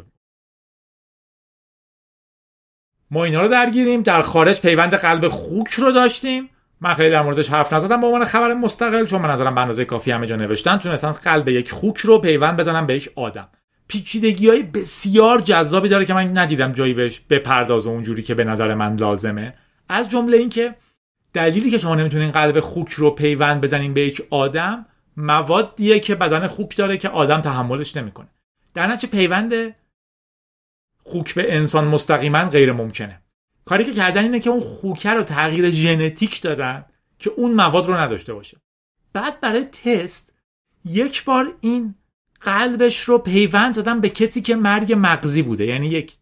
ما 3.10 3.24
اینا 3.24 3.42
رو 3.42 3.48
درگیریم. 3.48 4.02
در 4.02 4.22
خارج 4.22 4.60
پیوند 4.60 4.94
قلب 4.94 5.28
خوک 5.28 5.70
رو 5.70 5.92
داشتیم. 5.92 6.50
من 6.80 6.94
خیلی 6.94 7.10
در 7.10 7.22
موردش 7.22 7.50
حرف 7.50 7.72
نزدم. 7.72 8.00
به 8.00 8.06
عنوان 8.06 8.24
خبر 8.24 8.54
مستقل 8.54 9.06
چون 9.06 9.22
من 9.22 9.30
نظرم 9.30 9.54
به 9.54 9.60
اندازه 9.60 9.84
کافی 9.84 10.10
همه 10.10 10.26
جا 10.26 10.36
نوشتن 10.36 10.76
تونستن 10.76 11.12
قلب 11.12 11.48
یک 11.48 11.70
خوک 11.70 11.98
رو 11.98 12.18
پیوند 12.18 12.56
بزنم 12.56 12.86
به 12.86 12.96
یک 12.96 13.10
آدم. 13.16 13.48
پیچیدگی 13.88 14.48
های 14.48 14.62
بسیار 14.62 15.40
جذابی 15.40 15.88
داره 15.88 16.04
که 16.04 16.14
من 16.14 16.38
ندیدم 16.38 16.72
جایی 16.72 16.94
بهش 16.94 17.20
بپردازه 17.30 17.90
اونجوری 17.90 18.22
که 18.22 18.34
به 18.34 18.44
نظر 18.44 18.74
من 18.74 18.96
لازمه. 18.96 19.54
از 19.88 20.10
جمله 20.10 20.36
اینکه 20.36 20.74
دلیلی 21.32 21.70
که 21.70 21.78
شما 21.78 21.94
نمی‌تونین 21.94 22.30
قلب 22.30 22.60
خوک 22.60 22.92
رو 22.92 23.10
پیوند 23.10 23.60
بزنین 23.60 23.94
به 23.94 24.00
یک 24.00 24.22
آدم 24.30 24.86
موادیه 25.16 26.00
که 26.00 26.14
بدن 26.14 26.46
خوک 26.46 26.76
داره 26.76 26.96
که 26.96 27.08
آدم 27.08 27.40
تحملش 27.40 27.96
نمی‌کنه. 27.96 28.28
در 28.74 28.86
نتیجه 28.86 29.18
پیوند 29.18 29.74
خوک 31.04 31.34
به 31.34 31.56
انسان 31.56 31.84
مستقیما 31.84 32.44
غیر 32.44 32.72
ممکنه. 32.72 33.22
کاری 33.64 33.84
که 33.84 33.92
کردن 33.92 34.22
اینه 34.22 34.40
که 34.40 34.50
اون 34.50 34.60
خوکه 34.60 35.10
رو 35.10 35.22
تغییر 35.22 35.70
ژنتیک 35.70 36.42
دادن 36.42 36.84
که 37.18 37.30
اون 37.30 37.54
مواد 37.54 37.86
رو 37.86 37.94
نداشته 37.94 38.34
باشه. 38.34 38.56
بعد 39.12 39.40
برای 39.40 39.64
تست 39.64 40.34
یک 40.84 41.24
بار 41.24 41.54
این 41.60 41.94
قلبش 42.40 43.00
رو 43.00 43.18
پیوند 43.18 43.74
زدن 43.74 44.00
به 44.00 44.08
کسی 44.08 44.40
که 44.40 44.56
مرگ 44.56 44.94
مغزی 44.98 45.42
بوده. 45.42 45.66
یعنی 45.66 45.86
یک 45.86 46.16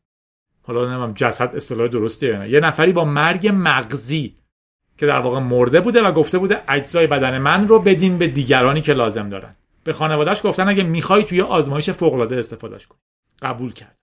حالا 0.63 0.97
نمیم 0.97 1.15
جسد 1.15 1.57
اصطلاح 1.57 1.89
درسته 1.89 2.27
یا 2.27 2.47
یه 2.47 2.61
نفری 2.61 2.93
با 2.93 3.05
مرگ 3.05 3.51
مغزی 3.55 4.37
که 4.99 5.07
در 5.07 5.19
واقع 5.19 5.39
مرده 5.39 5.81
بوده 5.81 6.03
و 6.03 6.13
گفته 6.13 6.39
بوده 6.39 6.63
اجزای 6.69 7.07
بدن 7.07 7.39
من 7.39 7.69
رو 7.69 7.79
بدین 7.79 8.19
به 8.19 8.27
دیگرانی 8.27 8.81
که 8.81 8.93
لازم 8.93 9.29
دارن. 9.29 9.57
به 9.85 9.93
خانوادهش 9.93 10.41
گفتن 10.45 10.69
اگه 10.69 10.83
می‌خوای 10.83 11.25
توی 11.25 11.41
آزمایش 11.41 11.91
فوق 11.91 12.15
العاده 12.15 12.37
استفادهش 12.37 12.87
کن 12.87 12.97
قبول 13.43 13.73
کرد. 13.73 14.02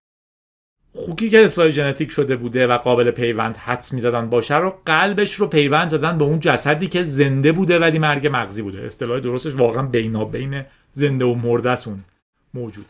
خوکی 0.95 1.29
که 1.29 1.45
اصلاح 1.45 1.69
ژنتیک 1.69 2.11
شده 2.11 2.35
بوده 2.35 2.67
و 2.67 2.77
قابل 2.77 3.11
پیوند 3.11 3.57
حدس 3.57 3.93
می‌زدن 3.93 4.29
باشه 4.29 4.57
رو 4.57 4.73
قلبش 4.85 5.35
رو 5.35 5.47
پیوند 5.47 5.89
زدن 5.89 6.17
به 6.17 6.23
اون 6.23 6.39
جسدی 6.39 6.87
که 6.87 7.03
زنده 7.03 7.51
بوده 7.51 7.79
ولی 7.79 7.99
مرگ 7.99 8.29
مغزی 8.31 8.61
بوده. 8.61 8.81
اصطلاح 8.81 9.19
درستش 9.19 9.55
واقعا 9.55 9.83
بینابین 9.83 10.63
زنده 10.93 11.25
و 11.25 11.35
مرده 11.35 11.87
اون 11.87 12.03
موجود. 12.53 12.85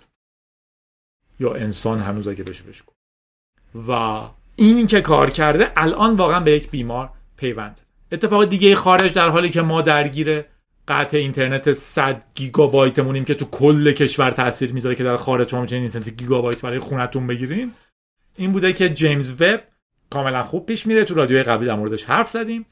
یا 1.40 1.54
انسان 1.54 2.00
هنوز 2.00 2.28
اگه 2.28 2.44
بشه 2.44 2.64
بشه 2.64 2.84
و 3.88 4.22
این 4.56 4.88
که 4.88 5.02
کار 5.02 5.30
کرده 5.30 5.72
الان 5.78 6.16
واقعا 6.16 6.40
به 6.40 6.52
یک 6.52 6.70
بیمار 6.70 7.10
پیوند 7.38 7.82
اتفاق 8.12 8.46
دیگه 8.46 8.76
خارج 8.76 9.14
در 9.14 9.30
حالی 9.30 9.50
که 9.50 9.62
ما 9.62 9.82
درگیر 9.82 10.44
قطع 10.88 11.18
اینترنت 11.18 11.74
100 11.74 12.26
گیگابایتمونیم 12.36 13.26
که 13.26 13.34
تو 13.34 13.46
کل 13.46 13.92
کشور 13.92 14.32
تاثیر 14.32 14.74
می‌ذاره 14.74 14.96
که 14.96 15.04
در 15.04 15.18
خارج 15.18 15.50
شما 15.50 15.62
می‌تونید 15.62 15.82
اینترنت 15.82 16.10
گیگابایت 16.10 16.62
برای 16.62 16.80
خونتون 16.80 17.28
بگیرین. 17.28 17.72
این 18.40 18.52
بوده 18.52 18.74
که 18.74 18.90
جیمز 18.90 19.42
وب 19.42 19.62
کاملا 20.10 20.44
خوب 20.44 20.66
پیش 20.66 20.88
میره. 20.88 21.04
تو 21.04 21.14
رادیوی 21.14 21.44
قبلی 21.44 21.68
در 21.68 21.76
موردش 21.76 22.04
حرف 22.04 22.30
زدیم. 22.30 22.66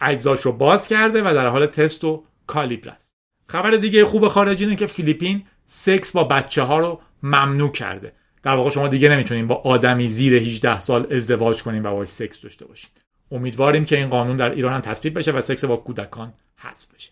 اجزاش 0.00 0.40
رو 0.40 0.52
باز 0.52 0.88
کرده 0.88 1.22
و 1.22 1.34
در 1.34 1.46
حال 1.46 1.66
تست 1.66 2.04
و 2.04 2.24
کالیبر 2.46 2.88
است 2.88 3.16
خبر 3.46 3.70
دیگه 3.70 4.04
خوب 4.04 4.28
خارجی 4.28 4.64
اینه 4.64 4.76
که 4.76 4.86
فیلیپین 4.86 5.46
سکس 5.64 6.12
با 6.12 6.24
بچه 6.24 6.62
ها 6.62 6.78
رو 6.78 7.00
ممنوع 7.22 7.70
کرده. 7.70 8.12
در 8.42 8.54
واقع 8.56 8.70
شما 8.70 8.88
دیگه 8.88 9.08
نمی‌تونین 9.08 9.46
با 9.46 9.54
آدمی 9.54 10.08
زیر 10.08 10.34
18 10.34 10.80
سال 10.80 11.12
ازدواج 11.12 11.62
کنین 11.62 11.86
و 11.86 11.90
باش 11.90 12.08
سکس 12.08 12.40
داشته 12.40 12.66
باشین. 12.66 12.90
امیدواریم 13.30 13.84
که 13.84 13.96
این 13.96 14.08
قانون 14.08 14.36
در 14.36 14.50
ایران 14.50 14.72
هم 14.72 14.80
تصویب 14.80 15.18
بشه 15.18 15.32
و 15.32 15.40
سکس 15.40 15.64
با 15.64 15.76
کودکان 15.76 16.34
حذف 16.56 16.94
بشه. 16.94 17.10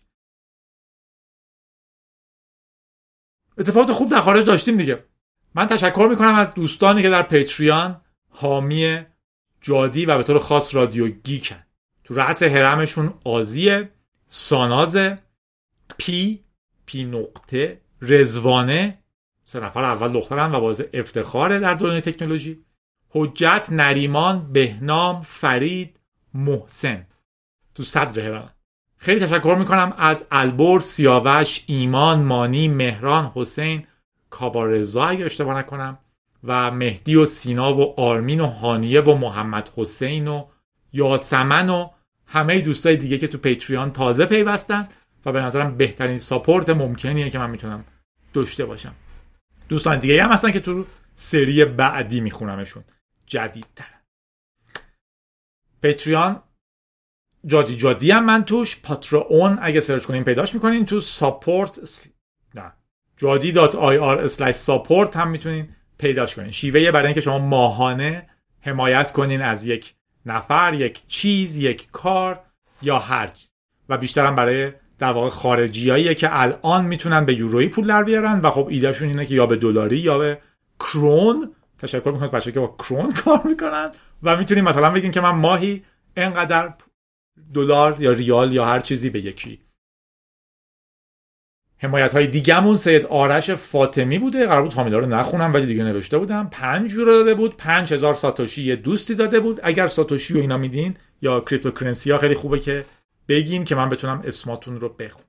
اتفاقات 3.58 3.92
خوب 3.92 4.10
در 4.10 4.20
خارج 4.20 4.46
داشتیم 4.46 4.76
دیگه. 4.76 5.04
من 5.54 5.66
تشکر 5.66 6.06
می‌کنم 6.10 6.34
از 6.34 6.54
دوستانی 6.54 7.02
که 7.02 7.10
در 7.10 7.22
Patreon 7.22 8.00
حامی 8.30 9.00
جادی 9.60 10.06
و 10.06 10.16
به 10.16 10.22
طور 10.22 10.38
خاص 10.38 10.74
رادیو 10.74 11.08
گیکن 11.08 11.62
تو 12.04 12.14
رأس 12.14 12.42
هرمشون 12.42 13.14
آزیه 13.24 13.90
سانازه 14.26 15.18
پی 15.98 16.44
پی 16.86 17.04
نقطه 17.04 17.80
رزوانه 18.02 18.98
سه 19.44 19.60
نفر 19.60 19.84
اول 19.84 20.12
دخترم 20.12 20.54
و 20.54 20.60
باز 20.60 20.84
افتخاره 20.92 21.58
در 21.58 21.74
دنیای 21.74 22.00
تکنولوژی. 22.00 22.64
حجت 23.10 23.68
نریمان 23.70 24.52
بهنام 24.52 25.22
فرید 25.22 26.00
محسن. 26.34 27.06
تو 27.74 27.82
صدر 27.82 28.20
هرم 28.20 28.54
خیلی 28.96 29.20
تشکر 29.20 29.56
می‌کنم 29.58 29.94
از 29.98 30.26
البر 30.30 30.80
سیاوش 30.80 31.64
ایمان 31.66 32.22
مانی 32.22 32.68
مهران 32.68 33.32
حسین 33.34 33.86
کابارزا 34.30 35.04
اگه 35.04 35.24
اشتباه 35.24 35.58
نکنم 35.58 35.98
و 36.44 36.70
مهدی 36.70 37.16
و 37.16 37.24
سینا 37.24 37.74
و 37.74 38.00
آرمین 38.00 38.40
و 38.40 38.46
هانیه 38.46 39.00
و 39.00 39.14
محمد 39.14 39.70
حسین 39.76 40.28
و 40.28 40.46
یاسمن 40.92 41.70
و 41.70 41.90
همه 42.26 42.60
دوستای 42.60 42.96
دیگه 42.96 43.18
که 43.18 43.28
تو 43.28 43.38
پیتریان 43.38 43.92
تازه 43.92 44.26
پیوستن 44.26 44.88
و 45.26 45.32
به 45.32 45.42
نظرم 45.42 45.76
بهترین 45.76 46.18
ساپورت 46.18 46.68
ممکنیه 46.68 47.30
که 47.30 47.38
من 47.38 47.50
می‌تونم 47.50 47.84
داشته 48.32 48.64
باشم. 48.64 48.94
دوستان 49.68 49.98
دیگه 49.98 50.24
هم 50.24 50.30
هستن 50.30 50.50
که 50.50 50.60
تو 50.60 50.86
سری 51.16 51.64
بعدی 51.64 52.20
میخونمشون. 52.20 52.84
جدیدتر. 53.26 53.94
پیتریان 55.82 56.42
جادی 57.46 57.76
جادی 57.76 58.10
هم 58.10 58.24
من 58.24 58.44
توش. 58.44 58.80
پاترون 58.80 59.58
اگه 59.62 59.80
سرچ 59.80 60.04
کنین 60.06 60.24
پیداش 60.24 60.54
می‌کنین 60.54 60.84
تو 60.84 61.00
ساپورت 61.00 61.84
ساپورت 64.52 65.16
هم 65.16 65.30
می‌تونین 65.30 65.68
پیداش 65.98 66.36
کنین. 66.36 66.50
شیوه 66.50 66.90
برای 66.90 67.06
اینکه 67.06 67.20
شما 67.20 67.38
ماهانه 67.38 68.26
حمایت 68.60 69.12
کنین 69.12 69.42
از 69.42 69.66
یک 69.66 69.94
نفر 70.26 70.74
یک 70.74 71.02
چیز 71.08 71.56
یک 71.56 71.88
کار 71.92 72.40
یا 72.82 72.98
هر 72.98 73.26
چیز. 73.26 73.52
و 73.88 73.98
بیشترم 73.98 74.36
برای 74.36 74.72
در 74.98 75.12
واقع 75.12 75.28
خارجیاییه 75.28 76.14
که 76.14 76.28
الان 76.40 76.84
می‌تونن 76.84 77.24
به 77.24 77.34
یورویی 77.34 77.68
پول 77.68 77.86
در 77.86 78.04
بیارن 78.04 78.40
و 78.40 78.50
خب 78.50 78.66
ایدهشون 78.70 79.08
اینه 79.08 79.26
که 79.26 79.34
یا 79.34 79.46
به 79.46 79.56
دلاری 79.56 79.98
یا 79.98 80.18
به 80.18 80.38
کرون. 80.80 81.54
تشکر 81.78 82.10
می‌کنم 82.10 82.28
بچه 82.28 82.52
که 82.52 82.60
با 82.60 82.76
کرون 82.78 83.12
کار 83.12 83.40
می‌کنن 83.44 83.90
و 84.22 84.36
می‌تونیم 84.36 84.64
مثلا 84.64 84.90
بگیم 84.90 85.10
که 85.10 85.20
من 85.20 85.30
ماهی 85.30 85.84
انقدر 86.16 86.74
دلار 87.54 87.96
یا 87.98 88.12
ریال 88.12 88.52
یا 88.52 88.64
هر 88.64 88.80
چیزی 88.80 89.10
به 89.10 89.20
یکی 89.20 89.60
حمایت 91.78 92.12
های 92.12 92.26
دیگهمون 92.26 92.76
سید 92.76 93.06
آرش 93.06 93.50
فاطمی 93.50 94.18
بوده. 94.18 94.46
قرار 94.46 94.62
بود 94.62 94.72
فامیلا 94.72 94.98
رو 94.98 95.06
نخونم 95.06 95.54
ولی 95.54 95.66
دیگه 95.66 95.84
نوشته 95.84 96.18
بودم. 96.18 96.48
پنج 96.50 96.92
یورو 96.92 97.12
داده 97.12 97.34
بود 97.34 97.56
پنج 97.56 97.92
هزار 97.92 98.14
ساتوشی 98.14 98.62
یه 98.62 98.76
دوستی 98.76 99.14
داده 99.14 99.40
بود. 99.40 99.60
اگر 99.62 99.86
ساتوشی 99.86 100.34
و 100.34 100.38
اینا 100.38 100.56
میدین 100.56 100.96
یا 101.22 101.40
cryptocurrency 101.40 102.10
ها 102.10 102.18
خیلی 102.18 102.34
خوبه 102.34 102.58
که 102.58 102.84
بگین 103.28 103.64
که 103.64 103.74
من 103.74 103.88
بتونم 103.88 104.22
اسماتون 104.24 104.80
رو 104.80 104.88
بخونم. 104.88 105.24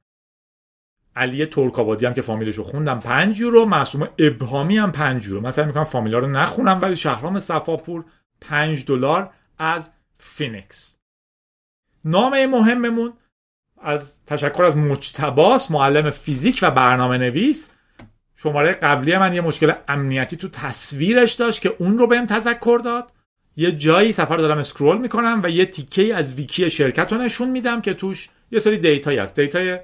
علی 1.15 1.45
ترکابادی 1.45 2.05
هم 2.05 2.13
که 2.13 2.21
فامیلش 2.21 2.59
خوندم 2.59 2.99
5 2.99 3.39
یورو. 3.39 3.65
معصوم 3.65 4.09
ابهامی 4.19 4.77
هم 4.77 4.91
5 4.91 5.27
یورو. 5.27 5.41
مثلا 5.41 5.65
می‌کنم 5.65 5.83
فامیلا 5.83 6.19
رو 6.19 6.27
نخونم 6.27 6.79
ولی 6.81 6.95
شهرام 6.95 7.39
صفاپور 7.39 8.05
5 8.41 8.85
دلار 8.85 9.29
از 9.57 9.91
فینکس 10.17 10.97
نامه 12.05 12.47
مهممون 12.47 13.13
از 13.83 14.25
تشکر 14.25 14.63
از 14.63 14.77
مجتباس 14.77 15.71
معلم 15.71 16.09
فیزیک 16.09 16.59
و 16.61 16.71
برنامه 16.71 17.17
نویس 17.17 17.71
شماره 18.35 18.71
قبلی 18.71 19.17
من 19.17 19.33
یه 19.33 19.41
مشکل 19.41 19.73
امنیتی 19.87 20.37
تو 20.37 20.47
تصویرش 20.47 21.33
داشت 21.33 21.61
که 21.61 21.75
اون 21.79 21.97
رو 21.97 22.07
بهم 22.07 22.25
تذکر 22.25 22.81
داد. 22.83 23.11
یه 23.55 23.71
جایی 23.71 24.11
صفحه 24.11 24.28
رو 24.28 24.37
دارم 24.37 24.57
scroll 24.57 24.97
می‌کنم 24.97 25.41
و 25.43 25.49
یه 25.49 25.65
تیکه 25.65 26.15
از 26.15 26.33
ویکی 26.33 26.69
شرکت 26.69 27.13
رو 27.13 27.17
نشون 27.17 27.49
میدم 27.49 27.81
که 27.81 27.93
توش 27.93 28.29
یه 28.51 28.59
سری 28.59 28.77
data 28.77 29.04
یی 29.04 29.17
هست. 29.17 29.39
data 29.39 29.71
ی 29.71 29.79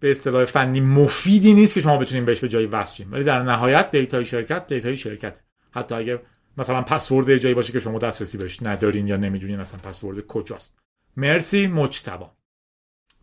به 0.00 0.10
اصطلاح 0.10 0.44
فنی 0.44 0.80
مفیدی 0.80 1.54
نیست 1.54 1.74
که 1.74 1.80
شما 1.80 1.98
بتونید 1.98 2.24
بهش 2.24 2.40
به 2.40 2.48
جایی 2.48 2.66
وصل 2.66 3.04
ولی 3.10 3.24
در 3.24 3.42
نهایت 3.42 3.90
data 3.90 4.17
ی 4.17 4.24
شرکت 4.24 4.66
data 4.66 4.90
ی 4.90 4.96
شرکت. 4.96 5.40
حتی 5.70 5.94
اگه 5.94 6.20
مثلا 6.58 6.82
پسورد 6.82 7.36
جایی 7.36 7.54
باشه 7.54 7.72
که 7.72 7.80
شما 7.80 7.98
دسترسی 7.98 8.38
بهش 8.38 8.62
ندارین 8.62 9.08
یا 9.08 9.16
نمی‌دونین 9.16 9.60
اصلا 9.60 9.80
پسورد 9.80 10.26
کجاست. 10.26 10.74
مرسی 11.16 11.66
مجتبا. 11.66 12.30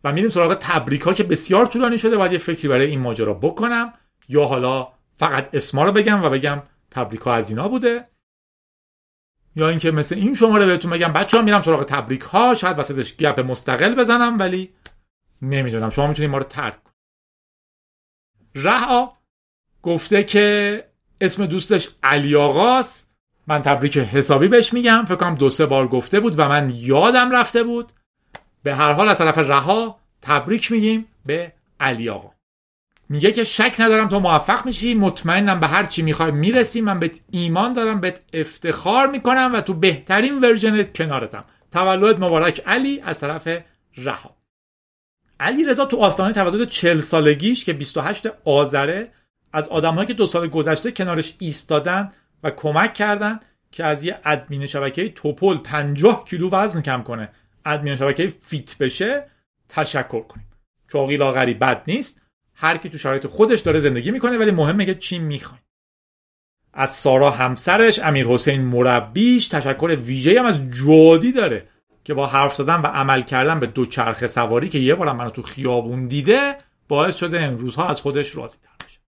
و 0.04 0.12
میریم 0.12 0.30
سراغ 0.30 0.54
تبریک 0.60 1.00
ها 1.00 1.12
که 1.12 1.24
بسیار 1.24 1.66
طولانی 1.66 1.98
شده. 1.98 2.16
باید 2.16 2.32
یه 2.32 2.38
فکری 2.38 2.68
برای 2.68 2.86
این 2.86 3.00
ماجرا 3.00 3.34
بکنم 3.34 3.92
یا 4.28 4.44
حالا 4.44 4.88
فقط 5.16 5.54
اسما 5.54 5.84
رو 5.84 5.92
بگم 5.92 6.24
و 6.24 6.28
بگم 6.28 6.62
تبریک 6.90 7.20
ها 7.20 7.34
از 7.34 7.50
اینا 7.50 7.68
بوده. 7.68 8.04
یا 9.56 9.68
اینکه 9.68 9.90
مثل 9.90 10.14
این 10.14 10.34
شماره 10.34 10.66
بهتون 10.66 10.90
بگم 10.90 11.12
بچه 11.12 11.36
ها 11.38 11.44
میرم 11.44 11.62
سراغ 11.62 11.84
تبریک 11.84 12.20
ها 12.20 12.54
شاید 12.54 12.78
وسطش 12.78 13.16
گپ 13.16 13.40
مستقل 13.40 13.94
بزنم 13.94 14.38
ولی 14.38 14.74
نمی‌دونم. 15.42 15.90
شما 15.90 16.06
می‌تونید 16.06 16.30
ما 16.30 16.38
رو 16.38 16.44
ترک 16.44 16.78
رها 18.54 19.18
گفته 19.82 20.24
که 20.24 20.84
اسم 21.20 21.46
دوستش 21.46 21.88
علی 22.02 22.36
آقاست. 22.36 23.10
من 23.46 23.62
تبریک 23.62 23.98
حسابی 23.98 24.48
بهش 24.48 24.72
میگم. 24.72 25.04
فکر 25.04 25.16
کنم 25.16 25.34
دو 25.34 25.50
سه 25.50 25.66
بار 25.66 25.88
گفته 25.88 26.20
بود 26.20 26.38
و 26.38 26.48
من 26.48 26.72
یادم 26.74 27.30
رفته 27.30 27.62
بود. 27.62 27.92
به 28.62 28.74
هر 28.74 28.92
حال 28.92 29.08
از 29.08 29.18
طرف 29.18 29.38
رها 29.38 30.00
تبریک 30.22 30.72
میگیم 30.72 31.06
به 31.26 31.52
علی 31.80 32.08
آقا. 32.08 32.30
میگه 33.08 33.32
که 33.32 33.44
شک 33.44 33.76
ندارم 33.78 34.08
تو 34.08 34.20
موفق 34.20 34.66
میشی 34.66 34.94
مطمئنم 34.94 35.60
به 35.60 35.66
هر 35.66 35.84
چی 35.84 36.02
می‌خوای 36.02 36.30
می‌رسی 36.30 36.80
من 36.80 36.98
بهت 36.98 37.20
ایمان 37.30 37.72
دارم 37.72 38.00
بهت 38.00 38.20
افتخار 38.32 39.06
می‌کنم 39.06 39.50
و 39.54 39.60
تو 39.60 39.74
بهترین 39.74 40.40
ورژنت 40.40 40.96
کنارتم. 40.96 41.44
تولد 41.72 42.24
مبارک 42.24 42.62
علی 42.66 43.00
از 43.00 43.20
طرف 43.20 43.48
رها. 43.96 44.36
علی 45.40 45.64
رضا 45.64 45.84
تو 45.84 45.96
آستانه 45.96 46.32
تولد 46.32 46.68
40 46.68 47.00
سالگیش 47.00 47.64
که 47.64 47.72
28 47.72 48.26
آذره 48.44 49.12
از 49.52 49.68
آدمهایی 49.68 50.06
که 50.06 50.14
دو 50.14 50.26
سال 50.26 50.48
گذشته 50.48 50.92
کنارش 50.92 51.36
ایستادن 51.38 52.12
و 52.42 52.50
کمک 52.50 52.94
کردن 52.94 53.40
که 53.70 53.84
از 53.84 54.02
یه 54.02 54.18
ادمین 54.24 54.66
شبکه 54.66 55.08
توپل 55.08 55.56
50 55.56 56.24
کیلو 56.24 56.50
وزن 56.50 56.82
کم 56.82 57.02
کنه. 57.02 57.28
ادمین 57.64 57.96
شبکه 57.96 58.28
فیت 58.28 58.78
بشه 58.78 59.26
تشکر 59.68 60.20
کنیم. 60.20 60.48
چاقی 60.92 61.16
لاغری 61.16 61.54
بد 61.54 61.82
نیست. 61.86 62.22
هر 62.54 62.76
کی 62.76 62.88
تو 62.88 62.98
شرایط 62.98 63.26
خودش 63.26 63.60
داره 63.60 63.80
زندگی 63.80 64.10
می‌کنه 64.10 64.38
ولی 64.38 64.50
مهمه 64.50 64.86
که 64.86 64.94
چی 64.94 65.18
می‌خوایم. 65.18 65.62
از 66.72 66.92
سارا 66.92 67.30
همسرش 67.30 67.98
امیر 67.98 68.26
حسین 68.26 68.62
مربیش 68.62 69.48
تشکر 69.48 69.96
ویژه 70.02 70.40
هم 70.40 70.46
از 70.46 70.60
جودی 70.70 71.32
داره 71.32 71.66
که 72.04 72.14
با 72.14 72.26
حرف 72.26 72.54
زدن 72.54 72.80
و 72.80 72.86
عمل 72.86 73.22
کردن 73.22 73.60
به 73.60 73.66
دو 73.66 73.86
چرخه 73.86 74.26
سواری 74.26 74.68
که 74.68 74.78
یه 74.78 74.94
بارم 74.94 75.16
منو 75.16 75.30
تو 75.30 75.42
خیابون 75.42 76.06
دیده 76.06 76.58
باعث 76.88 77.16
شده 77.16 77.40
امروزها 77.40 77.88
از 77.88 78.00
خودش 78.00 78.36
راضی 78.36 78.58
تر 78.62 78.86
بشه. 78.86 78.98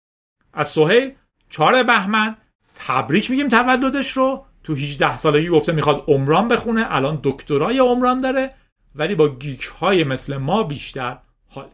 از 0.53 0.69
سهیل 0.69 1.13
چهار 1.51 1.83
بهمن 1.83 2.37
تبریک 2.75 3.31
میگیم 3.31 3.49
تولدش 3.49 4.11
رو. 4.11 4.47
تو 4.65 4.75
18 4.75 5.17
سالگی 5.17 5.49
گفته 5.49 5.73
می‌خواد 5.73 6.05
عمران 6.09 6.49
بخونه 6.49 6.87
الان 6.89 7.21
دکترای 7.23 7.79
عمران 7.79 8.21
داره 8.21 8.55
ولی 8.95 9.15
با 9.15 9.29
گیک 9.29 9.63
های 9.63 10.05
مثل 10.05 10.37
ما 10.37 10.63
بیشتر 10.63 11.19
حال 11.49 11.69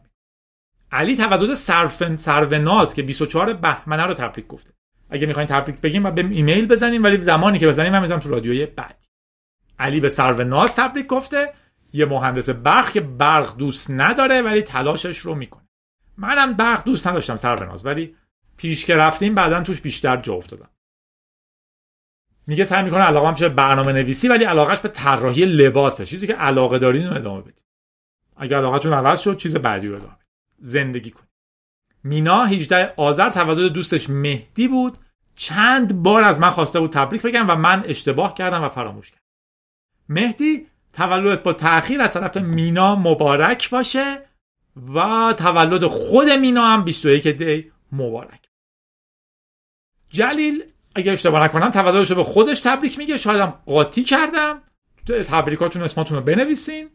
علی 0.92 1.16
تولد 1.16 1.54
صرف 1.54 2.16
سروناز 2.16 2.94
که 2.94 3.02
24 3.02 3.52
بهمنه 3.52 4.02
رو 4.02 4.14
تبریک 4.14 4.46
گفته. 4.46 4.70
اگه 5.10 5.26
می‌خواین 5.26 5.48
تبریک 5.48 5.80
بگیم 5.80 6.06
و 6.06 6.10
به 6.10 6.26
ایمیل 6.30 6.66
بزنیم 6.66 7.04
ولی 7.04 7.22
زمانی 7.22 7.58
که 7.58 7.68
بزنیم 7.68 7.92
من 7.92 8.00
می‌ذارم 8.00 8.20
تو 8.20 8.28
رادیوی 8.28 8.66
بعدی. 8.66 9.06
علی 9.78 10.00
به 10.00 10.08
سروناز 10.08 10.74
تبریک 10.74 11.06
گفته. 11.06 11.52
یه 11.92 12.06
مهندس 12.06 12.50
برق 12.50 12.92
که 12.92 13.00
برق 13.00 13.56
دوست 13.56 13.90
نداره 13.90 14.42
ولی 14.42 14.62
تلاشش 14.62 15.18
رو 15.18 15.34
می‌کنه. 15.34 15.68
منم 16.16 16.52
برق 16.52 16.84
دوست 16.84 17.06
نداشتم 17.06 17.36
سروناز 17.36 17.86
ولی 17.86 18.14
پیش 18.56 18.84
که 18.84 18.96
رفتیم 18.96 19.34
بعدا 19.34 19.60
توش 19.62 19.80
بیشتر 19.80 20.16
جا 20.16 20.34
افتادم. 20.34 20.68
میگه 22.48 22.64
سعی 22.64 22.82
می‌کنه 22.82 23.00
علاقه 23.00 23.30
میشه 23.30 23.48
برنامه 23.48 23.92
نویسی 23.92 24.28
ولی 24.28 24.44
علاقهش 24.44 24.78
به 24.78 24.88
طراحی 24.88 25.44
لباسه. 25.44 26.06
چیزی 26.06 26.26
که 26.26 26.34
علاقه 26.34 26.78
دارین 26.78 27.06
رو 27.06 27.16
ادامه 27.16 27.42
بدید 27.42 27.64
اگر 28.36 28.56
علاقتون 28.56 28.92
عوض 28.92 29.20
شد 29.20 29.36
چیز 29.36 29.56
بعدی 29.56 29.88
رو 29.88 29.96
ادامه 29.96 30.16
زندگی 30.58 31.10
کنید 31.10 31.28
مینا 32.04 32.44
18 32.44 32.94
آذر 32.96 33.30
تولد 33.30 33.72
دوستش 33.72 34.10
مهدی 34.10 34.68
بود. 34.68 34.98
چند 35.34 36.02
بار 36.02 36.24
از 36.24 36.40
من 36.40 36.50
خواسته 36.50 36.80
بود 36.80 36.92
تبریک 36.92 37.22
بگم 37.22 37.50
و 37.50 37.56
من 37.56 37.84
اشتباه 37.86 38.34
کردم 38.34 38.62
و 38.62 38.68
فراموش 38.68 39.10
کردم. 39.10 39.22
مهدی 40.08 40.66
تولدت 40.92 41.42
با 41.42 41.52
تاخیر 41.52 42.00
از 42.00 42.12
طرف 42.12 42.36
مینا 42.36 42.96
مبارک 42.96 43.70
باشه 43.70 44.18
و 44.94 45.34
تولد 45.38 45.86
خود 45.86 46.30
مینا 46.30 46.66
هم 46.66 46.84
21 46.84 47.28
دی 47.28 47.72
مبارک. 47.92 48.48
جلیل 50.08 50.64
اگه 50.98 51.12
اشتباه 51.12 51.44
نکنم 51.44 51.70
تولدش 51.70 52.10
رو 52.10 52.16
به 52.16 52.24
خودش 52.24 52.60
تبریک 52.60 52.98
میگه. 52.98 53.16
شایدم 53.16 53.54
قاطی 53.66 54.04
کردم. 54.04 54.62
تبریکاتون 55.06 55.82
اسماتون 55.82 56.18
رو 56.18 56.24
بنویسین. 56.24 56.90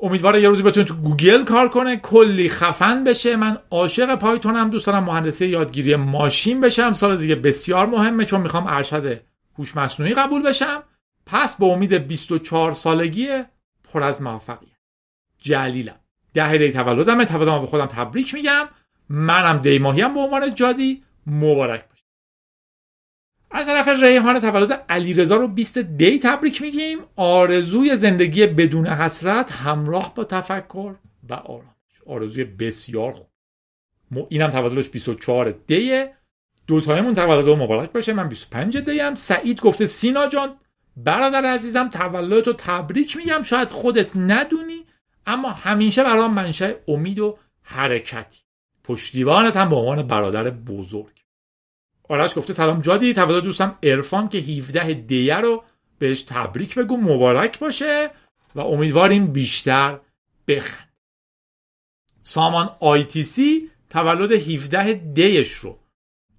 امیدواره 0.00 0.42
یه 0.42 0.48
روزی 0.48 0.62
بتونه 0.62 0.86
تو 0.86 0.94
گوگل 0.94 1.44
کار 1.44 1.68
کنه. 1.68 1.96
کلی 1.96 2.48
خفن 2.48 3.04
بشه. 3.04 3.36
من 3.36 3.58
عاشق 3.70 4.14
پایتونم. 4.14 4.70
دوست 4.70 4.86
دارم 4.86 5.04
مهندسی 5.04 5.46
یادگیری 5.46 5.96
ماشین 5.96 6.60
بشم. 6.60 6.92
سال 6.92 7.16
دیگه 7.16 7.34
بسیار 7.34 7.86
مهمه 7.86 8.24
چون 8.24 8.40
می‌خوام 8.40 8.66
ارشد 8.66 9.20
هوش 9.58 9.76
مصنوعی 9.76 10.14
قبول 10.14 10.42
بشم. 10.42 10.82
پس 11.26 11.56
به 11.56 11.66
امید 11.66 11.94
24 11.94 12.72
سالگی 12.72 13.28
پر 13.92 14.02
از 14.02 14.22
موفقیت. 14.22 14.78
جلیلم. 15.38 15.96
ده 16.34 16.58
دی 16.58 16.72
تولدمه. 16.72 17.24
تولدم 17.24 17.60
به 17.60 17.66
خودم 17.66 17.86
تبریک 17.86 18.34
میگم. 18.34 18.68
منم 19.08 19.58
دی 19.58 19.78
ماهیم 19.78 20.14
به 20.14 20.20
عنوان 20.20 20.54
جادی. 20.54 21.02
مبارک 21.26 21.88
باشه 21.88 21.97
از 23.50 23.66
طرف 23.66 23.88
ریحان 23.88 24.40
تولد 24.40 24.84
علیرضا 24.88 25.36
رو 25.36 25.48
20 25.48 25.78
دی 25.78 26.18
تبریک 26.18 26.62
میگیم. 26.62 26.98
آرزوی 27.16 27.96
زندگی 27.96 28.46
بدون 28.46 28.86
حسرت 28.86 29.52
همراه 29.52 30.14
با 30.14 30.24
تفکر 30.24 30.94
و 31.30 31.34
آرامش. 31.34 32.02
آرزوی 32.06 32.44
بسیار 32.44 33.12
خوب. 33.12 33.26
اینم 34.28 34.50
تولدش 34.50 34.88
24 34.88 35.50
دیه. 35.50 36.14
دوتایمون 36.66 37.14
تولد 37.14 37.48
مبارک 37.48 37.92
باشه. 37.92 38.12
من 38.12 38.28
25 38.28 38.78
دی 38.78 39.00
هم 39.00 39.14
سعید 39.14 39.60
گفته 39.60 39.86
سینا 39.86 40.26
جان 40.26 40.56
برادر 40.96 41.44
عزیزم 41.44 41.88
تولدتو 41.88 42.52
تبریک 42.52 43.16
میگم. 43.16 43.42
شاید 43.42 43.70
خودت 43.70 44.16
ندونی 44.16 44.84
اما 45.26 45.50
همیشه 45.50 46.04
برام 46.04 46.34
منشأ 46.34 46.72
امید 46.88 47.18
و 47.18 47.38
حرکتی. 47.62 48.40
پشتیبانت 48.84 49.56
هم 49.56 49.68
به 49.68 49.76
عنوان 49.76 50.02
برادر 50.02 50.50
بزرگ. 50.50 51.17
آرش 52.08 52.38
گفته 52.38 52.52
سلام 52.52 52.80
جادی 52.80 53.14
تولد 53.14 53.44
دوستم 53.44 53.78
ارفان 53.82 54.28
که 54.28 54.38
17 54.38 54.94
دیه 54.94 55.36
رو 55.36 55.64
بهش 55.98 56.22
تبریک 56.22 56.74
بگو 56.74 56.96
مبارک 56.96 57.58
باشه 57.58 58.10
و 58.54 58.60
امیدواریم 58.60 59.26
بیشتر 59.26 59.98
بخند. 60.48 60.88
سامان 62.22 62.76
سی 63.24 63.70
تولد 63.90 64.32
17 64.32 64.92
دیش 64.92 65.52
رو 65.52 65.78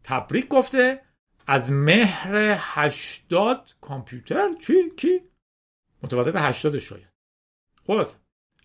تبریک 0.04 0.48
گفته. 0.48 1.02
از 1.48 1.72
مهر 1.72 2.56
80 2.60 3.72
کامپیوتر؟ 3.82 4.54
چی؟ 4.62 4.74
کی؟ 4.98 5.20
متولد 6.04 6.36
80 6.36 6.78
شاید. 6.78 7.08
خلاص 7.88 8.16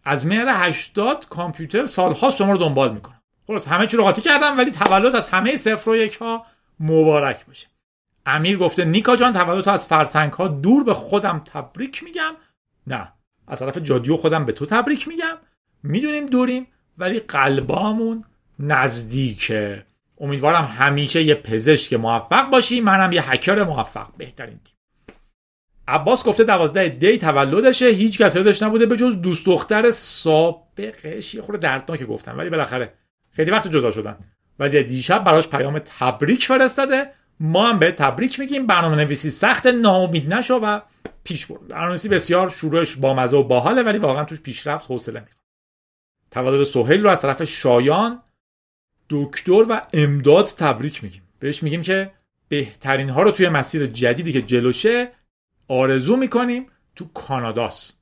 از 0.04 0.26
مهر 0.26 0.46
80 0.48 1.28
کامپیوتر 1.28 1.86
سالها 1.86 2.30
شما 2.30 2.52
رو 2.52 2.58
دنبال 2.58 2.94
می‌کنم. 2.94 3.22
خلاص 3.46 3.68
همه 3.68 3.86
چی 3.86 3.96
رو 3.96 4.04
قاطی 4.04 4.22
کردم 4.22 4.58
ولی 4.58 4.70
تولد 4.70 5.16
از 5.16 5.28
همه 5.28 5.56
صفر 5.56 5.90
و 5.90 5.96
یک 5.96 6.16
ها 6.16 6.46
مبارک 6.80 7.46
باشه. 7.46 7.66
امیر 8.26 8.58
گفته 8.58 8.84
نیکا 8.84 9.16
جان 9.16 9.32
تولد 9.32 9.68
از 9.68 9.86
فرسنگ 9.86 10.32
ها 10.32 10.48
دور 10.48 10.84
به 10.84 10.94
خودم 10.94 11.42
تبریک 11.44 12.02
میگم. 12.02 12.34
نه 12.86 13.12
از 13.48 13.58
طرف 13.58 13.78
جادیو 13.78 14.16
خودم 14.16 14.44
به 14.44 14.52
تو 14.52 14.66
تبریک 14.66 15.08
میگم. 15.08 15.36
می‌دونیم 15.82 16.26
دوریم 16.26 16.66
ولی 16.98 17.20
قلبامون 17.20 18.24
نزدیکه. 18.58 19.86
امیدوارم 20.20 20.64
همیشه 20.64 21.22
یه 21.22 21.34
پزشک 21.34 21.92
موفق 21.92 22.50
باشی. 22.50 22.80
منم 22.80 23.12
یه 23.12 23.30
هکر 23.30 23.62
موفق. 23.62 24.08
بهترین 24.16 24.60
تیم. 24.64 24.74
عباس 25.88 26.24
گفته 26.24 26.44
دوازده 26.44 26.88
دی 26.88 27.18
تولدشه. 27.18 27.88
هیچ 27.88 28.18
کس 28.18 28.36
یادش 28.36 28.62
نبوده 28.62 28.86
به 28.86 28.96
جز 28.96 29.20
دوست 29.20 29.46
دختر 29.46 29.90
سابقش. 29.90 31.34
یه 31.34 31.42
خورده 31.42 31.60
دردناک 31.60 32.02
گفتم 32.02 32.38
ولی 32.38 32.50
بالاخره 32.50 32.94
خیلی 33.30 33.50
وقت 33.50 33.68
جدا 33.68 33.90
شدن. 33.90 34.18
ولی 34.58 34.82
دیشب 34.82 35.24
براش 35.24 35.48
پیام 35.48 35.78
تبریک 35.78 36.46
فرستاده. 36.46 37.10
ما 37.40 37.68
هم 37.68 37.78
به 37.78 37.92
تبریک 37.92 38.40
میگیم. 38.40 38.66
برنامه 38.66 38.96
نویسی 38.96 39.30
سخت 39.30 39.66
ناامید 39.66 40.34
نشو 40.34 40.54
و 40.54 40.80
پیش 41.24 41.46
برو. 41.46 41.58
برنامه 41.58 41.98
بسیار 42.10 42.50
شروعش 42.50 42.96
با 42.96 43.14
مزه 43.14 43.36
و 43.36 43.42
باحاله 43.42 43.82
ولی 43.82 43.98
واقعا 43.98 44.24
توش 44.24 44.40
پیشرفت 44.40 44.90
حوصله 44.90 45.20
می‌خواد. 45.20 45.44
تولد 46.30 46.64
سهیل 46.64 47.02
رو 47.02 47.10
از 47.10 47.20
طرف 47.20 47.42
شایان 47.42 48.22
دکتر 49.10 49.64
و 49.68 49.86
امداد 49.92 50.46
تبریک 50.46 51.04
میگیم. 51.04 51.22
بهش 51.38 51.62
میگیم 51.62 51.82
که 51.82 52.12
بهترین 52.48 53.08
ها 53.08 53.22
رو 53.22 53.30
توی 53.30 53.48
مسیر 53.48 53.86
جدیدی 53.86 54.32
که 54.32 54.42
جلوشه 54.42 55.12
آرزو 55.68 56.16
می‌کنیم 56.16 56.66
تو 56.96 57.08
کاناداست 57.14 58.00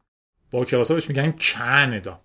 با 0.50 0.64
کلاسا 0.64 0.94
بهش 0.94 1.08
میگن 1.08 1.34
کانادا. 1.54 2.20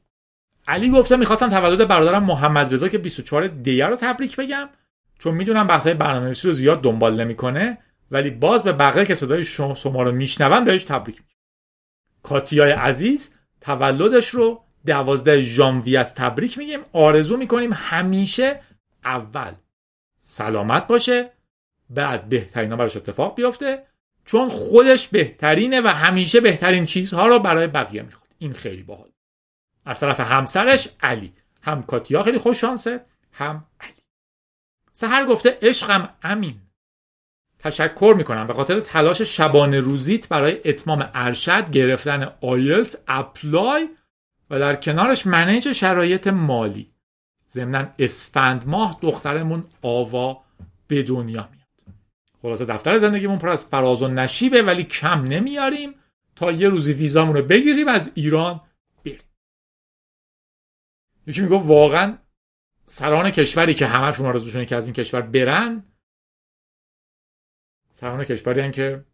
علی 0.68 0.89
گفته 0.89 1.15
می‌خواستم 1.15 1.49
تولد 1.49 1.88
برادرم 1.88 2.24
محمد 2.24 2.74
رضا 2.74 2.88
که 2.88 2.97
24 2.97 3.47
دیگه 3.47 3.86
رو 3.86 3.95
تبریک 3.95 4.36
بگم. 4.36 4.70
چون 5.20 5.36
می‌دونم 5.36 5.68
بحث 5.68 5.84
های 5.84 5.93
برنامه‌نویسی 5.93 6.47
رو 6.47 6.53
زیاد 6.53 6.82
دنبال 6.82 7.22
نمی‌کنه 7.22 7.78
ولی 8.11 8.30
باز 8.30 8.63
به 8.63 8.74
بقیه 8.74 9.05
که 9.05 9.15
صدای 9.15 9.43
شما 9.43 9.74
شما 9.74 10.03
رو 10.03 10.11
میشنون 10.11 10.63
بهش 10.63 10.84
تبریک 10.84 11.15
میگم. 11.15 11.28
کاتیای 12.24 12.72
عزیز 12.72 13.34
تولدش 13.61 14.30
رو 14.30 14.63
دوازده 14.86 15.41
ژانویه 15.41 15.99
از 15.99 16.15
تبریک 16.15 16.57
میگیم. 16.57 16.80
آرزو 16.93 17.38
می‌کنیم 17.38 17.74
همیشه 17.74 18.61
اول 19.05 19.51
سلامت 20.20 20.88
باشه 20.88 21.30
بعد 21.89 22.30
بهترین 22.30 22.72
ها 22.72 22.78
براش 22.78 22.97
اتفاق 22.97 23.36
بیفته 23.36 23.84
چون 24.26 24.49
خودش 24.49 25.07
بهترینه 25.07 25.82
و 25.82 25.88
همیشه 25.88 26.39
بهترین 26.39 26.86
چیزها 26.86 27.28
رو 27.28 27.39
برای 27.39 27.68
بقیه 27.68 28.01
می‌خواد. 28.01 28.28
این 28.39 28.53
خیلی 28.53 28.84
باحال 28.84 29.09
از 29.88 30.00
طرف 30.00 30.20
همسرش 30.20 30.90
علی. 31.02 31.34
هم 31.62 31.84
کاتیا 31.84 32.24
خیلی 32.24 32.38
خوش 32.38 32.62
شانسه 32.62 33.06
هم 33.32 33.66
علی. 33.80 33.94
سهر 34.92 35.26
گفته 35.26 35.58
عشقم 35.62 36.10
امین. 36.24 36.62
تشکر 37.60 38.14
می‌کنم. 38.18 38.48
به 38.48 38.54
خاطر 38.54 38.80
تلاش 38.80 39.22
شبانه 39.22 39.80
روزیت 39.80 40.30
برای 40.30 40.62
اتمام 40.66 41.10
ارشد 41.14 41.72
گرفتن 41.72 42.34
آیلتس 42.42 42.96
اپلای 43.08 43.90
و 44.50 44.60
در 44.60 44.76
کنارش 44.76 45.28
منیج 45.28 45.72
شرایط 45.72 46.28
مالی. 46.28 46.92
ضمنا 47.50 47.88
اسفند 48.00 48.68
ماه 48.68 48.98
دخترمون 49.02 49.66
آوا 49.82 50.44
به 50.88 51.04
دنیا 51.04 51.50
میاد. 51.52 51.98
خلاصه 52.42 52.66
دفتر 52.66 52.98
زندگیمون 52.98 53.38
پر 53.38 53.50
از 53.50 53.66
فراز 53.66 54.02
و 54.02 54.08
نشیبه 54.08 54.62
ولی 54.62 54.84
کم 54.84 55.24
نمیاریم. 55.24 55.96
تا 56.36 56.52
یه 56.52 56.70
روزی 56.70 56.94
ویزامون 56.94 57.36
رو 57.36 57.42
بگیریم 57.42 57.88
از 57.88 58.12
ایران 58.14 58.62
یکی 61.28 61.42
می‌گفت 61.42 61.66
واقعا 61.66 62.18
سران 62.86 63.32
کشوری 63.32 63.74
که 63.74 63.88
همشون 63.88 64.26
آرزوشونه 64.26 64.66
که 64.66 64.76
از 64.76 64.86
این 64.86 64.94
کشور 64.94 65.22
برن 65.22 65.84
سران 67.92 68.24
کشوری 68.24 68.62
هن 68.62 68.72
که 68.72 69.06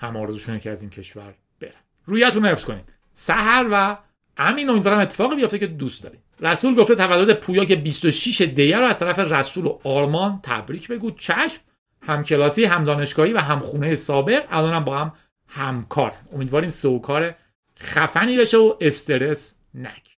همه 0.00 0.20
آرزوشونه 0.20 0.60
که 0.60 0.70
از 0.70 0.82
این 0.82 0.90
کشور 0.90 1.34
برن. 1.60 1.70
رویتون 2.04 2.46
حفظ 2.46 2.64
کنید 2.64 2.84
سهر 3.12 3.66
و 3.70 3.98
همین 4.36 4.70
امیدوارم 4.70 4.98
اتفاقی 4.98 5.36
بیفته 5.36 5.58
که 5.58 5.66
دوست 5.66 6.02
داریم 6.02 6.22
رسول 6.40 6.74
گفته 6.74 6.94
تولد 6.94 7.40
پویا 7.40 7.64
که 7.64 7.76
26 7.76 8.40
دیه 8.40 8.78
رو 8.78 8.84
از 8.84 8.98
طرف 8.98 9.18
رسول 9.18 9.66
و 9.66 9.78
آرمان 9.84 10.40
تبریک 10.42 10.88
بگو. 10.88 11.10
چشم 11.10 11.60
هم 12.02 12.24
کلاسی 12.24 12.64
هم 12.64 12.84
دانشگاهی 12.84 13.32
و 13.32 13.38
هم 13.38 13.58
خونه 13.58 13.94
سابق. 13.94 14.46
الانم 14.50 14.84
با 14.84 14.98
هم 14.98 15.12
همکار 15.48 16.12
امیدواریم 16.32 16.70
سوکار 16.70 17.34
خفنی 17.78 18.36
بشه 18.36 18.56
و 18.56 18.74
استرس 18.80 19.54
نگیر 19.74 20.11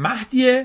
مهدی 0.00 0.64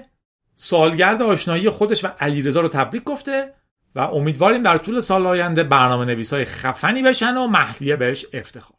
سالگرد 0.54 1.22
آشنایی 1.22 1.70
خودش 1.70 2.06
و 2.06 2.08
علیرضا 2.08 2.62
رو 2.62 2.68
تبریک 2.68 3.04
گفته 3.04 3.54
و 3.96 4.00
امیدواریم 4.00 4.64
در 4.64 4.78
طول 4.78 5.00
سال 5.00 5.28
آینده 5.28 5.64
برنامه 5.64 6.06
نویس 6.06 6.34
های 6.34 6.46
خفنی 6.46 7.04
بشن 7.04 7.38
و 7.38 7.48
مهدیه 7.48 7.96
بهش 7.96 8.26
افتخار. 8.34 8.78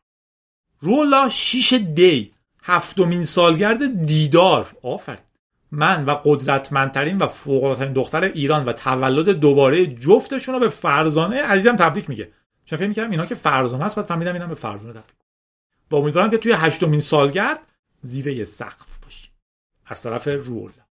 رولا 0.81 1.29
6 1.29 1.73
دی 1.95 2.33
هفتمین 2.63 3.25
سالگرد 3.25 4.07
دیدار. 4.07 4.67
آفرین. 4.83 5.19
من 5.71 6.05
و 6.05 6.11
قدرتمندترین 6.25 7.19
و 7.19 7.27
فوق‌العاده‌ترین 7.27 7.93
دختر 7.93 8.23
ایران 8.25 8.65
و 8.65 8.73
تولد 8.73 9.29
دوباره 9.29 9.87
جفتشون 9.87 10.55
رو 10.55 10.61
به 10.61 10.69
فرزانه 10.69 11.43
عزیزم 11.43 11.77
تبریک 11.77 12.09
میگه. 12.09 12.33
چون 12.65 12.79
فکر 12.79 12.89
می‌کردم 12.89 13.11
اینا 13.11 13.27
که 13.27 13.35
فرزانه 13.35 13.85
است 13.85 13.97
بعد 13.97 14.05
فهمیدم 14.05 14.33
اینا 14.33 14.47
به 14.47 14.55
فرزانه 14.55 14.93
تبریک. 14.93 15.17
با 15.91 15.99
امیدوارم 15.99 16.31
که 16.31 16.39
توی 16.39 16.53
هشتمین 16.53 17.01
سالگرد 17.01 17.61
زیر 18.03 18.27
یه 18.27 18.45
سقف. 18.45 18.96
از 19.87 20.03
طرف 20.03 20.29
رولا 20.29 20.87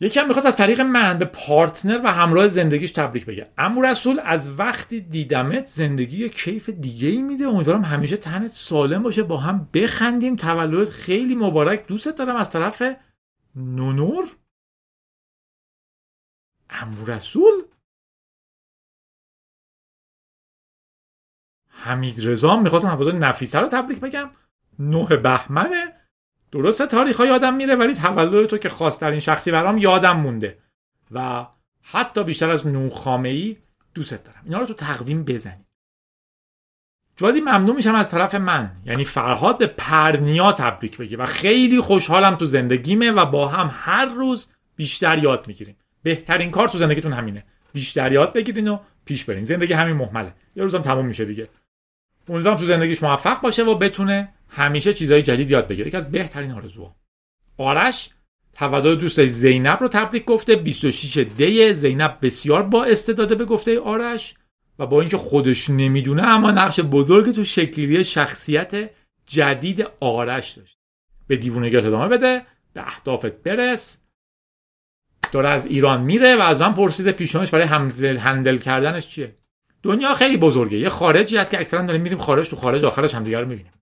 یکی 0.00 0.20
هم 0.20 0.26
می‌خواست 0.26 0.46
از 0.46 0.56
طریق 0.56 0.80
من 0.80 1.18
به 1.18 1.24
پارتنر 1.24 2.00
و 2.04 2.12
همراه 2.12 2.48
زندگیش 2.48 2.90
تبریک 2.90 3.26
بگه. 3.26 3.52
امو 3.58 3.82
رسول 3.82 4.20
از 4.24 4.58
وقتی 4.58 5.00
دیدمت 5.00 5.66
زندگی 5.66 6.28
کیف 6.28 6.68
دیگه 6.68 7.08
ای 7.08 7.22
میده. 7.22 7.46
امیدوارم 7.46 7.84
همیشه 7.84 8.16
تنت 8.16 8.50
سالم 8.50 9.02
باشه. 9.02 9.22
با 9.22 9.36
هم 9.36 9.68
بخندیم. 9.74 10.36
تولدت 10.36 10.90
خیلی 10.90 11.34
مبارک. 11.34 11.86
دوستت 11.86 12.16
دارم 12.16 12.36
از 12.36 12.50
طرف 12.50 12.82
نونور. 13.56 14.24
امو 16.70 17.06
رسول؟ 17.06 17.62
حمید 21.68 22.26
رضا 22.26 22.56
می‌خواستم 22.56 22.96
تولد 22.96 23.24
نفیسه 23.24 23.58
رو 23.58 23.68
تبریک 23.68 24.00
بگم. 24.00 24.30
نه 24.78 25.16
بهمنه. 25.16 25.97
درسته 26.52 26.86
تاریخ 26.86 27.16
ها 27.16 27.26
یادم 27.26 27.54
میره 27.54 27.74
ولی 27.74 27.94
تولد 27.94 28.46
تو 28.46 28.58
که 28.58 28.68
خواسترین 28.68 29.20
شخصی 29.20 29.50
برام 29.50 29.78
یادم 29.78 30.16
مونده. 30.16 30.58
و 31.10 31.46
حتی 31.82 32.24
بیشتر 32.24 32.50
از 32.50 32.66
نوخامه 32.66 33.28
ای 33.28 33.56
دوست 33.94 34.24
دارم. 34.24 34.40
اینا 34.44 34.58
رو 34.58 34.66
تو 34.66 34.74
تقویم 34.74 35.24
بزنید 35.24 35.66
جوادی 37.16 37.40
ممنون 37.40 37.76
میشم 37.76 37.94
از 37.94 38.10
طرف 38.10 38.34
من. 38.34 38.70
یعنی 38.84 39.04
فرهاد 39.04 39.58
به 39.58 39.66
پرنیا 39.66 40.52
تبریک 40.52 40.96
بگی 40.96 41.16
و 41.16 41.26
خیلی 41.26 41.80
خوشحالم 41.80 42.34
تو 42.34 42.46
زندگیمه 42.46 43.10
و 43.10 43.26
با 43.26 43.48
هم 43.48 43.70
هر 43.72 44.06
روز 44.06 44.48
بیشتر 44.76 45.18
یاد 45.18 45.48
می‌گیریم. 45.48 45.76
بهترین 46.02 46.50
کار 46.50 46.68
تو 46.68 46.78
زندگیتون 46.78 47.12
همینه. 47.12 47.44
بیشتر 47.72 48.12
یاد 48.12 48.32
بگیرین 48.32 48.68
و 48.68 48.78
پیش 49.04 49.24
برین. 49.24 49.44
زندگی 49.44 49.72
همین 49.72 49.96
محمله. 49.96 50.32
یه 50.56 50.62
روزم 50.62 50.82
تموم 50.82 51.06
میشه 51.06 51.24
دیگه. 51.24 51.48
امیدوارم 52.28 52.58
تو 52.58 52.64
زندگیش 52.64 53.02
موفق 53.02 53.40
باشه 53.40 53.64
و 53.64 53.74
بتونه 53.74 54.28
همیشه 54.48 54.94
چیزهای 54.94 55.22
جدید 55.22 55.50
یاد 55.50 55.68
بگیره. 55.68 55.88
یکی 55.88 55.96
از 55.96 56.10
بهترین 56.10 56.52
آرزوها. 56.52 56.96
آرش 57.58 58.10
تولد 58.52 58.98
دوست 58.98 59.24
زینب 59.24 59.78
رو 59.80 59.88
تبریک 59.88 60.24
گفته. 60.24 60.56
26 60.56 61.18
دی 61.18 61.74
زینب 61.74 62.18
بسیار 62.22 62.62
با 62.62 62.84
استعداده 62.84 63.34
به 63.34 63.44
گفته 63.44 63.80
آرش 63.80 64.34
و 64.78 64.86
با 64.86 65.00
اینکه 65.00 65.16
خودش 65.16 65.70
نمی‌دونه 65.70 66.22
اما 66.22 66.50
نقش 66.50 66.80
بزرگ 66.80 67.34
تو 67.34 67.44
شکلی 67.44 68.04
شخصیت 68.04 68.90
جدید 69.26 69.86
آرش 70.00 70.52
داشت. 70.52 70.78
به 71.26 71.36
دیوونگیات 71.36 71.84
ادامه 71.84 72.08
بده. 72.08 72.42
به 72.72 72.86
اهدافت 72.86 73.42
برس. 73.42 73.98
داره 75.32 75.48
از 75.48 75.66
ایران 75.66 76.02
میره 76.02 76.36
و 76.36 76.40
از 76.40 76.60
من 76.60 76.74
پرسیده 76.74 77.12
پیشنهادش 77.12 77.50
برای 77.50 77.66
هندل 78.16 78.58
کردنش 78.58 79.08
چیه؟ 79.08 79.36
دنیا 79.82 80.14
خیلی 80.14 80.36
بزرگه. 80.36 80.78
یه 80.78 80.88
خارجی 80.88 81.36
هست 81.36 81.50
که 81.50 81.60
اکثرا 81.60 81.86
داریم 81.86 82.02
میریم 82.02 82.18
خارج 82.18 82.48
تو 82.48 82.56
خارج 82.56 82.84
آخرش 82.84 83.14
همدیگه 83.14 83.40
رو 83.40 83.48
می‌بینیم. 83.48 83.72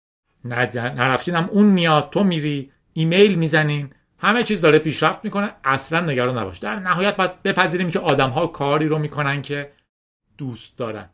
نرفتین 0.53 1.35
هم 1.35 1.49
اون 1.53 1.67
میاد 1.67 2.11
تو 2.11 2.25
میری 2.25 2.73
ایمیل 2.93 3.35
می‌زنین 3.35 3.91
همه 4.19 4.43
چیز 4.43 4.61
داره 4.61 4.79
پیشرفت 4.79 5.25
می‌کنه 5.25 5.55
اصلا 5.65 6.01
نگران 6.01 6.39
نباش. 6.39 6.59
در 6.59 6.77
نهایت 6.77 7.17
باید 7.17 7.43
بپذیریم 7.43 7.91
که 7.91 7.99
آدم 7.99 8.31
ها 8.31 8.47
کاری 8.47 8.87
رو 8.87 8.99
می‌کنن 8.99 9.43
که 9.43 9.73
دوست 10.39 10.79
دارن. 10.79 11.11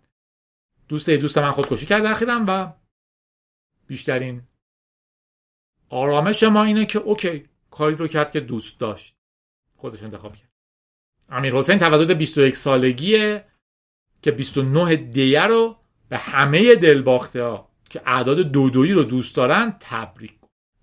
دوست 0.88 1.10
دوست 1.10 1.38
من 1.38 1.50
خودکشی 1.50 1.86
کرده 1.86 2.10
اخیرم 2.10 2.44
و 2.48 2.72
بیشترین 3.86 4.42
آرامش 5.88 6.42
ما 6.42 6.64
اینه 6.64 6.86
که 6.86 6.98
اوکی 6.98 7.48
کاری 7.70 7.94
رو 7.94 8.06
کرد 8.06 8.32
که 8.32 8.40
دوست 8.40 8.80
داشت. 8.80 9.16
خودش 9.76 10.02
انتخاب 10.02 10.36
کرد. 10.36 10.48
امیر 11.28 11.54
حسین 11.54 11.78
تولد 11.78 12.10
21 12.18 12.56
سالگیه 12.56 13.44
که 14.22 14.30
29 14.30 14.96
دیه 14.96 15.42
رو 15.42 15.76
به 16.08 16.18
همه 16.18 16.74
دلباخته 16.74 17.42
ها 17.42 17.71
که 17.92 18.02
اعداد 18.06 18.38
دودویی 18.38 18.92
رو 18.92 19.04
دوست 19.04 19.36
دارن 19.36 19.76
تبریک 19.80 20.34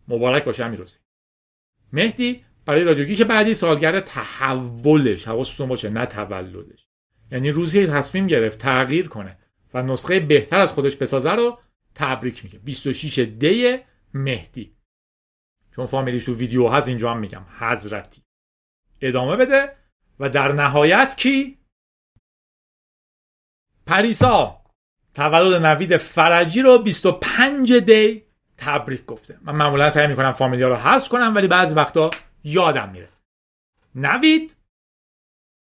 مبارک 0.07 0.43
باشه 0.43 0.65
امیر 0.65 0.85
مهدی 1.93 2.45
برای 2.65 2.83
رادیوگی 2.83 3.15
که 3.15 3.25
بعدی 3.25 3.53
سالگرد 3.53 4.03
تحولش 4.03 5.27
حواستون 5.27 5.69
باشه 5.69 5.89
نه 5.89 6.05
تولدش. 6.05 6.87
یعنی 7.31 7.51
روزی 7.51 7.87
تصمیم 7.87 8.27
گرفت 8.27 8.59
تغییر 8.59 9.07
کنه 9.07 9.37
و 9.73 9.81
نسخه 9.81 10.19
بهتر 10.19 10.59
از 10.59 10.73
خودش 10.73 10.95
بسازه 10.95 11.31
رو 11.31 11.59
تبریک 11.95 12.43
میگه. 12.43 12.59
26 12.59 13.19
دی 13.19 13.77
مهدی. 14.13 14.75
چون 15.75 15.85
فامیلیش 15.85 16.25
تو 16.25 16.35
ویدیو 16.35 16.67
هست 16.67 16.87
اینجا 16.87 17.11
هم 17.11 17.19
میگم 17.19 17.45
حضرتی. 17.59 18.23
ادامه 19.01 19.35
بده 19.35 19.75
و 20.19 20.29
در 20.29 20.51
نهایت 20.51 21.15
کی؟ 21.17 21.57
پریسا. 23.85 24.58
تولد 25.15 25.65
نوید 25.65 25.97
فرجی 25.97 26.61
رو 26.61 26.77
25 26.77 27.73
دی 27.73 28.23
تبریک 28.57 29.05
گفته. 29.05 29.37
من 29.41 29.55
معمولا 29.55 29.89
سعی 29.89 30.07
می‌کنم 30.07 30.31
فامیلیا 30.31 30.67
رو 30.67 30.75
حذف 30.75 31.09
کنم 31.09 31.35
ولی 31.35 31.47
بعضی 31.47 31.75
وقتا 31.75 32.09
یادم 32.43 32.89
میره. 32.89 33.09
نوید 33.95 34.55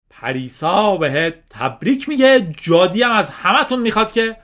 پریسا 0.09 0.97
بهت 0.97 1.33
تبریک 1.49 2.09
میگه. 2.09 2.53
جادی 2.61 3.03
هم 3.03 3.11
از 3.11 3.29
همتون 3.29 3.79
می‌خواد 3.79 4.11
که 4.11 4.37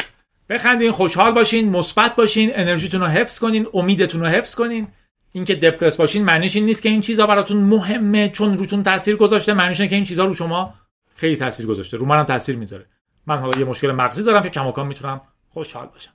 بخندین 0.50 0.92
خوشحال 0.92 1.32
باشین 1.32 1.70
مثبت 1.70 2.16
باشین 2.16 2.52
انرژیتون 2.54 3.02
رو 3.02 3.08
حفظ 3.08 3.40
کنین 3.40 3.68
امیدتون 3.74 4.22
رو 4.22 4.28
حفظ 4.28 4.56
کنین. 4.56 4.88
اینکه 5.32 5.56
دپرس 5.56 5.98
باشین 5.98 6.24
معنیش 6.24 6.56
این 6.56 6.66
نیست 6.66 6.82
که 6.82 6.90
این 6.90 7.02
چیزا 7.02 7.28
براتون 7.28 7.58
مهمه 7.58 8.30
چون 8.30 8.58
روتون 8.58 8.84
تاثیر 8.84 9.16
گذاشته. 9.16 9.54
معنیش 9.54 9.80
اینه 9.80 9.90
که 9.90 9.96
این 9.96 10.06
چیزا 10.06 10.26
رو 10.26 10.34
شما 10.34 10.74
خیلی 11.16 11.36
تاثیر 11.36 11.66
گذاشته. 11.66 11.98
رو 11.98 12.06
منم 12.06 12.24
تاثیر 12.24 12.56
می‌ذاره. 12.56 12.86
من 13.28 13.38
حالا 13.38 13.60
یه 13.60 13.66
مشکل 13.66 13.92
مغزی 13.92 14.24
دارم 14.24 14.44
که 14.44 14.50
کماکان 14.50 14.88
می‌تونم 14.88 15.22
خوشحال 15.50 15.88
باشم. 15.88 16.12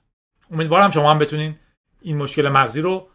امیدوارم 0.51 0.91
شما 0.91 1.11
هم 1.11 1.19
بتونین 1.19 1.55
این 2.01 2.17
مشکل 2.17 2.49
مغزی 2.49 2.81
رو 2.81 3.07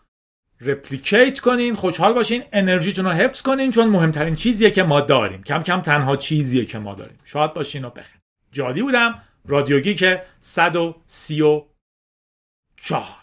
رپلیکیت 0.61 1.41
کنین 1.41 1.75
خوشحال 1.75 2.13
باشین 2.13 2.45
انرژیتون 2.53 3.05
رو 3.05 3.11
حفظ 3.11 3.43
کنین 3.43 3.71
چون 3.71 3.89
مهمترین 3.89 4.35
چیزیه 4.35 4.71
که 4.71 4.83
ما 4.83 5.01
داریم. 5.01 5.43
کم 5.43 5.63
کم 5.63 5.81
تنها 5.81 6.17
چیزیه 6.17 6.65
که 6.65 6.79
ما 6.79 6.95
داریم. 6.95 7.19
شاد 7.25 7.55
باشین 7.55 7.85
و 7.85 7.91
بخیر 7.91 8.21
جادی 8.53 8.83
بودم 8.83 9.23
رادیوگی 9.47 9.95
که 9.95 10.23
134 10.41 13.22